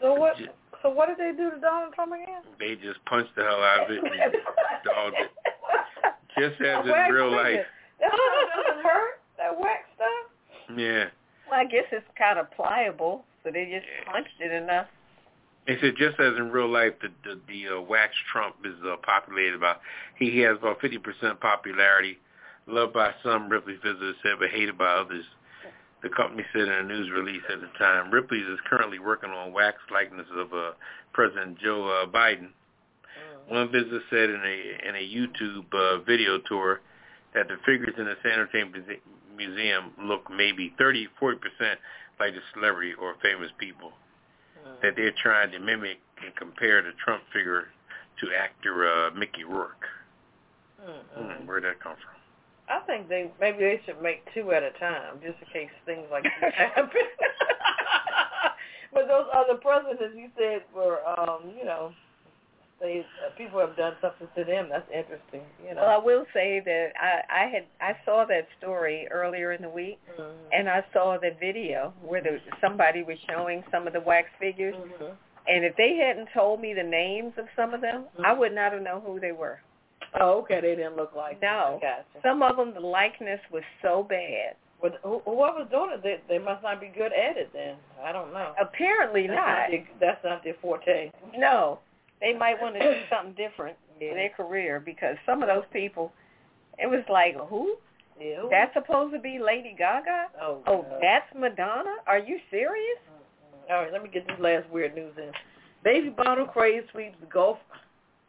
[0.01, 0.35] So what?
[0.83, 2.43] So what did they do to Donald Trump again?
[2.59, 4.33] They just punched the hell out of it and
[4.85, 5.31] dogged it,
[6.37, 7.65] just as in real life.
[7.99, 9.19] That doesn't hurt.
[9.37, 9.86] That wax.
[10.75, 11.05] Yeah.
[11.49, 14.87] Well, I guess it's kind of pliable, so they just punched it enough.
[15.65, 18.95] They said just as in real life, the the, the uh, wax Trump is uh,
[19.03, 19.81] populated about.
[20.17, 22.17] He, has about 50% popularity,
[22.67, 25.25] loved by some, Ripley visitors said, but hated by others.
[26.03, 29.51] The company said in a news release at the time, Ripley's is currently working on
[29.51, 30.71] wax likeness of uh,
[31.11, 32.49] President Joe uh, Biden.
[33.47, 36.81] One visitor said in a in a YouTube uh, video tour
[37.33, 38.99] that the figures in the San Muse-
[39.37, 41.79] Museum look maybe 30, 40 percent
[42.19, 43.91] like the celebrity or famous people
[44.81, 47.67] that they're trying to mimic and compare the Trump figure
[48.19, 49.85] to actor uh, Mickey Rourke.
[50.81, 52.15] Hmm, where'd that come from?
[52.69, 56.05] I think they maybe they should make two at a time, just in case things
[56.11, 56.89] like this happen.
[58.93, 61.93] but those other presidents you said were, um, you know,
[62.79, 64.69] they uh, people have done something to them.
[64.69, 65.41] That's interesting.
[65.67, 65.81] You know.
[65.81, 69.69] Well, I will say that I, I had I saw that story earlier in the
[69.69, 70.31] week, mm-hmm.
[70.51, 74.75] and I saw the video where the, somebody was showing some of the wax figures,
[74.75, 75.13] mm-hmm.
[75.47, 78.25] and if they hadn't told me the names of some of them, mm-hmm.
[78.25, 79.59] I would not have known who they were.
[80.19, 80.61] Oh, okay.
[80.61, 81.41] They didn't look like.
[81.41, 81.79] No.
[81.81, 82.05] Gotcha.
[82.23, 84.55] Some of them, the likeness was so bad.
[84.81, 87.49] But whoever's doing it, they, they must not be good at it.
[87.51, 88.53] Then I don't know.
[88.61, 89.47] Apparently that's not.
[89.47, 91.11] not their, that's not their forte.
[91.35, 91.79] No,
[92.21, 94.09] they might want to do something different yeah.
[94.09, 96.11] in their career because some of those people,
[96.77, 97.75] it was like who?
[98.19, 98.43] Yeah.
[98.49, 100.27] That's supposed to be Lady Gaga?
[100.41, 100.63] Oh.
[100.65, 100.99] Oh, God.
[101.01, 101.97] that's Madonna?
[102.07, 102.99] Are you serious?
[103.69, 105.31] All right, let me get this last weird news in.
[105.83, 107.57] Baby bottle craze sweeps the Gulf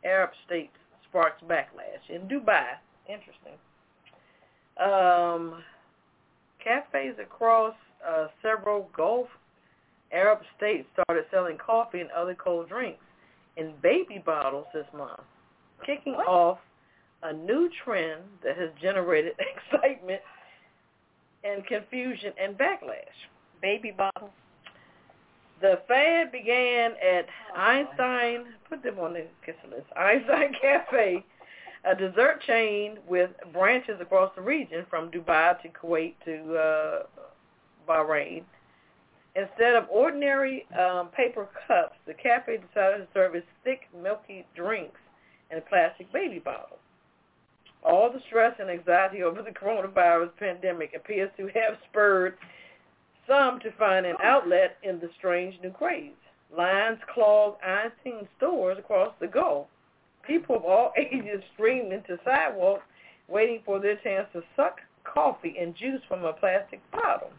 [0.04, 0.72] Arab states,
[1.08, 2.66] sparks backlash in Dubai.
[3.08, 3.54] Interesting.
[4.78, 5.62] Um,
[6.62, 7.74] cafes across
[8.06, 9.28] uh, several Gulf
[10.12, 13.02] Arab states started selling coffee and other cold drinks
[13.58, 15.20] in baby bottles this month,
[15.84, 16.26] kicking What?
[16.26, 16.58] off
[17.22, 19.32] a new trend that has generated
[19.72, 20.20] excitement
[21.44, 23.18] and confusion and backlash.
[23.60, 24.30] Baby bottle.
[25.60, 27.26] The fad began at
[27.56, 31.24] Einstein, put them on the kiss list, Einstein Cafe,
[31.84, 37.02] a dessert chain with branches across the region from Dubai to Kuwait to uh,
[37.88, 38.44] Bahrain.
[39.38, 44.98] Instead of ordinary um, paper cups, the cafe decided to serve its thick, milky drinks
[45.52, 46.80] in plastic baby bottles.
[47.84, 52.34] All the stress and anxiety over the coronavirus pandemic appears to have spurred
[53.28, 56.10] some to find an outlet in the strange new craze.
[56.56, 59.68] Lines clog Einstein stores across the Gulf.
[60.26, 62.82] People of all ages streamed into sidewalks
[63.28, 67.30] waiting for their chance to suck coffee and juice from a plastic bottle.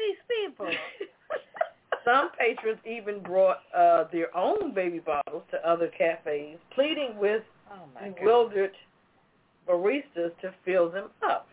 [0.00, 1.38] What's wrong with these people?
[2.04, 7.86] Some patrons even brought uh, their own baby bottles to other cafes, pleading with Oh
[8.18, 8.72] bewildered
[9.68, 11.46] baristas to fill them up.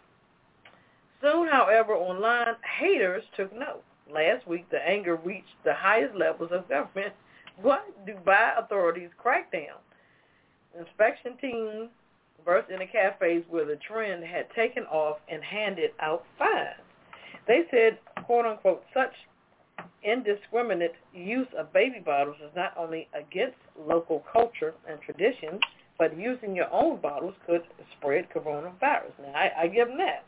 [1.22, 3.84] Soon, however, online haters took note.
[4.12, 7.14] Last week, the anger reached the highest levels of government.
[7.62, 9.78] What Dubai authorities cracked down.
[10.80, 11.90] Inspection teams
[12.46, 16.82] burst into cafes where the trend had taken off and handed out fines.
[17.48, 17.98] They said,
[18.28, 19.14] quote unquote, such
[20.04, 25.60] indiscriminate use of baby bottles is not only against local culture and traditions,
[25.98, 27.62] but using your own bottles could
[27.98, 29.14] spread coronavirus.
[29.20, 30.24] Now, I, I give them that.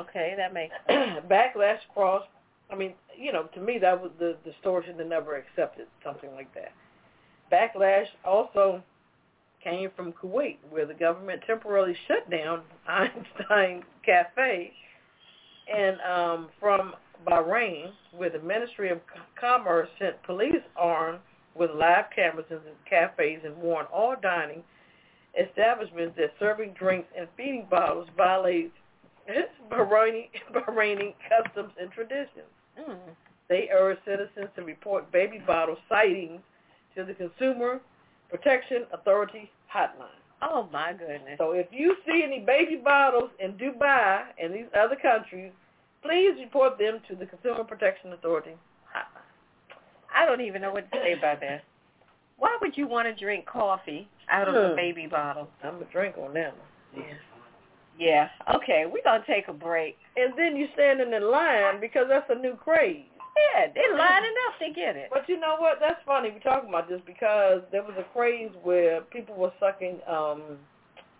[0.00, 2.22] Okay, that makes Backlash cross.
[2.70, 5.86] I mean, you know, to me that was the the store should have never accepted
[6.02, 6.72] something like that.
[7.52, 8.82] Backlash also
[9.62, 14.72] came from Kuwait, where the government temporarily shut down Einstein Cafe,
[15.72, 16.94] and um, from
[17.26, 19.00] Bahrain, where the Ministry of
[19.38, 21.20] Commerce sent police armed
[21.54, 22.58] with live cameras in
[22.88, 24.62] cafes and warned all dining
[25.38, 28.72] establishments that serving drinks and feeding bottles violates
[29.70, 32.50] Bahraini, Bahraini customs and traditions.
[32.78, 32.96] Mm.
[33.48, 36.40] They urge citizens to report baby bottle sightings
[36.96, 37.80] to the Consumer
[38.30, 40.18] Protection Authority hotline.
[40.42, 41.38] Oh my goodness.
[41.38, 45.52] So if you see any baby bottles in Dubai and these other countries,
[46.02, 48.52] please report them to the Consumer Protection Authority.
[50.14, 51.64] I don't even know what to say about that.
[52.36, 54.76] Why would you want to drink coffee out of a Hmm.
[54.76, 55.48] baby bottle?
[55.62, 57.04] I'm a drink on that one.
[57.06, 57.14] Yeah.
[57.98, 58.28] Yeah.
[58.56, 59.96] Okay, we're gonna take a break.
[60.16, 63.04] And then you standing in line because that's a new craze.
[63.54, 65.08] Yeah, they're lining up to get it.
[65.10, 65.78] But you know what?
[65.80, 70.00] That's funny We're talking about this because there was a craze where people were sucking
[70.06, 70.58] um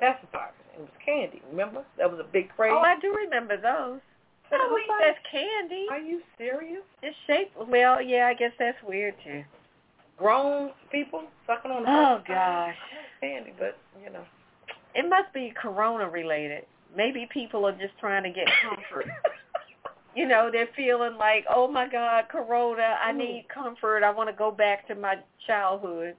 [0.00, 0.52] pacifiers.
[0.74, 1.40] It was candy.
[1.50, 1.84] Remember?
[1.96, 2.72] That was a big craze.
[2.74, 4.00] Oh, I do remember those.
[4.52, 5.86] At least like, that's candy.
[5.90, 6.82] Are you serious?
[7.02, 7.56] It's shaped.
[7.68, 9.42] Well, yeah, I guess that's weird too.
[10.18, 12.74] Grown people sucking on the Oh gosh,
[13.20, 14.24] candy, but you know.
[14.94, 16.64] it must be Corona related.
[16.96, 19.06] Maybe people are just trying to get comfort.
[20.14, 23.16] you know, they're feeling like, oh my God, Corona, I Mm.
[23.16, 24.04] need comfort.
[24.04, 25.16] I want to go back to my
[25.46, 26.14] childhood.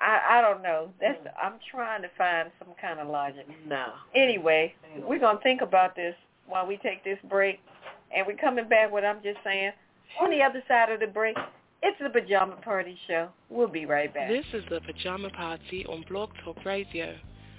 [0.00, 0.90] I I don't know.
[1.00, 1.32] That's Mm.
[1.42, 3.46] I'm trying to find some kind of logic.
[3.66, 3.92] no.
[4.14, 6.14] Anyway, we're gonna think about this
[6.46, 7.60] while we take this break,
[8.14, 8.92] and we're coming back.
[8.92, 9.72] What I'm just saying.
[10.20, 11.36] On the other side of the break,
[11.82, 13.28] it's the Pajama Party Show.
[13.50, 14.28] We'll be right back.
[14.28, 17.16] This is the Pajama Party on Blog Talk Radio.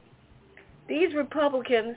[0.87, 1.97] These Republicans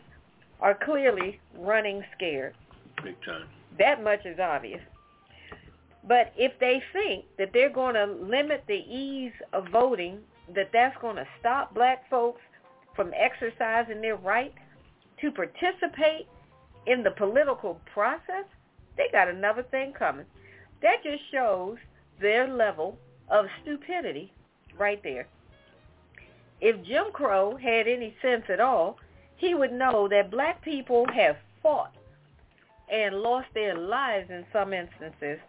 [0.61, 2.55] are clearly running scared.
[3.03, 3.47] Big time.
[3.77, 4.81] That much is obvious.
[6.07, 10.19] But if they think that they're going to limit the ease of voting,
[10.55, 12.41] that that's going to stop black folks
[12.95, 14.53] from exercising their right
[15.21, 16.27] to participate
[16.85, 18.45] in the political process,
[18.95, 20.25] they got another thing coming.
[20.81, 21.77] That just shows
[22.21, 22.97] their level
[23.29, 24.31] of stupidity
[24.79, 25.27] right there.
[26.59, 28.97] If Jim Crow had any sense at all,
[29.37, 31.93] he would know that black people have fought
[32.91, 35.39] and lost their lives in some instances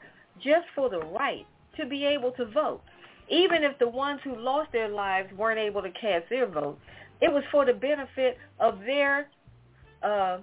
[0.43, 1.47] just for the right
[1.77, 2.83] to be able to vote.
[3.31, 6.79] Even if the ones who lost their lives weren't able to cast their vote,
[7.21, 9.29] it was for the benefit of their
[10.03, 10.39] uh,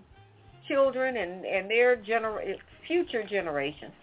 [0.68, 2.56] children and, and their gener-
[2.88, 3.94] future generations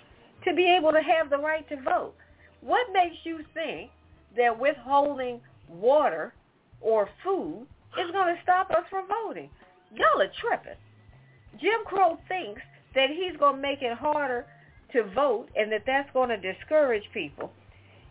[0.45, 2.15] to be able to have the right to vote.
[2.61, 3.91] What makes you think
[4.37, 6.35] that withholding water
[6.81, 7.67] or food
[7.99, 9.51] is going to stop us from voting?
[9.95, 10.79] Y'all are tripping.
[11.61, 12.63] Jim Crow thinks
[12.95, 14.47] that he's going to make it harder
[14.93, 17.51] to vote and that that's going to discourage people.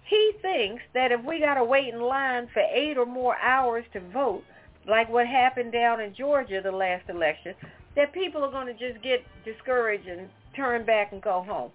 [0.08, 3.86] He thinks that if we got to wait in line for eight or more hours
[3.94, 4.44] to vote,
[4.88, 7.54] like what happened down in Georgia the last election,
[7.96, 11.72] that people are going to just get discouraged and turn back and go home.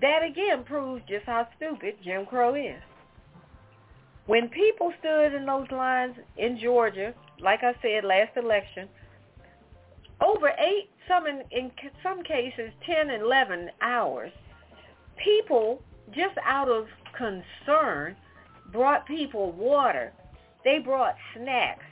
[0.00, 2.80] That again proves just how stupid Jim Crow is.
[4.26, 8.88] When people stood in those lines in Georgia, like I said last election,
[10.20, 11.70] over eight, some in, in
[12.02, 14.30] some cases, 10, 11 hours,
[15.22, 15.82] people
[16.14, 16.86] just out of
[17.16, 18.16] concern
[18.72, 20.12] brought people water.
[20.64, 21.84] They brought snacks.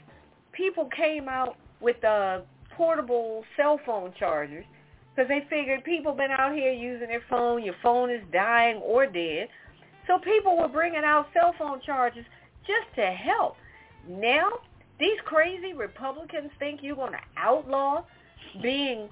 [0.53, 2.41] People came out with uh,
[2.75, 4.65] portable cell phone chargers
[5.13, 7.63] because they figured people been out here using their phone.
[7.63, 9.49] Your phone is dying or dead.
[10.07, 12.25] So people were bringing out cell phone charges
[12.65, 13.55] just to help.
[14.07, 14.49] Now,
[14.99, 18.03] these crazy Republicans think you're going to outlaw
[18.61, 19.09] being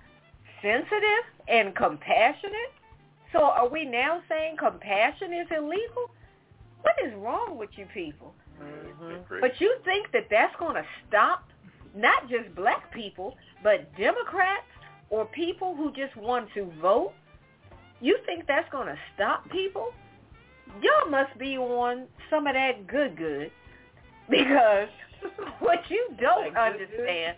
[0.61, 2.74] sensitive and compassionate?
[3.32, 6.11] So are we now saying compassion is illegal?
[6.82, 8.34] What is wrong with you people?
[8.61, 9.40] Mm-hmm.
[9.41, 11.44] But you think that that's going to stop
[11.95, 14.68] not just black people, but Democrats
[15.10, 17.14] or people who just want to vote?
[18.02, 19.91] You think that's going to stop people?
[20.82, 23.52] Y'all must be on some of that good good
[24.30, 24.88] because
[25.60, 27.36] what you don't understand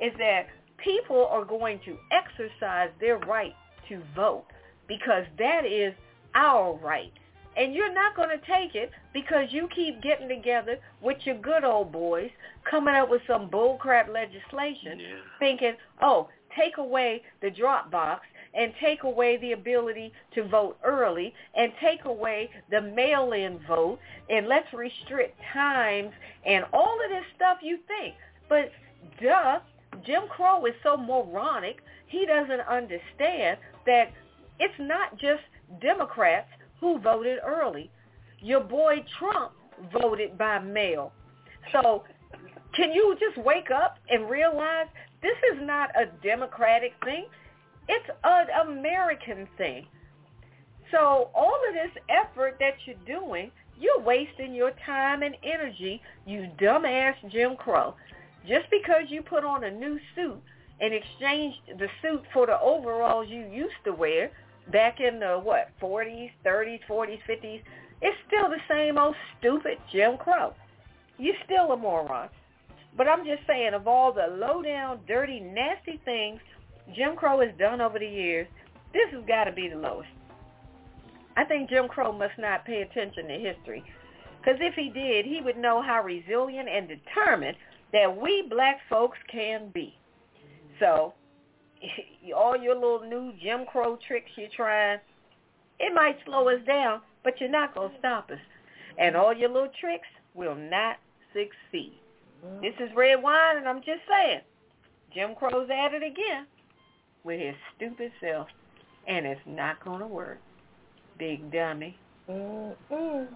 [0.00, 0.46] is that
[0.78, 3.54] people are going to exercise their right
[3.88, 4.46] to vote
[4.88, 5.92] because that is
[6.34, 7.12] our right.
[7.56, 11.64] And you're not going to take it because you keep getting together with your good
[11.64, 12.30] old boys,
[12.68, 15.16] coming up with some bullcrap legislation, Yeah.
[15.38, 18.24] thinking, oh, take away the drop box
[18.54, 23.98] and take away the ability to vote early and take away the mail-in vote
[24.28, 26.10] and let's restrict times
[26.46, 28.14] and all of this stuff you think.
[28.48, 28.70] But
[29.22, 29.60] duh,
[30.06, 34.12] Jim Crow is so moronic, he doesn't understand that
[34.58, 35.42] it's not just
[35.80, 36.48] Democrats
[36.80, 37.90] who voted early.
[38.40, 39.52] Your boy Trump
[39.92, 41.12] voted by mail.
[41.72, 42.04] So
[42.74, 44.86] Can you just wake up and realize
[45.22, 47.26] this is not a democratic thing?
[47.92, 49.84] It's an American thing.
[50.92, 53.50] So all of this effort that you're doing,
[53.80, 57.96] you're wasting your time and energy, you dumbass Jim Crow.
[58.46, 60.40] Just because you put on a new suit
[60.80, 64.30] and exchanged the suit for the overalls you used to wear
[64.70, 67.60] back in the, what, 40s, 30s, 40s, 50s,
[68.02, 70.54] it's still the same old stupid Jim Crow.
[71.18, 72.28] You're still a moron.
[72.96, 76.40] But I'm just saying, of all the low-down, dirty, nasty things
[76.94, 78.46] Jim Crow has done over the years,
[78.92, 80.08] this has got to be the lowest.
[81.36, 83.84] I think Jim Crow must not pay attention to history.
[84.40, 87.56] Because if he did, he would know how resilient and determined
[87.92, 89.94] that we black folks can be.
[90.78, 91.14] So
[92.36, 94.98] all your little new Jim Crow tricks you're trying,
[95.78, 98.38] it might slow us down, but you're not going to stop us.
[98.98, 100.96] And all your little tricks will not
[101.32, 101.98] succeed.
[102.62, 104.40] This is Redwine, and I'm just saying,
[105.14, 106.46] Jim Crow's at it again
[107.24, 108.48] with his stupid self,
[109.06, 110.38] and it's not going to work.
[111.18, 111.96] Big dummy.
[112.28, 113.28] Mm-mm.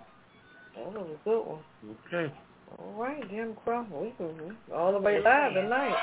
[0.76, 1.62] That was a good one.
[2.06, 2.32] Okay.
[2.78, 3.86] All right, Jim Crow.
[3.92, 5.94] We can all the way live tonight.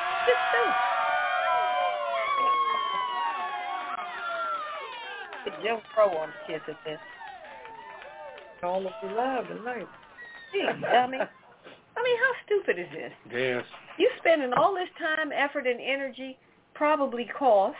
[5.44, 7.00] Put Jim Crow on the kiss of this.
[8.64, 9.88] All of you live tonight.
[10.54, 11.18] Gee, dummy.
[11.98, 13.12] I mean, how stupid is this?
[13.32, 13.66] Yes.
[13.98, 16.38] You spending all this time, effort, and energy,
[16.82, 17.78] probably cost,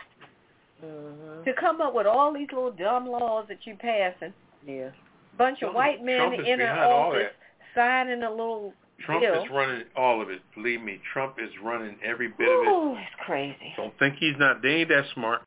[0.84, 1.44] Mm-hmm.
[1.44, 4.32] to come up with all these little dumb laws that you passing.
[4.66, 4.90] Yeah.
[5.38, 7.30] Bunch of white men Trump in an all office
[7.72, 8.72] signing a little
[9.06, 9.44] Trump bill.
[9.44, 10.40] is running all of it.
[10.56, 12.68] Believe me, Trump is running every bit of it.
[12.68, 13.72] Oh, it's crazy.
[13.76, 14.60] Don't think he's not.
[14.60, 15.42] They ain't that smart.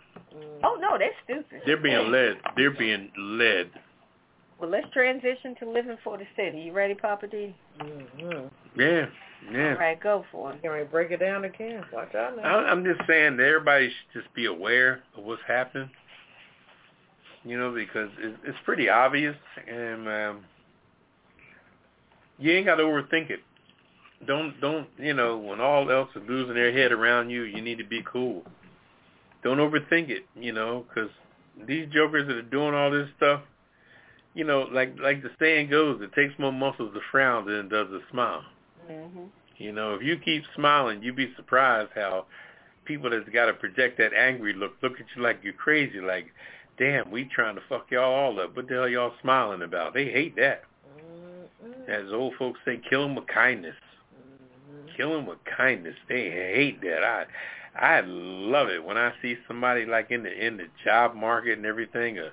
[0.64, 1.64] Oh no, that's stupid.
[1.66, 2.38] They're being led.
[2.56, 3.72] They're being led.
[4.62, 6.60] Well, let's transition to living for the city.
[6.62, 7.54] You ready, Poppa D?
[7.82, 8.80] Mm-hmm.
[8.80, 9.06] Yeah,
[9.52, 9.72] yeah.
[9.74, 10.62] All right, go for it.
[10.62, 11.84] Can we break it down again?
[11.94, 12.44] Watch out now.
[12.44, 15.90] I- I'm just saying that everybody should just be aware of what's happening.
[17.44, 19.36] You know, because it's, it's pretty obvious,
[19.68, 20.46] and um,
[22.40, 23.40] you ain't got to overthink it.
[24.26, 27.78] Don't don't you know when all else is losing their head around you, you need
[27.78, 28.44] to be cool.
[29.44, 30.26] Don't overthink it.
[30.36, 31.12] You know, because
[31.68, 33.42] these jokers that are doing all this stuff,
[34.34, 37.70] you know, like like the saying goes, it takes more muscles to frown than it
[37.70, 38.44] does to smile.
[38.90, 39.26] Mm-hmm.
[39.58, 42.26] You know, if you keep smiling, you'd be surprised how
[42.86, 46.00] people that's got to project that angry look look at you like you're crazy.
[46.00, 46.28] Like,
[46.78, 48.56] damn, we trying to fuck y'all all up.
[48.56, 49.94] What the hell y'all smiling about?
[49.94, 50.64] They hate that.
[51.88, 53.76] As old folks say, kill 'em with kindness.
[54.96, 55.96] Kill 'em with kindness.
[56.08, 57.04] They hate that.
[57.04, 57.26] I
[57.78, 61.66] I love it when I see somebody like in the in the job market and
[61.66, 62.32] everything, a,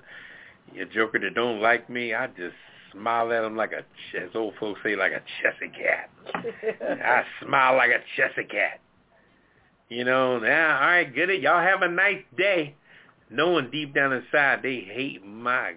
[0.79, 2.13] a joker that don't like me.
[2.13, 2.55] I just
[2.93, 3.83] smile at them like a,
[4.17, 6.09] as old folks say, like a chessy cat.
[7.03, 8.79] I smile like a chessy cat.
[9.89, 11.41] You know, now, all right, get it.
[11.41, 12.75] Y'all have a nice day.
[13.29, 15.73] Knowing deep down inside they hate my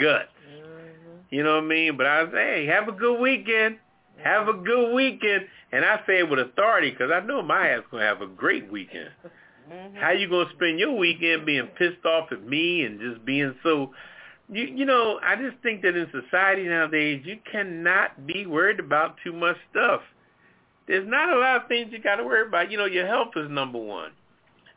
[0.00, 0.28] guts.
[0.48, 1.16] Mm-hmm.
[1.30, 1.96] You know what I mean?
[1.96, 3.78] But I say, hey, have a good weekend.
[4.22, 5.46] Have a good weekend.
[5.72, 8.26] And I say it with authority because I know my ass going to have a
[8.26, 9.10] great weekend.
[9.70, 9.98] Mm-hmm.
[9.98, 13.54] How you going to spend your weekend being pissed off at me and just being
[13.62, 13.92] so...
[14.52, 19.16] You, you know, I just think that in society nowadays, you cannot be worried about
[19.22, 20.00] too much stuff.
[20.88, 22.70] There's not a lot of things you got to worry about.
[22.70, 24.10] You know, your health is number one.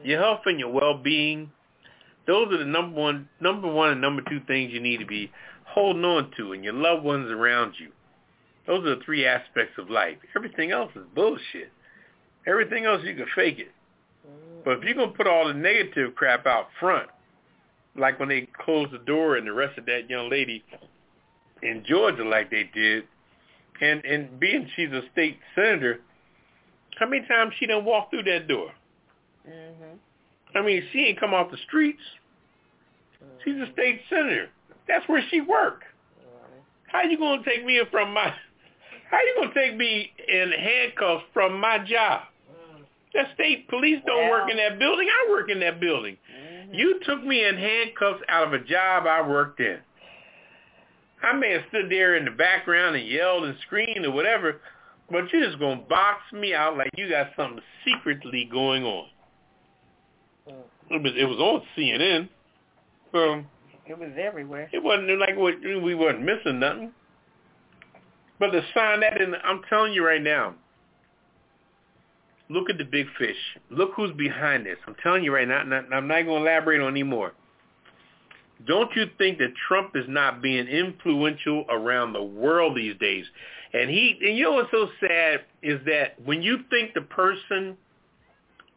[0.04, 1.52] Your health and your well-being,
[2.28, 5.32] those are the number one, number one and number two things you need to be
[5.66, 7.90] holding on to, and your loved ones around you.
[8.68, 10.18] Those are the three aspects of life.
[10.36, 11.72] Everything else is bullshit.
[12.46, 13.72] Everything else you can fake it.
[14.28, 14.64] Mm.
[14.64, 17.10] But if you're gonna put all the negative crap out front,
[17.96, 20.64] like when they closed the door and the rest of that young lady
[21.62, 23.04] in Georgia, like they did,
[23.82, 26.00] and and being she's a state senator,
[27.00, 28.72] how many times she done walked through that door?
[29.48, 30.58] Mm-hmm.
[30.58, 32.02] I mean, she ain't come off the streets.
[33.44, 33.74] She's a mm-hmm.
[33.74, 34.50] state senator.
[34.88, 35.84] That's where she work.
[36.94, 38.32] How you gonna take me from my?
[39.10, 42.22] How you gonna take me in handcuffs from my job?
[42.52, 42.84] Mm.
[43.14, 45.08] The state police don't work in that building.
[45.10, 46.18] I work in that building.
[46.32, 46.43] Mm.
[46.74, 49.78] You took me in handcuffs out of a job I worked in.
[51.22, 54.60] I may have stood there in the background and yelled and screamed or whatever,
[55.10, 59.08] but you're just gonna box me out like you got something secretly going on.
[60.50, 60.64] Mm.
[60.90, 62.28] It was, it was on CNN.
[63.12, 63.44] So
[63.86, 64.68] It was everywhere.
[64.74, 66.92] it wasn't like what we wasn't missing nothing.
[68.40, 70.56] But to sign that in, I'm telling you right now.
[72.50, 73.38] Look at the big fish.
[73.70, 74.78] Look who's behind this.
[74.86, 75.60] I'm telling you right now.
[75.60, 75.70] I'm
[76.08, 77.34] not going to elaborate on anymore.
[78.68, 83.26] Don't you think that Trump is not being influential around the world these days?
[83.74, 87.76] And he, and you know what's so sad is that when you think the person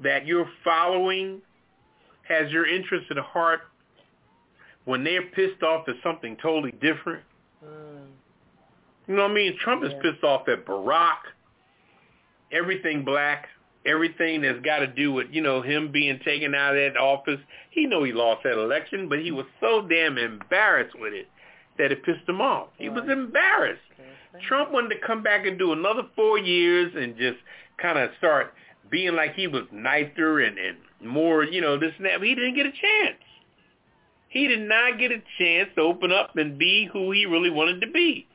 [0.01, 1.41] that you're following
[2.27, 3.61] has your interest at heart,
[4.87, 7.23] when they're pissed off at something totally different,
[7.65, 8.07] Mm.
[9.09, 9.57] you know what I mean?
[9.59, 11.19] Trump is pissed off at Barack,
[12.53, 13.49] everything black,
[13.87, 17.41] everything that's got to do with, you know, him being taken out of that office.
[17.71, 21.29] He know he lost that election, but he was so damn embarrassed with it
[21.79, 22.69] that it pissed him off.
[22.79, 23.83] He was embarrassed.
[24.49, 27.39] Trump wanted to come back and do another four years and just
[27.81, 28.53] kind of start
[28.91, 32.19] being like he was nicer and, and more, you know, this and that.
[32.19, 33.23] But he didn't get a chance.
[34.29, 37.81] He did not get a chance to open up and be who he really wanted
[37.81, 38.27] to be.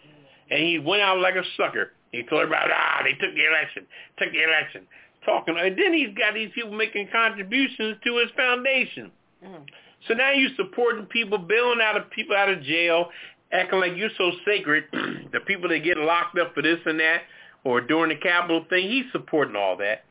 [0.50, 1.92] And he went out like a sucker.
[2.12, 3.86] He told everybody, ah, they took the election,
[4.18, 4.88] took the election,
[5.26, 5.56] talking.
[5.58, 9.12] And then he's got these people making contributions to his foundation.
[9.44, 9.66] Mm.
[10.08, 13.10] So now you're supporting people, bailing out of people out of jail,
[13.52, 14.86] acting like you're so sacred.
[15.32, 17.22] the people that get locked up for this and that,
[17.64, 20.04] or during the Capitol thing, he's supporting all that.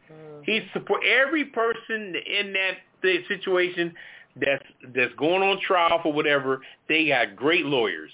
[0.44, 3.94] He's support every person in that situation
[4.36, 4.64] that's
[4.94, 6.62] that's going on trial for whatever.
[6.88, 8.10] They got great lawyers,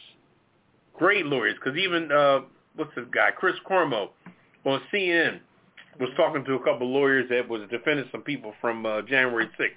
[0.95, 1.55] great lawyers.
[1.55, 2.41] Because even uh,
[2.75, 4.09] what's this guy, Chris Cuomo,
[4.65, 5.41] on CNN
[6.01, 9.49] was talking to a couple of lawyers that was defending some people from uh, January
[9.59, 9.71] 6th.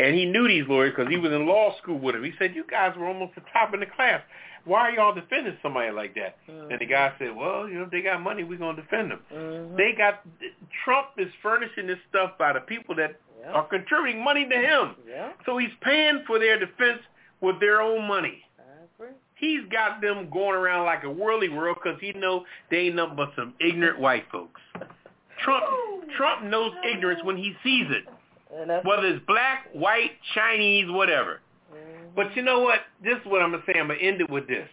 [0.00, 2.24] And he knew these lawyers because he was in law school with them.
[2.24, 4.20] He said, you guys were almost the top in the class.
[4.64, 6.36] Why are y'all defending somebody like that?
[6.48, 9.10] And the guy said, well, you know, if they got money, we're going to defend
[9.12, 9.20] them.
[9.32, 9.76] Mm-hmm.
[9.76, 10.20] They got,
[10.84, 13.52] Trump is furnishing this stuff by the people that Yeah.
[13.52, 14.94] are contributing money to him.
[15.08, 15.32] Yeah.
[15.46, 17.00] So he's paying for their defense
[17.40, 18.42] with their own money.
[19.34, 23.16] He's got them going around like a whirly world because he know they ain't nothing
[23.16, 24.60] but some ignorant white folks.
[25.42, 25.64] Trump
[26.16, 28.04] Trump knows ignorance when he sees it,
[28.84, 31.40] whether it's black, white, Chinese, whatever.
[32.14, 32.80] But you know what?
[33.02, 33.78] This is what I'm gonna say.
[33.78, 34.68] I'm gonna end it with this.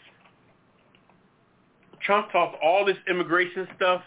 [2.02, 4.02] Trump talks all this immigration stuff.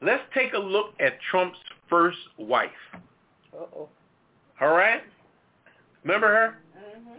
[0.00, 2.70] Let's take a look at Trump's first wife.
[3.54, 3.88] Uh-oh.
[4.60, 5.02] All right?
[6.04, 6.58] Remember her?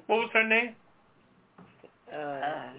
[0.08, 0.76] What was her name?
[2.14, 2.70] Uh,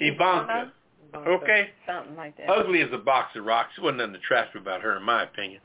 [0.00, 0.72] Ivanka,
[1.14, 1.30] Ivanka.
[1.30, 1.70] Okay?
[1.86, 2.48] something like that.
[2.48, 3.72] Ugly as a box of rocks.
[3.76, 5.60] There wasn't nothing attractive about her, in my opinion.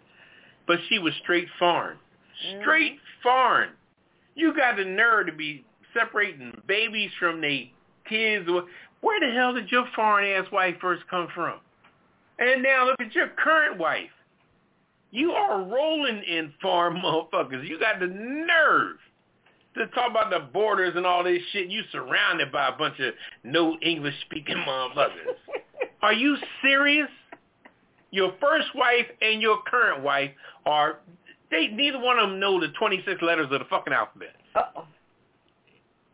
[0.66, 1.98] But she was straight foreign.
[1.98, 2.62] Mm-hmm.
[2.62, 3.70] Straight foreign.
[4.36, 7.64] You got the nerve to be separating babies from their
[8.08, 8.48] kids.
[9.02, 11.60] Where the hell did your foreign-ass wife first come from?
[12.40, 14.10] And now look at your current wife.
[15.12, 17.68] You are rolling in foreign motherfuckers.
[17.68, 18.98] You got the nerve
[19.78, 21.70] to talk about the borders and all this shit.
[21.70, 23.14] You surrounded by a bunch of
[23.44, 25.36] no English speaking motherfuckers.
[26.02, 27.10] Are you serious?
[28.12, 30.32] Your first wife and your current wife
[30.66, 31.00] are
[31.52, 34.36] they neither one of them know the 26 letters of the fucking alphabet.
[34.56, 34.86] Uh-oh.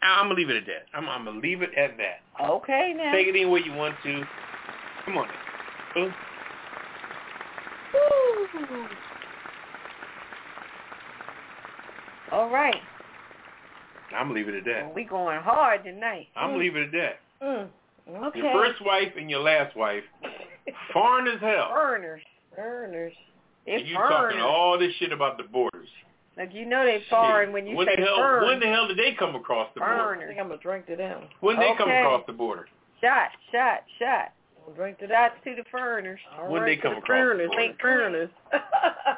[0.01, 0.85] I'm gonna leave it at that.
[0.93, 2.21] I'm, I'm gonna leave it at that.
[2.43, 3.11] Okay now.
[3.13, 4.23] Take it any way you want to.
[5.05, 5.27] Come on.
[5.95, 6.13] Now.
[12.31, 12.75] All right.
[14.13, 14.95] I'm gonna it at that.
[14.95, 16.27] We going hard tonight.
[16.35, 17.45] I'm gonna leave it at that.
[17.45, 17.67] Mm.
[18.27, 18.39] Okay.
[18.39, 20.03] Your first wife and your last wife,
[20.93, 21.69] foreign as hell.
[21.69, 22.21] Foreigners,
[22.57, 23.13] Earners.
[23.65, 25.87] It's and you talking all this shit about the borders.
[26.37, 28.47] Like you know they foreign when you when say the hell, foreign.
[28.47, 29.93] When the hell did they come across the border?
[29.93, 30.27] I Foreigners.
[30.29, 31.21] think I'm going to drink to them.
[31.41, 32.67] When they come across the border?
[33.01, 34.33] Shot, shot, shot.
[34.65, 36.19] I'll drink to Shots to the foreigners.
[36.37, 37.47] All When right, they come the across the foreigners.
[37.49, 37.61] border.
[37.61, 38.29] Ain't foreigners.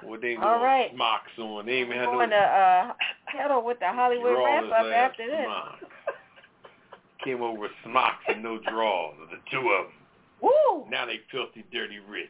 [0.04, 0.92] When they All wore right.
[0.94, 1.66] smocks on.
[1.66, 2.94] They ain't even had Going no to uh,
[3.38, 5.48] settle with the Hollywood wrap-up last after this.
[7.24, 9.94] Came over with smocks and no drawers, the two of them.
[10.42, 10.86] Woo!
[10.92, 12.30] Now they filthy, dirty rich,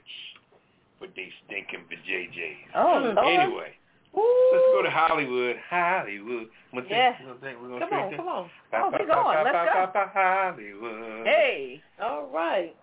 [0.99, 2.71] but they stinking for JJ's.
[2.75, 3.17] Oh, Lord.
[3.27, 3.73] Anyway,
[4.15, 4.23] Woo!
[4.53, 5.55] let's go to Hollywood.
[5.69, 6.47] Hollywood.
[6.71, 7.21] One thing, Yes.
[7.25, 8.17] one thing we're gonna Come drink on, this.
[8.17, 8.49] come on.
[8.73, 9.43] Oh, we going.
[9.43, 9.91] Let's go.
[9.93, 10.05] go.
[10.13, 11.25] Hollywood.
[11.27, 11.81] Hey.
[12.01, 12.75] All right.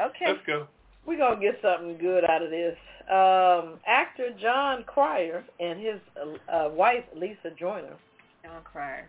[0.00, 0.26] Okay.
[0.26, 0.66] Let's go.
[1.06, 2.76] We're going to get something good out of this.
[3.10, 7.96] Um, actor Jon Cryer and his uh, uh, wife, Lisa Joyner.
[8.42, 9.08] Jon Cryer.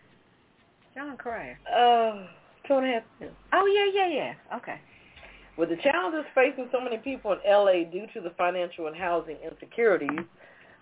[0.93, 1.57] Jon Cryer.
[1.65, 2.27] Uh,
[2.67, 3.37] two and a half minutes.
[3.53, 4.57] Oh yeah, yeah, yeah.
[4.57, 4.79] Okay.
[5.57, 9.37] With the challenges facing so many people in LA due to the financial and housing
[9.37, 10.25] insecurities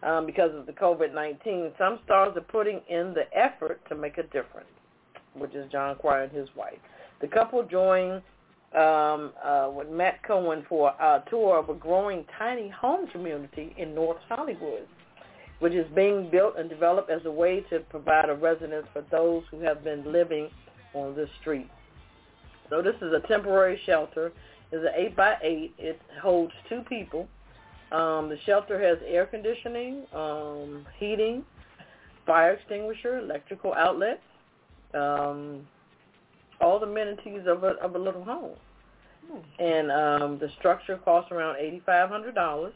[0.01, 4.23] um, because of the COVID-19, some stars are putting in the effort to make a
[4.23, 4.69] difference,
[5.35, 6.79] which is Jon Cryer and his wife.
[7.21, 8.23] The couple joined
[8.75, 13.93] um, uh, with Matt Cohen for a tour of a growing tiny home community in
[13.93, 14.87] North Hollywood,
[15.59, 19.43] which is being built and developed as a way to provide a residence for those
[19.51, 20.49] who have been living
[20.95, 21.69] on the street.
[22.69, 24.31] So this is a temporary shelter.
[24.73, 27.27] It's an 8 by 8 It holds two people.
[27.91, 31.45] Um, the shelter has air conditioning, um, heating,
[32.25, 34.23] fire extinguisher, electrical outlets,
[34.95, 35.67] um,
[36.59, 38.55] all the amenities of a of a little home.
[39.59, 42.73] And um, the structure costs around eighty five hundred dollars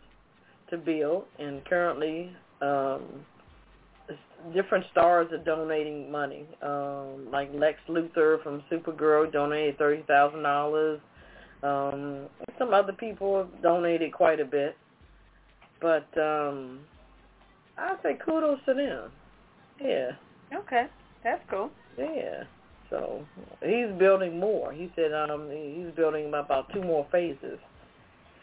[0.69, 3.25] to build, and currently um,
[4.53, 6.45] different stars are donating money.
[6.61, 10.99] Um, like Lex Luthor from Supergirl donated thirty thousand dollars.
[11.63, 12.27] Um,
[12.59, 14.75] some other people have donated quite a bit,
[15.81, 16.79] but um,
[17.77, 19.11] I say kudos to them.
[19.81, 20.11] Yeah.
[20.59, 20.85] Okay,
[21.23, 21.69] that's cool.
[21.97, 22.43] Yeah.
[22.89, 23.25] So
[23.61, 24.71] he's building more.
[24.71, 27.59] He said um he's building about two more phases.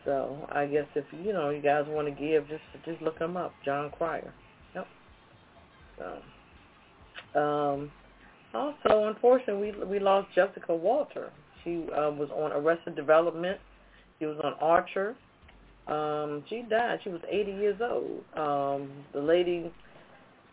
[0.05, 3.37] So I guess if you know you guys want to give, just just look him
[3.37, 4.33] up, Jon Cryer.
[4.75, 4.87] Yep.
[5.99, 7.91] So um
[8.53, 11.31] also unfortunately we we lost Jessica Walter.
[11.65, 13.59] She uh, was on Arrested Development.
[14.19, 15.17] She was on Archer.
[15.87, 17.01] Um, she died.
[17.03, 18.23] She was 80 years old.
[18.37, 19.71] Um, the lady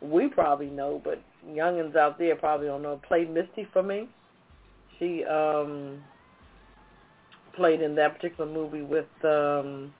[0.02, 3.00] we probably know, but youngins out there probably don't know.
[3.08, 4.10] Played Misty for me.
[5.00, 6.04] She um
[7.56, 9.94] played in that particular movie with um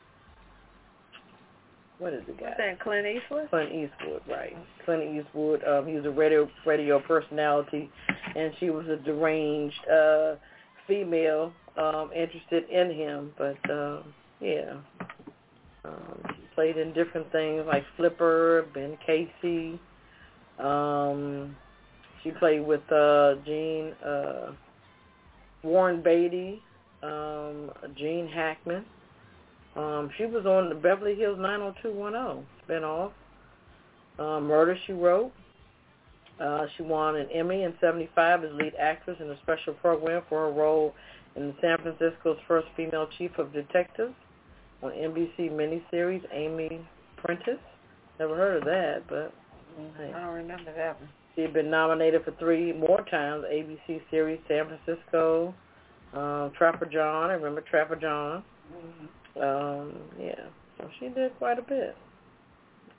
[2.00, 2.46] what is the guy?
[2.46, 3.50] Was that Clint Eastwood?
[3.52, 4.58] Clint Eastwood, right.
[4.86, 7.90] Clint Eastwood, um, he was a radio radio personality
[8.36, 10.36] and she was a deranged uh
[10.92, 14.74] female um interested in him, but um yeah.
[15.86, 16.22] Um
[16.54, 19.80] played in different things like Flipper, Ben Casey,
[20.62, 21.56] um,
[22.24, 24.52] she played with uh, Gene uh,
[25.64, 26.62] Warren Beatty,
[27.02, 28.86] um, Gene Hackman.
[29.76, 33.12] Um, she was on the Beverly Hills 90210 spinoff.
[34.20, 35.32] Uh, Murder She Wrote.
[36.42, 40.48] Uh, she won an Emmy in 75 as lead actress in a special program for
[40.48, 40.94] her role
[41.36, 44.14] in San Francisco's first female chief of detectives
[44.82, 46.82] on NBC miniseries Amy
[47.18, 47.60] Prentiss.
[48.20, 49.34] Never heard of that, but
[50.00, 51.10] I don't remember that one.
[51.36, 55.54] She'd been nominated for three more times, ABC series San Francisco,
[56.14, 57.30] um, Trapper John.
[57.30, 58.44] I remember Trapper John.
[58.76, 59.42] Mm-hmm.
[59.42, 60.48] Um, yeah,
[60.78, 61.96] so she did quite a bit.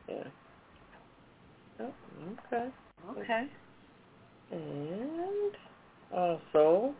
[0.09, 0.25] Yeah.
[1.81, 1.93] Oh,
[2.47, 2.69] okay.
[3.11, 3.47] Okay.
[4.51, 5.57] And
[6.13, 6.95] also,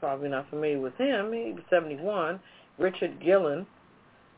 [0.00, 1.32] probably not familiar with him.
[1.32, 2.40] He was 71.
[2.78, 3.66] Richard Gillen.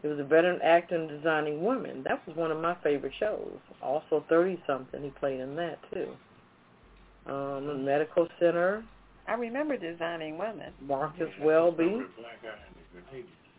[0.03, 2.03] He was a veteran actor in Designing Women.
[2.05, 3.59] That was one of my favorite shows.
[3.83, 5.03] Also 30-something.
[5.03, 6.09] He played in that, too.
[7.27, 8.85] Um, the Medical Center.
[9.27, 10.73] I remember Designing Women.
[10.83, 12.03] Marcus Welby.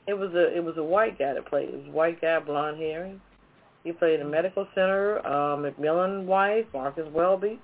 [0.07, 1.69] It was a it was a white guy that played.
[1.69, 3.11] It was a white guy, blonde hair.
[3.86, 7.60] He played in Medical Center, uh, McMillan Wife, Marcus Welby,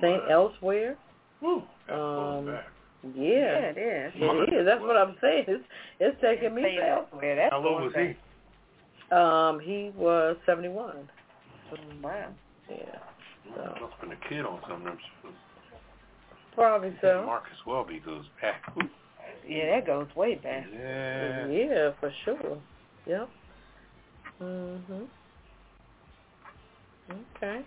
[0.00, 0.96] Saint Elsewhere.
[1.42, 4.12] Um, yeah, yeah, it is.
[4.16, 4.66] It is.
[4.66, 5.44] That's what I'm saying.
[5.48, 5.64] It's,
[6.00, 6.98] it's taking me Saint back.
[7.12, 7.36] Elsewhere.
[7.36, 8.16] That's How old was he?
[9.14, 10.96] Um, he was 71.
[12.02, 12.28] Wow.
[12.70, 12.76] Yeah.
[13.80, 14.98] Must have been a kid on some of them.
[16.54, 17.22] Probably so.
[17.26, 18.62] Marcus Welby goes back.
[19.46, 20.64] Yeah, that goes way back.
[20.72, 21.46] Yeah.
[21.48, 22.58] Yeah, for sure.
[23.06, 23.28] Yep.
[24.40, 25.06] Mhm.
[27.36, 27.60] Okay.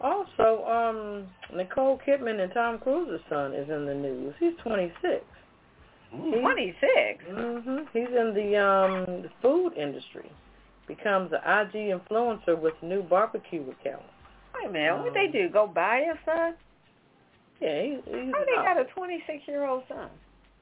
[0.00, 1.26] Also, um,
[1.56, 4.34] Nicole Kidman and Tom Cruise's son is in the news.
[4.40, 5.24] He's 26.
[6.10, 7.24] Twenty six.
[7.28, 7.86] Mhm.
[7.92, 10.30] He's in the um the food industry.
[10.86, 14.02] Becomes an IG influencer with new barbecue account.
[14.54, 15.48] Wait a minute, what they do?
[15.48, 16.54] Go buy a son?
[17.60, 20.08] Yeah, he, he's How they got a twenty six year old son?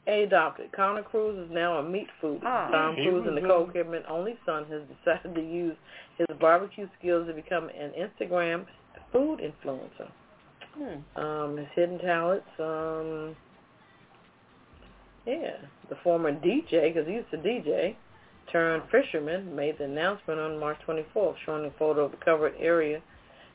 [0.07, 0.73] Adopted.
[0.73, 2.41] Connor Cruise is now a meat foodie.
[2.45, 2.69] Ah.
[2.71, 5.77] Tom He Cruise and was, Nicole Kidman only son has decided to use
[6.19, 8.67] his barbecue skills to become an Instagram
[9.13, 10.11] food influencer.
[10.75, 11.21] Hmm.
[11.21, 13.37] Um, his hidden talents, um,
[15.27, 15.57] yeah,
[15.89, 17.95] the former DJ, because he used to DJ,
[18.51, 23.01] turned fisherman, made the announcement on March 24th, showing a photo of a covered area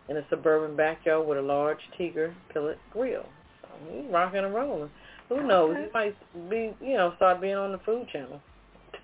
[0.07, 3.25] in a suburban backyard with a large Traeger pellet grill.
[3.61, 4.89] So he's rocking and rolling.
[5.29, 5.75] Who knows?
[5.75, 5.85] Okay.
[5.85, 8.41] He might be, you know, start being on the Food Channel.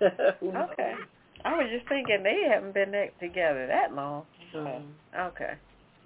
[0.00, 0.94] Okay.
[1.44, 4.24] I was just thinking they haven't been there together that long.
[4.56, 4.82] Mm.
[5.18, 5.52] Okay.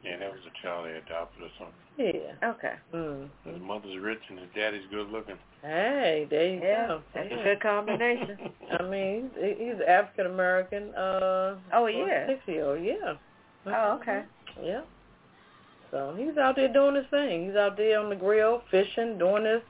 [0.05, 1.75] Yeah, that was a child they adopted or something.
[1.97, 2.51] Yeah.
[2.51, 2.75] Okay.
[2.93, 3.29] Mm.
[3.45, 5.37] His mother's rich and his daddy's good looking.
[5.63, 7.03] Hey, there you Yeah, go.
[7.15, 7.39] that's Yeah.
[7.39, 8.37] a good combination.
[8.81, 10.93] I mean, he's African American.
[10.95, 12.27] Uh, Oh, yeah.
[12.27, 12.83] six year old.
[12.83, 13.15] Yeah.
[13.67, 14.23] Oh, okay.
[14.63, 14.81] Yeah.
[15.93, 17.47] So he's out there doing his thing.
[17.47, 19.63] He's out there on the grill, fishing, doing this.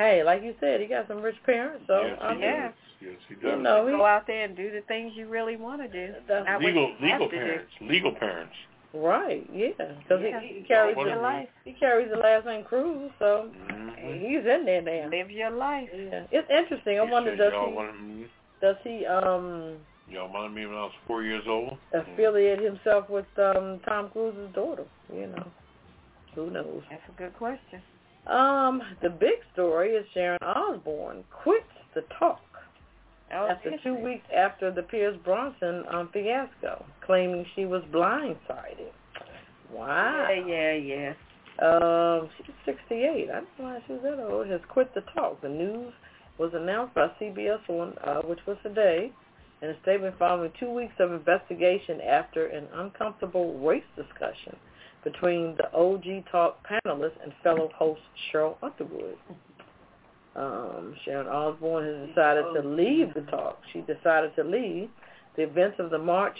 [0.00, 1.84] Hey, like you said, he got some rich parents.
[1.86, 2.66] So yes, I he mean, yeah.
[2.68, 2.74] does.
[3.02, 5.82] Yes, he you know, he, Go out there and do the things you really want
[5.82, 6.14] to do.
[6.26, 7.36] That's Not what legal, legal to do.
[7.36, 7.72] parents.
[7.82, 8.54] Legal parents.
[8.94, 9.46] right?
[9.52, 10.40] Yeah, because Yeah.
[10.40, 11.48] he, he carries What the, life.
[11.66, 14.24] he carries the last name Cruise, so Mm-hmm.
[14.24, 15.10] he's in there now.
[15.10, 15.90] Live your life.
[15.94, 16.98] Yeah, it's interesting.
[16.98, 18.26] I wonder does he
[18.62, 19.76] does he um
[20.08, 21.76] y'all wanted me when I was four years old.
[21.92, 24.84] affiliate himself with um Tom Cruise's daughter?
[25.12, 25.46] You know,
[26.34, 26.82] who knows?
[26.88, 27.82] That's a good question.
[28.26, 31.64] Um, the big story is Sharon Osbourne quits
[31.94, 32.40] the talk
[33.32, 38.90] Oh, after two weeks after the Pierce Bronson um, fiasco, claiming she was blindsided.
[39.72, 40.26] Wow.
[40.28, 41.12] Yeah, yeah, yeah.
[41.64, 43.28] Um, she's 68.
[43.30, 44.48] I don't know why she's that old.
[44.48, 45.40] Has quit the talk.
[45.42, 45.92] The news
[46.38, 49.12] was announced by CBS One, uh, which was today,
[49.62, 54.56] in a statement following two weeks of investigation after an uncomfortable race discussion
[55.04, 58.00] between the OG Talk panelists and fellow host
[58.32, 59.16] Sheryl Underwood.
[60.36, 63.58] Um, Sharon Osbourne has decided to leave the talk.
[63.72, 64.88] She decided to leave.
[65.36, 66.36] The events of the March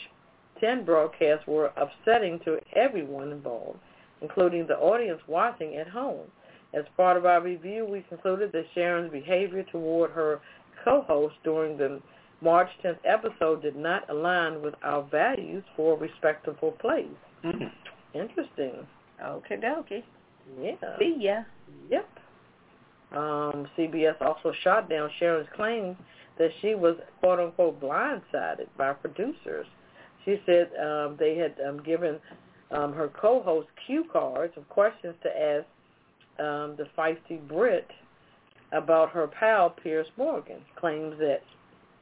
[0.61, 3.79] 10 broadcast were upsetting to everyone involved,
[4.21, 6.27] including the audience watching at home.
[6.73, 10.41] As part of our review, we concluded that Sharon's behavior toward her
[10.85, 12.01] co-host during the
[12.41, 17.07] March 10th episode did not align with our values for a respectable place.
[18.15, 18.87] Interesting.
[19.23, 20.03] Okay, dokie.
[20.61, 20.73] Yeah.
[20.99, 21.43] See ya.
[21.91, 22.09] Yep.
[23.13, 25.97] Um, CBS also shot down Sharon's claim
[26.39, 29.67] that she was quote unquote blindsided by producers.
[30.25, 32.19] She said um, they had um, given
[32.71, 35.67] um, her co-host cue cards of questions to ask
[36.39, 37.89] um, the feisty Brit
[38.73, 40.59] about her pal Piers Morgan.
[40.77, 41.41] Claims that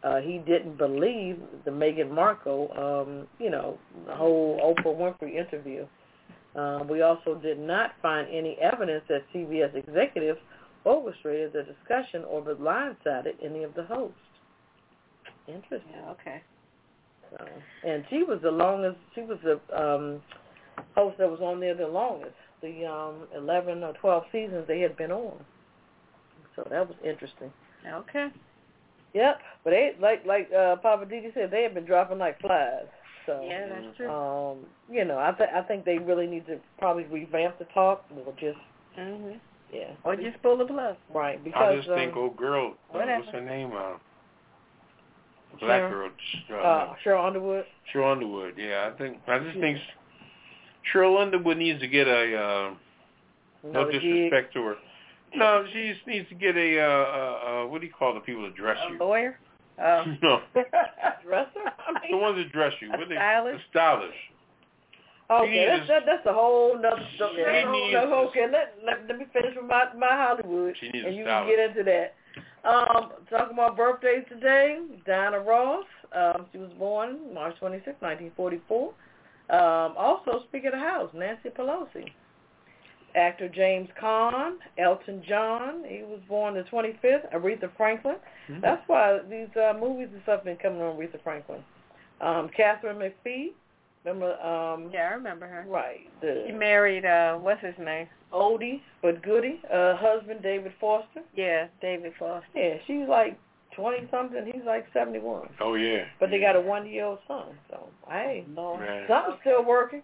[0.04, 5.86] uh, he didn't believe the Meghan Markle, um, you know, the whole Oprah Winfrey interview.
[6.58, 10.40] Uh, we also did not find any evidence that CBS executives
[10.84, 14.16] orchestrated the discussion or blindsided any of the hosts.
[15.46, 15.92] Interesting.
[15.94, 16.42] Yeah, okay.
[17.30, 17.46] So,
[17.86, 18.96] and she was the longest.
[19.14, 20.20] She was the um,
[20.96, 22.34] host that was on there the longest.
[22.60, 25.38] The um, eleven or twelve seasons they had been on.
[26.56, 27.52] So that was interesting.
[27.86, 28.28] Okay.
[29.14, 32.86] Yep, but they like like uh, Poppa DD said they have been dropping like flies.
[33.28, 34.08] So Yeah, that's true.
[34.10, 34.58] um,
[34.90, 38.32] you know, I th- I think they really need to probably revamp the talk or
[38.40, 38.58] just
[38.96, 39.38] Mhm.
[39.70, 39.92] yeah.
[40.02, 40.96] Or just pull the plug.
[41.10, 43.20] right because I just think um, old girl, uh, Whatever.
[43.20, 43.72] what's her name?
[43.76, 43.98] Uh,
[45.60, 46.12] black Sharon-
[46.48, 47.66] girl, uh, uh, Sheryl Underwood.
[47.92, 48.54] Sheryl Underwood.
[48.56, 49.78] Yeah, I think I just think
[50.92, 52.74] Sheryl Underwood needs to get a uh,
[53.62, 54.00] no another gig.
[54.00, 54.76] disrespect to her.
[55.34, 58.20] No, she just needs to get a uh, uh, uh, what do you call the
[58.20, 58.96] people that dress you?
[58.98, 59.38] Lawyer?
[59.80, 60.04] Oh.
[60.22, 60.40] No,
[61.24, 61.50] Dresser.
[61.66, 62.90] I the mean, ones that dress you.
[62.90, 63.14] What they,
[63.70, 64.14] stylish.
[65.30, 67.02] okay, that's that, that's a whole nother.
[67.12, 69.84] She that's a whole needs nother- to- okay, let, let let me finish with my
[69.96, 72.14] my Hollywood, She needs and you can get into that.
[72.68, 75.84] Um, talking about birthdays today, Diana Ross.
[76.14, 78.88] Um, she was born March 26, 1944.
[79.50, 82.10] Um, also, Speaker of the House, Nancy Pelosi.
[83.16, 87.32] Actor James Caan, Elton John, he was born the 25th.
[87.34, 88.16] Aretha Franklin.
[88.50, 88.60] Mhm.
[88.60, 91.62] That's why these uh, movies and stuff have been coming on Aretha Franklin.
[92.20, 93.48] Um, Katharine McPhee.
[94.04, 94.40] Remember?
[94.40, 95.64] Um, Yeah, I remember her.
[95.68, 96.08] Right.
[96.20, 98.08] She The married uh what's his name?
[98.32, 99.60] oldie but goodie.
[99.72, 101.22] Uh, husband David Foster.
[101.34, 102.46] Yeah, David Foster.
[102.54, 103.38] Yeah, she's like
[103.74, 104.44] 20 something.
[104.46, 105.48] He's like 71.
[105.60, 106.04] Oh yeah.
[106.20, 107.58] But they got a one year old son.
[107.70, 109.06] So hey, Right.
[109.08, 110.02] something's still working.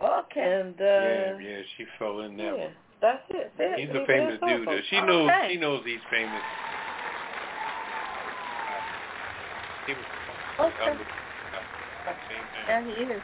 [0.00, 0.40] Okay.
[0.60, 2.72] And uh, yeah, yeah, she fell in that yeah, one.
[3.00, 3.52] that's it.
[3.58, 3.96] That's He's it.
[3.96, 4.62] a famous dude.
[4.62, 4.72] though.
[4.72, 4.86] folks.
[4.90, 5.28] She knows.
[5.30, 5.48] Okay.
[5.52, 6.42] She knows he's famous.
[9.86, 10.04] He was-
[10.60, 10.86] Okay.
[10.86, 10.96] same
[12.28, 12.64] thing.
[12.66, 13.22] Yeah, he is.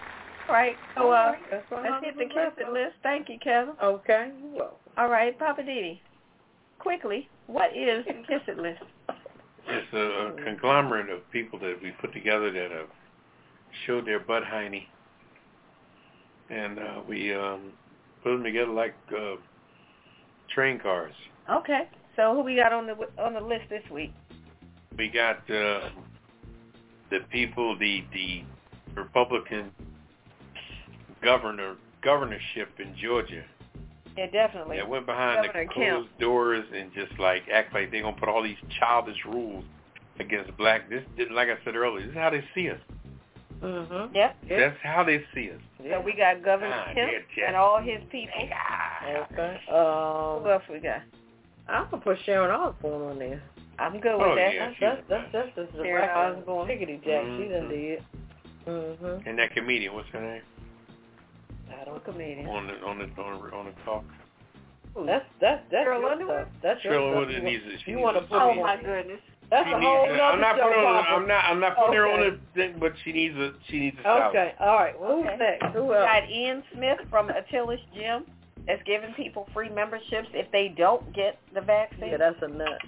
[0.48, 0.76] All right.
[0.96, 2.94] So uh That's let's hit the Hollywood kiss it list.
[3.02, 3.74] Thank you, Kevin.
[3.82, 4.30] Okay.
[4.52, 5.98] Well, All right, Poppa DD.
[6.78, 8.82] Quickly, what is the kiss it list?
[9.66, 12.88] It's a, a conglomerate of people that we put together that have
[13.86, 14.84] showed their butt hiney,
[16.50, 17.72] and uh, we um,
[18.22, 19.36] put them together like uh,
[20.54, 21.14] train cars.
[21.50, 21.88] Okay.
[22.16, 24.12] So who we got on the on the list this week?
[24.96, 25.88] We got uh,
[27.10, 28.42] the people, the the
[28.94, 29.72] Republican
[31.22, 33.42] governor governorship in Georgia
[34.16, 34.76] Yeah, definitely.
[34.76, 35.96] that went behind Governor the Kemp.
[36.06, 39.64] closed doors and just like act like they're gonna put all these childish rules
[40.20, 40.88] against black.
[40.90, 41.02] This,
[41.32, 42.78] like I said earlier, this is how they see us.
[43.64, 44.14] Mhm.
[44.14, 44.36] Yep.
[44.48, 45.60] That's how they see us.
[45.82, 47.46] So we got Governor Ah, Kemp yeah, yeah.
[47.48, 48.34] and all his people.
[48.42, 49.60] Okay.
[49.68, 51.00] Who Um, else we got?
[51.68, 53.42] I'm gonna put Sharon Osbourne on there.
[53.78, 54.54] I'm good with Oh, that.
[54.54, 54.66] yeah.
[54.78, 56.38] That's she's that's that's just the Sharon record.
[56.38, 56.68] Osbourne.
[56.68, 57.24] Tickety Jack.
[57.24, 57.68] She done Mhm.
[57.70, 58.04] did.
[58.66, 59.26] Mhm.
[59.26, 60.42] And that comedian, what's her name?
[61.80, 62.04] I don't.
[62.04, 62.46] comedian.
[62.48, 64.04] On the on the on the, on the talk.
[65.06, 66.46] That's that's that's Sheryl your Underwood?
[66.46, 66.48] stuff.
[66.62, 67.16] That's your Sheryl stuff.
[67.22, 69.20] Underwood You needs want- she you needs want to to put Oh my goodness.
[69.50, 71.06] That's She a whole to- nother I'm not putting her on.
[71.06, 71.44] I'm not.
[71.44, 72.30] I'm not putting her on Okay.
[72.30, 73.52] the thing, but she needs a.
[73.68, 74.22] She needs a salad.
[74.36, 74.54] Okay.
[74.58, 74.98] All right.
[74.98, 75.36] Well, who's Okay.
[75.60, 75.74] next?
[75.74, 76.06] Who We else?
[76.06, 78.24] got Ian Smith from Atilis Gym
[78.66, 82.08] that's giving people free memberships if they don't get the vaccine.
[82.08, 82.80] Yeah, that's a nut.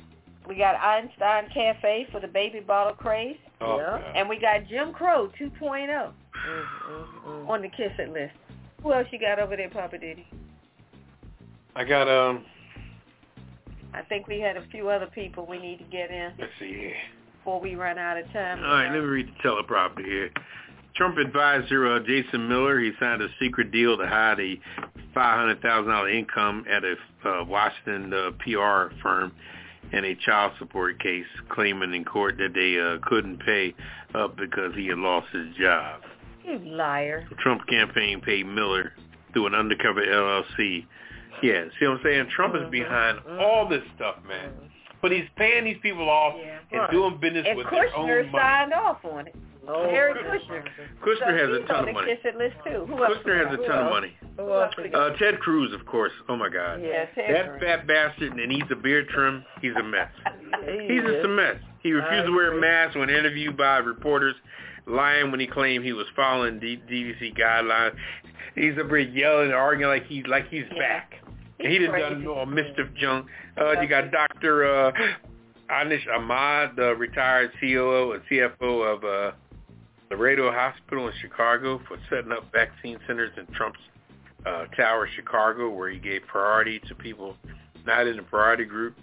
[0.48, 3.36] we got Einstein Cafe for the baby bottle craze.
[3.60, 3.84] Oh, Yeah.
[3.98, 4.02] God.
[4.14, 7.48] And we got Jim Crow 2.0 Mm, mm, mm.
[7.48, 8.32] on the Kiss It list.
[8.82, 10.24] Who else you got over there, Poppa DD?
[11.74, 12.44] I got um
[13.96, 16.68] I think we had a few other people we need to get in Let's see
[16.68, 16.96] here.
[17.38, 18.62] before we run out of time.
[18.62, 20.30] All right, let me read the teleprompter here.
[20.94, 24.60] Trump advisor uh, Jason Miller, he signed a secret deal to hide a
[25.16, 26.94] $500,000 income at a
[27.26, 29.32] uh, Washington uh, PR firm
[29.92, 33.74] in a child support case, claiming in court that they uh, couldn't pay
[34.14, 36.02] up because he had lost his job.
[36.44, 37.26] You liar.
[37.30, 38.92] The Trump campaign paid Miller
[39.32, 40.86] through an undercover LLC.
[41.42, 42.28] Yeah, see what I'm saying?
[42.34, 44.50] Trump is behind all this stuff, man.
[45.02, 46.34] But he's paying these people off
[46.72, 46.90] and Right.
[46.90, 48.30] doing business And with their own money.
[48.32, 49.34] signed off on it.
[49.66, 50.62] Jared Kushner.
[51.02, 52.18] Kushner So has a ton of money.
[52.36, 52.86] List too.
[52.86, 52.94] Who?
[52.96, 54.16] Kushner has a Who ton of money.
[54.36, 55.00] Who else we got?
[55.12, 56.12] Uh, Ted Cruz, of course.
[56.28, 56.80] Oh my God.
[56.82, 57.60] Yeah, Ted that Cruz.
[57.62, 59.44] fat bastard and he's a beard trim.
[59.60, 60.08] He's a mess.
[60.64, 61.06] He He's is.
[61.14, 61.56] just a mess.
[61.80, 64.36] He refused to wear a mask when interviewed by reporters,
[64.86, 67.96] lying when he claimed he was following D- DVC guidelines.
[68.54, 71.14] He's up here yelling and arguing like he's like he's back.
[71.58, 73.26] He done done all mischief junk.
[73.60, 74.64] Uh, you got Dr.
[74.64, 74.92] Uh,
[75.70, 79.36] Anosh Ahmed, the retired COO and CFO of uh,
[80.10, 83.80] Loretto Hospital in Chicago for setting up vaccine centers in Trump's
[84.44, 87.36] uh, Tower, Chicago, where he gave priority to people
[87.86, 88.96] not in the priority group.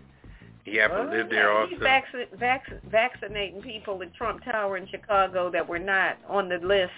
[0.64, 1.72] He happened to live there also.
[1.72, 2.06] He's vac-
[2.40, 6.92] vac- vaccinating people at Trump Tower in Chicago that were not on the list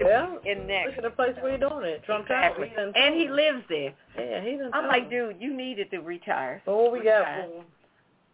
[0.00, 0.34] Yeah.
[0.44, 0.96] in next.
[0.96, 2.02] Look at the place where he doing it.
[2.04, 2.46] Trump Tower.
[2.48, 2.72] Exactly.
[2.94, 3.92] He And he lives there.
[4.18, 6.60] Yeah, he done I'm like, dude, you needed to retire.
[6.64, 7.46] So what we got Retire.
[7.48, 7.64] for him?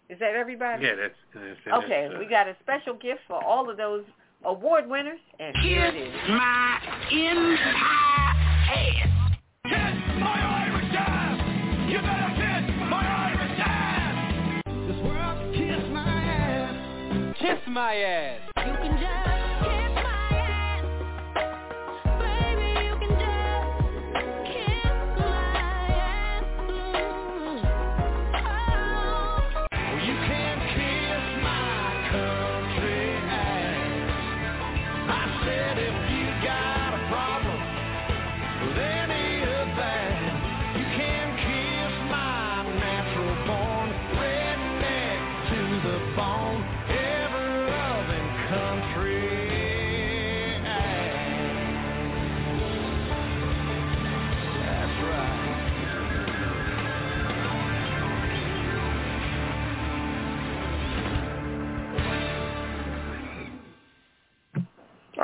[0.08, 0.84] Is that everybody?
[0.86, 4.04] Yeah, that's, that's, that's Okay, uh, we got a special gift for all of those
[4.44, 6.12] award winners, and here it is.
[6.30, 6.80] my
[7.12, 8.34] entire
[8.72, 9.32] ass.
[9.64, 11.90] Kiss my Irish ass.
[11.90, 14.62] You better kiss my Irish ass.
[14.88, 17.36] This world kiss my ass.
[17.38, 18.40] Kiss my ass.
[18.56, 19.29] You can just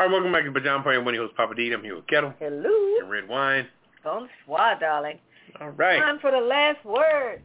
[0.07, 0.99] right, welcome back to Pajama Party.
[0.99, 1.73] Of your hosts, Poppa D.
[1.73, 2.97] I'm here with Ketel Hello.
[3.01, 3.67] and Redwine.
[4.05, 5.19] Bonsoir, darling.
[5.61, 5.99] All right.
[5.99, 7.43] Time for the last word.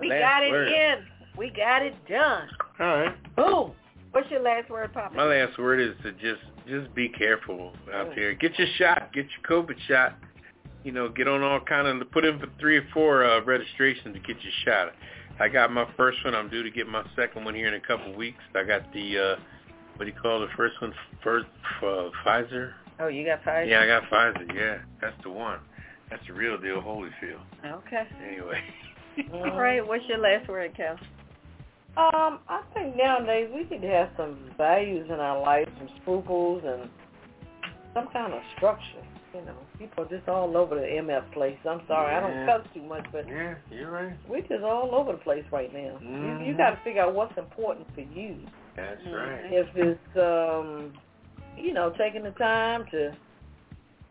[0.00, 0.68] We Last got it word.
[0.68, 0.94] in.
[1.36, 2.48] We got it done.
[2.80, 3.36] All right.
[3.36, 3.72] Boom.
[4.12, 5.14] What's your last word, Poppa?
[5.14, 8.34] My last word is to just just be careful out there.
[8.34, 9.12] Get your shot.
[9.12, 10.14] Get your COVID shot.
[10.82, 14.14] You know, get on all kind of put in for three or four uh, registrations
[14.14, 14.92] to get your shot.
[15.38, 16.34] I got my first one.
[16.34, 18.38] I'm due to get my second one here in a couple of weeks.
[18.54, 19.36] I got the uh,
[19.96, 20.92] what do you call the first one?
[21.22, 21.46] First
[21.82, 22.72] uh, Pfizer.
[23.00, 23.68] Oh, you got five?
[23.68, 24.54] Yeah, I got Pfizer.
[24.54, 25.58] Yeah, that's the one.
[26.10, 27.40] That's the real deal, Holyfield.
[27.64, 28.02] Okay.
[28.26, 28.60] Anyway.
[29.32, 29.86] All right.
[29.86, 30.96] What's your last word, Cal?
[31.96, 36.62] Um, I think nowadays we need to have some values in our life, some scruples,
[36.66, 36.90] and
[37.94, 39.02] some kind of structure.
[39.34, 41.58] You know, people are just all over the MF place.
[41.68, 42.58] I'm sorry, I don't Yeah.
[42.58, 44.12] cuss too much, but Yeah, you're right.
[44.28, 45.98] we're just all over the place right now.
[46.00, 46.08] You,
[46.44, 46.56] you Mhm.
[46.58, 48.36] got to figure out what's important for you.
[48.76, 49.40] That's right.
[49.46, 50.92] If it's, um,
[51.56, 53.16] you know, taking the time to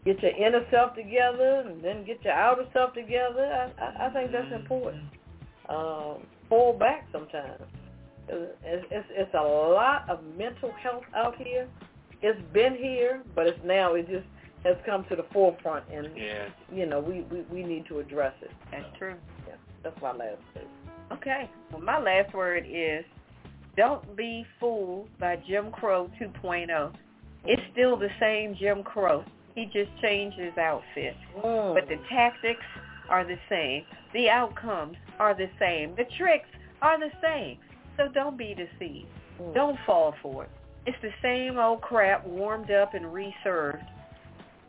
[0.05, 4.13] get your inner self together and then get your outer self together, I, I, I
[4.13, 5.03] think that's important.
[5.69, 7.61] Um, fall back sometimes.
[8.27, 11.67] It's, it's, it's a lot of mental health out here.
[12.21, 14.25] It's been here, but it's now it just
[14.63, 16.47] has come to the forefront, and Yeah.
[16.73, 18.49] you know we, we, we need to address it.
[18.71, 19.13] That's true.
[19.47, 20.65] Yeah, that's my last word.
[21.11, 21.47] Okay.
[21.71, 23.05] Well, my last word is
[23.75, 26.93] don't be fooled by Jim Crow 2.0.
[27.45, 29.23] It's still the same Jim Crow.
[29.53, 31.15] He just changed his outfit.
[31.37, 31.73] Mm.
[31.73, 32.63] But the tactics
[33.09, 33.83] are the same.
[34.13, 35.95] The outcomes are the same.
[35.95, 36.49] The tricks
[36.81, 37.57] are the same.
[37.97, 39.07] So don't be deceived.
[39.41, 39.53] Mm.
[39.53, 40.49] Don't fall for it.
[40.85, 43.83] It's the same old crap warmed up and reserved.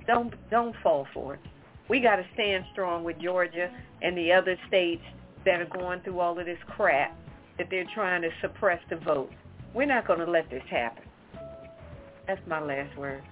[0.07, 1.41] Don't don't fall for it.
[1.89, 3.71] We got to stand strong with Georgia
[4.03, 5.03] and the other states
[5.45, 7.17] that are going through all of this crap
[7.59, 9.31] that they're trying to suppress the vote.
[9.75, 11.05] We're not going to let this happen.
[12.27, 13.23] That's my last word.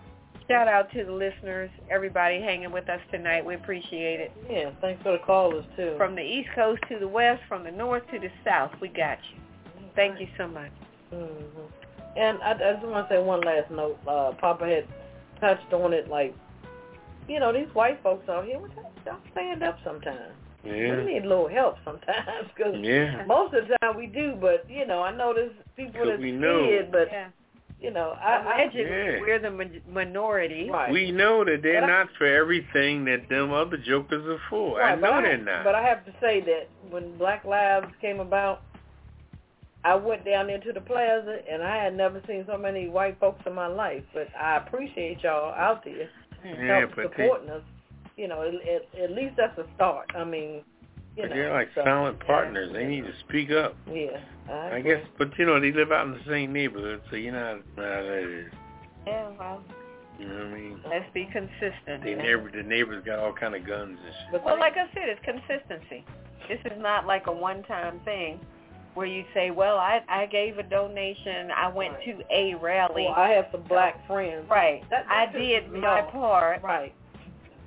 [0.49, 3.45] Shout out to the listeners, everybody hanging with us tonight.
[3.45, 4.33] We appreciate it.
[4.51, 5.95] Yeah, thanks for the callers too.
[5.97, 9.17] From the East Coast to the West, from the North to the South, we got
[9.33, 9.41] you.
[9.97, 10.71] Thank you so much.
[11.11, 11.27] hmm
[12.17, 13.99] And I, I just want to say one last note.
[14.07, 14.87] Uh, Poppa had
[15.41, 16.35] touched on it, like,
[17.27, 18.61] you know, these white folks out here,
[19.07, 20.35] y'all stand up sometimes.
[20.65, 20.97] Yeah.
[20.99, 23.24] We need a little help sometimes because Yeah.
[23.27, 26.31] most of the time we do, but you know, I know there's people that we
[26.31, 26.65] see know.
[26.65, 27.28] it, but Yeah.
[27.81, 29.20] you know, I, I Allegedly, Yeah.
[29.20, 30.70] we're the min- minority.
[30.70, 30.91] right.
[30.91, 34.81] We know that they're But I- not for everything that them other jokers are for.
[34.81, 35.65] I Right, but know they're not.
[35.65, 38.62] But I have to say that when Black Lives came about,
[39.85, 43.43] I went down into the plaza and I had never seen so many white folks
[43.47, 44.03] in my life.
[44.15, 46.09] But I appreciate y'all out there
[46.43, 47.62] yeah, help but they, supporting us.
[48.16, 50.11] You know, at, at, at least that's a start.
[50.15, 50.62] I mean,
[51.16, 52.70] you know, they're like so, silent partners.
[52.73, 53.77] They need to speak up.
[53.93, 54.19] Yeah,
[54.49, 57.32] I, I guess, but you know, they live out in the same neighborhood, so you
[57.32, 58.53] know how how that is.
[59.07, 59.62] Yeah, well,
[60.19, 60.81] You know what I mean?
[60.89, 62.05] let's be consistent.
[62.05, 64.45] They neighbor, the neighbors got all kind of guns and shit.
[64.45, 66.05] Well, like I said, it's consistency.
[66.49, 68.41] This is not like a one-time thing
[68.95, 71.51] where you say, "Well, I I gave a donation.
[71.51, 74.49] I went to a rally." well, I have some black friends.
[74.49, 74.89] right.
[74.91, 76.62] That- I that pisses did my part.
[76.62, 76.95] Right.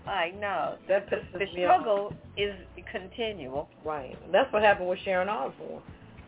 [0.08, 1.82] Like no, That pisses the me off.
[1.82, 2.54] struggle is
[2.92, 3.68] continual.
[3.86, 4.18] Right.
[4.32, 5.82] That's what happened with Sharon Osbourne.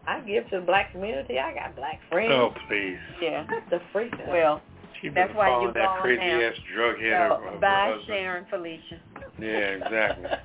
[0.07, 1.39] I give to the black community.
[1.39, 2.31] I got black friends.
[2.33, 2.97] Oh please.
[3.21, 3.45] Yeah.
[3.49, 4.13] What the freak?
[4.27, 4.61] Well,
[5.01, 6.41] She been That's why you following that crazy now.
[6.41, 7.29] ass drug head.
[7.29, 8.07] so, of- of her bye, husband.
[8.07, 8.99] Sharon Felicia.
[9.39, 10.25] Yeah, exactly.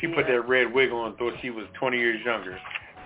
[0.00, 2.58] She put that red wig on, and thought she was 20 years younger.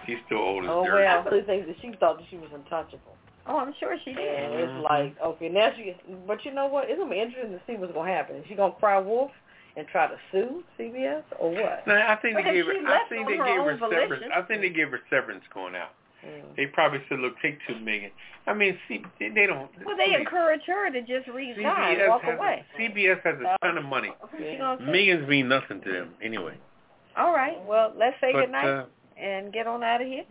[0.06, 1.06] She's still old as Oh, dirt.
[1.06, 1.24] I well.
[1.30, 3.14] really think that she thought that she was untouchable.
[3.46, 4.26] Oh, I'm sure she did.
[4.26, 5.94] And it's like, okay, now she,
[6.26, 6.84] but you know what?
[6.88, 8.36] It's going to be interesting to see what's going to happen.
[8.36, 9.30] Is she going to cry wolf
[9.76, 11.86] and try to sue CBS or what?
[11.86, 12.88] No, I think they But if gave her.
[12.88, 13.80] I think they gave her severance.
[13.80, 14.32] volition.
[14.34, 15.90] I think they gave her severance going out.
[16.26, 16.56] Mm.
[16.56, 18.10] They probably said, "Look, take two million.
[18.46, 19.70] I mean, see, they, they don't.
[19.86, 20.16] Well, they please.
[20.20, 22.64] encourage her to just resign, CBS walk has away.
[22.76, 24.10] A, CBS has a ton of money.
[24.18, 24.90] What's she gonna say?
[24.90, 26.56] Millions mean nothing to them anyway.
[27.16, 27.58] All right.
[27.66, 28.84] Well, let's say But, goodnight uh,
[29.20, 30.24] and get on out of here.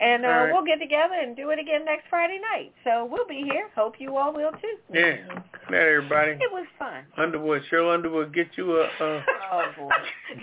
[0.00, 0.52] And uh, All right.
[0.52, 2.72] we'll get together and do it again next Friday night.
[2.84, 3.70] So we'll be here.
[3.74, 4.76] Hope you all will too.
[4.92, 6.32] yeah, good night, everybody.
[6.32, 7.04] It was fun.
[7.16, 8.84] Underwood, Sheryl Underwood, get you a.
[9.00, 9.88] Uh, Oh boy.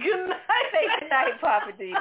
[0.01, 0.39] Good night.
[0.71, 1.93] Say goodnight, Poppa DD.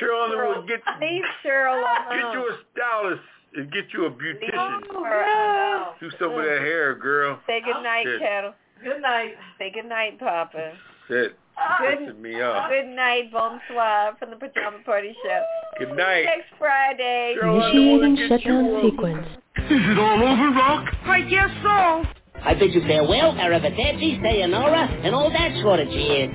[0.00, 2.20] Sheryl Underwood, get Leave Sheryl alone.
[2.20, 3.22] get you a stylist
[3.56, 4.82] and get you a beautician.
[4.82, 5.94] Leave her alone.
[5.98, 7.40] Do some of that hair, girl.
[7.46, 8.20] Say goodnight, Shit.
[8.20, 8.54] Ketel.
[8.84, 9.32] Good night.
[9.58, 10.72] Say good night, Poppa.
[11.08, 11.36] Shit,
[11.80, 12.70] Good, pissing me off.
[12.70, 15.42] good night, bonsoir from the Pajama Party Show.
[15.78, 16.24] Good night.
[16.24, 17.36] Next Friday.
[17.40, 19.26] Sheryl Initiating Underwood, get you shutdown sequence.
[19.70, 20.94] Is it all over, Rock?
[21.04, 22.04] I guess so.
[22.44, 26.34] I bid you farewell, arrivederci, sayonara, and all that sort of cheers.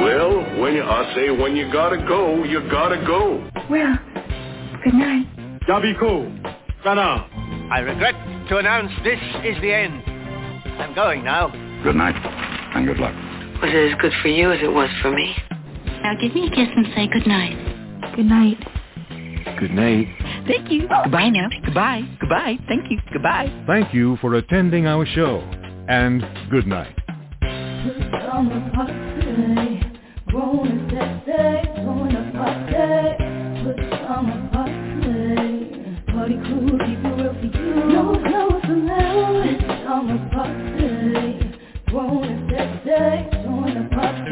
[0.00, 3.48] Well, when you, I say when you gotta go, you gotta go.
[3.70, 3.94] Well,
[4.82, 5.26] good night.
[5.68, 6.56] Yabiko.
[6.82, 7.28] Sana.
[7.70, 8.14] I regret
[8.48, 10.02] to announce this is the end.
[10.80, 11.48] I'm going now.
[11.82, 12.16] Good night
[12.74, 13.14] and good luck.
[13.62, 15.34] Was it as good for you as it was for me?
[16.02, 17.56] Now give me a kiss and say good night.
[18.14, 18.58] Good night.
[19.58, 20.08] Good night.
[20.46, 20.88] Thank you.
[20.88, 21.48] Goodbye now.
[21.64, 22.02] Goodbye.
[22.20, 22.58] Goodbye.
[22.68, 22.98] Thank you.
[23.12, 23.50] Goodbye.
[23.66, 25.38] Thank you for attending our show,
[25.88, 26.94] and good night.
[28.26, 29.80] Summer party,
[30.28, 32.24] growing sexy, throwing a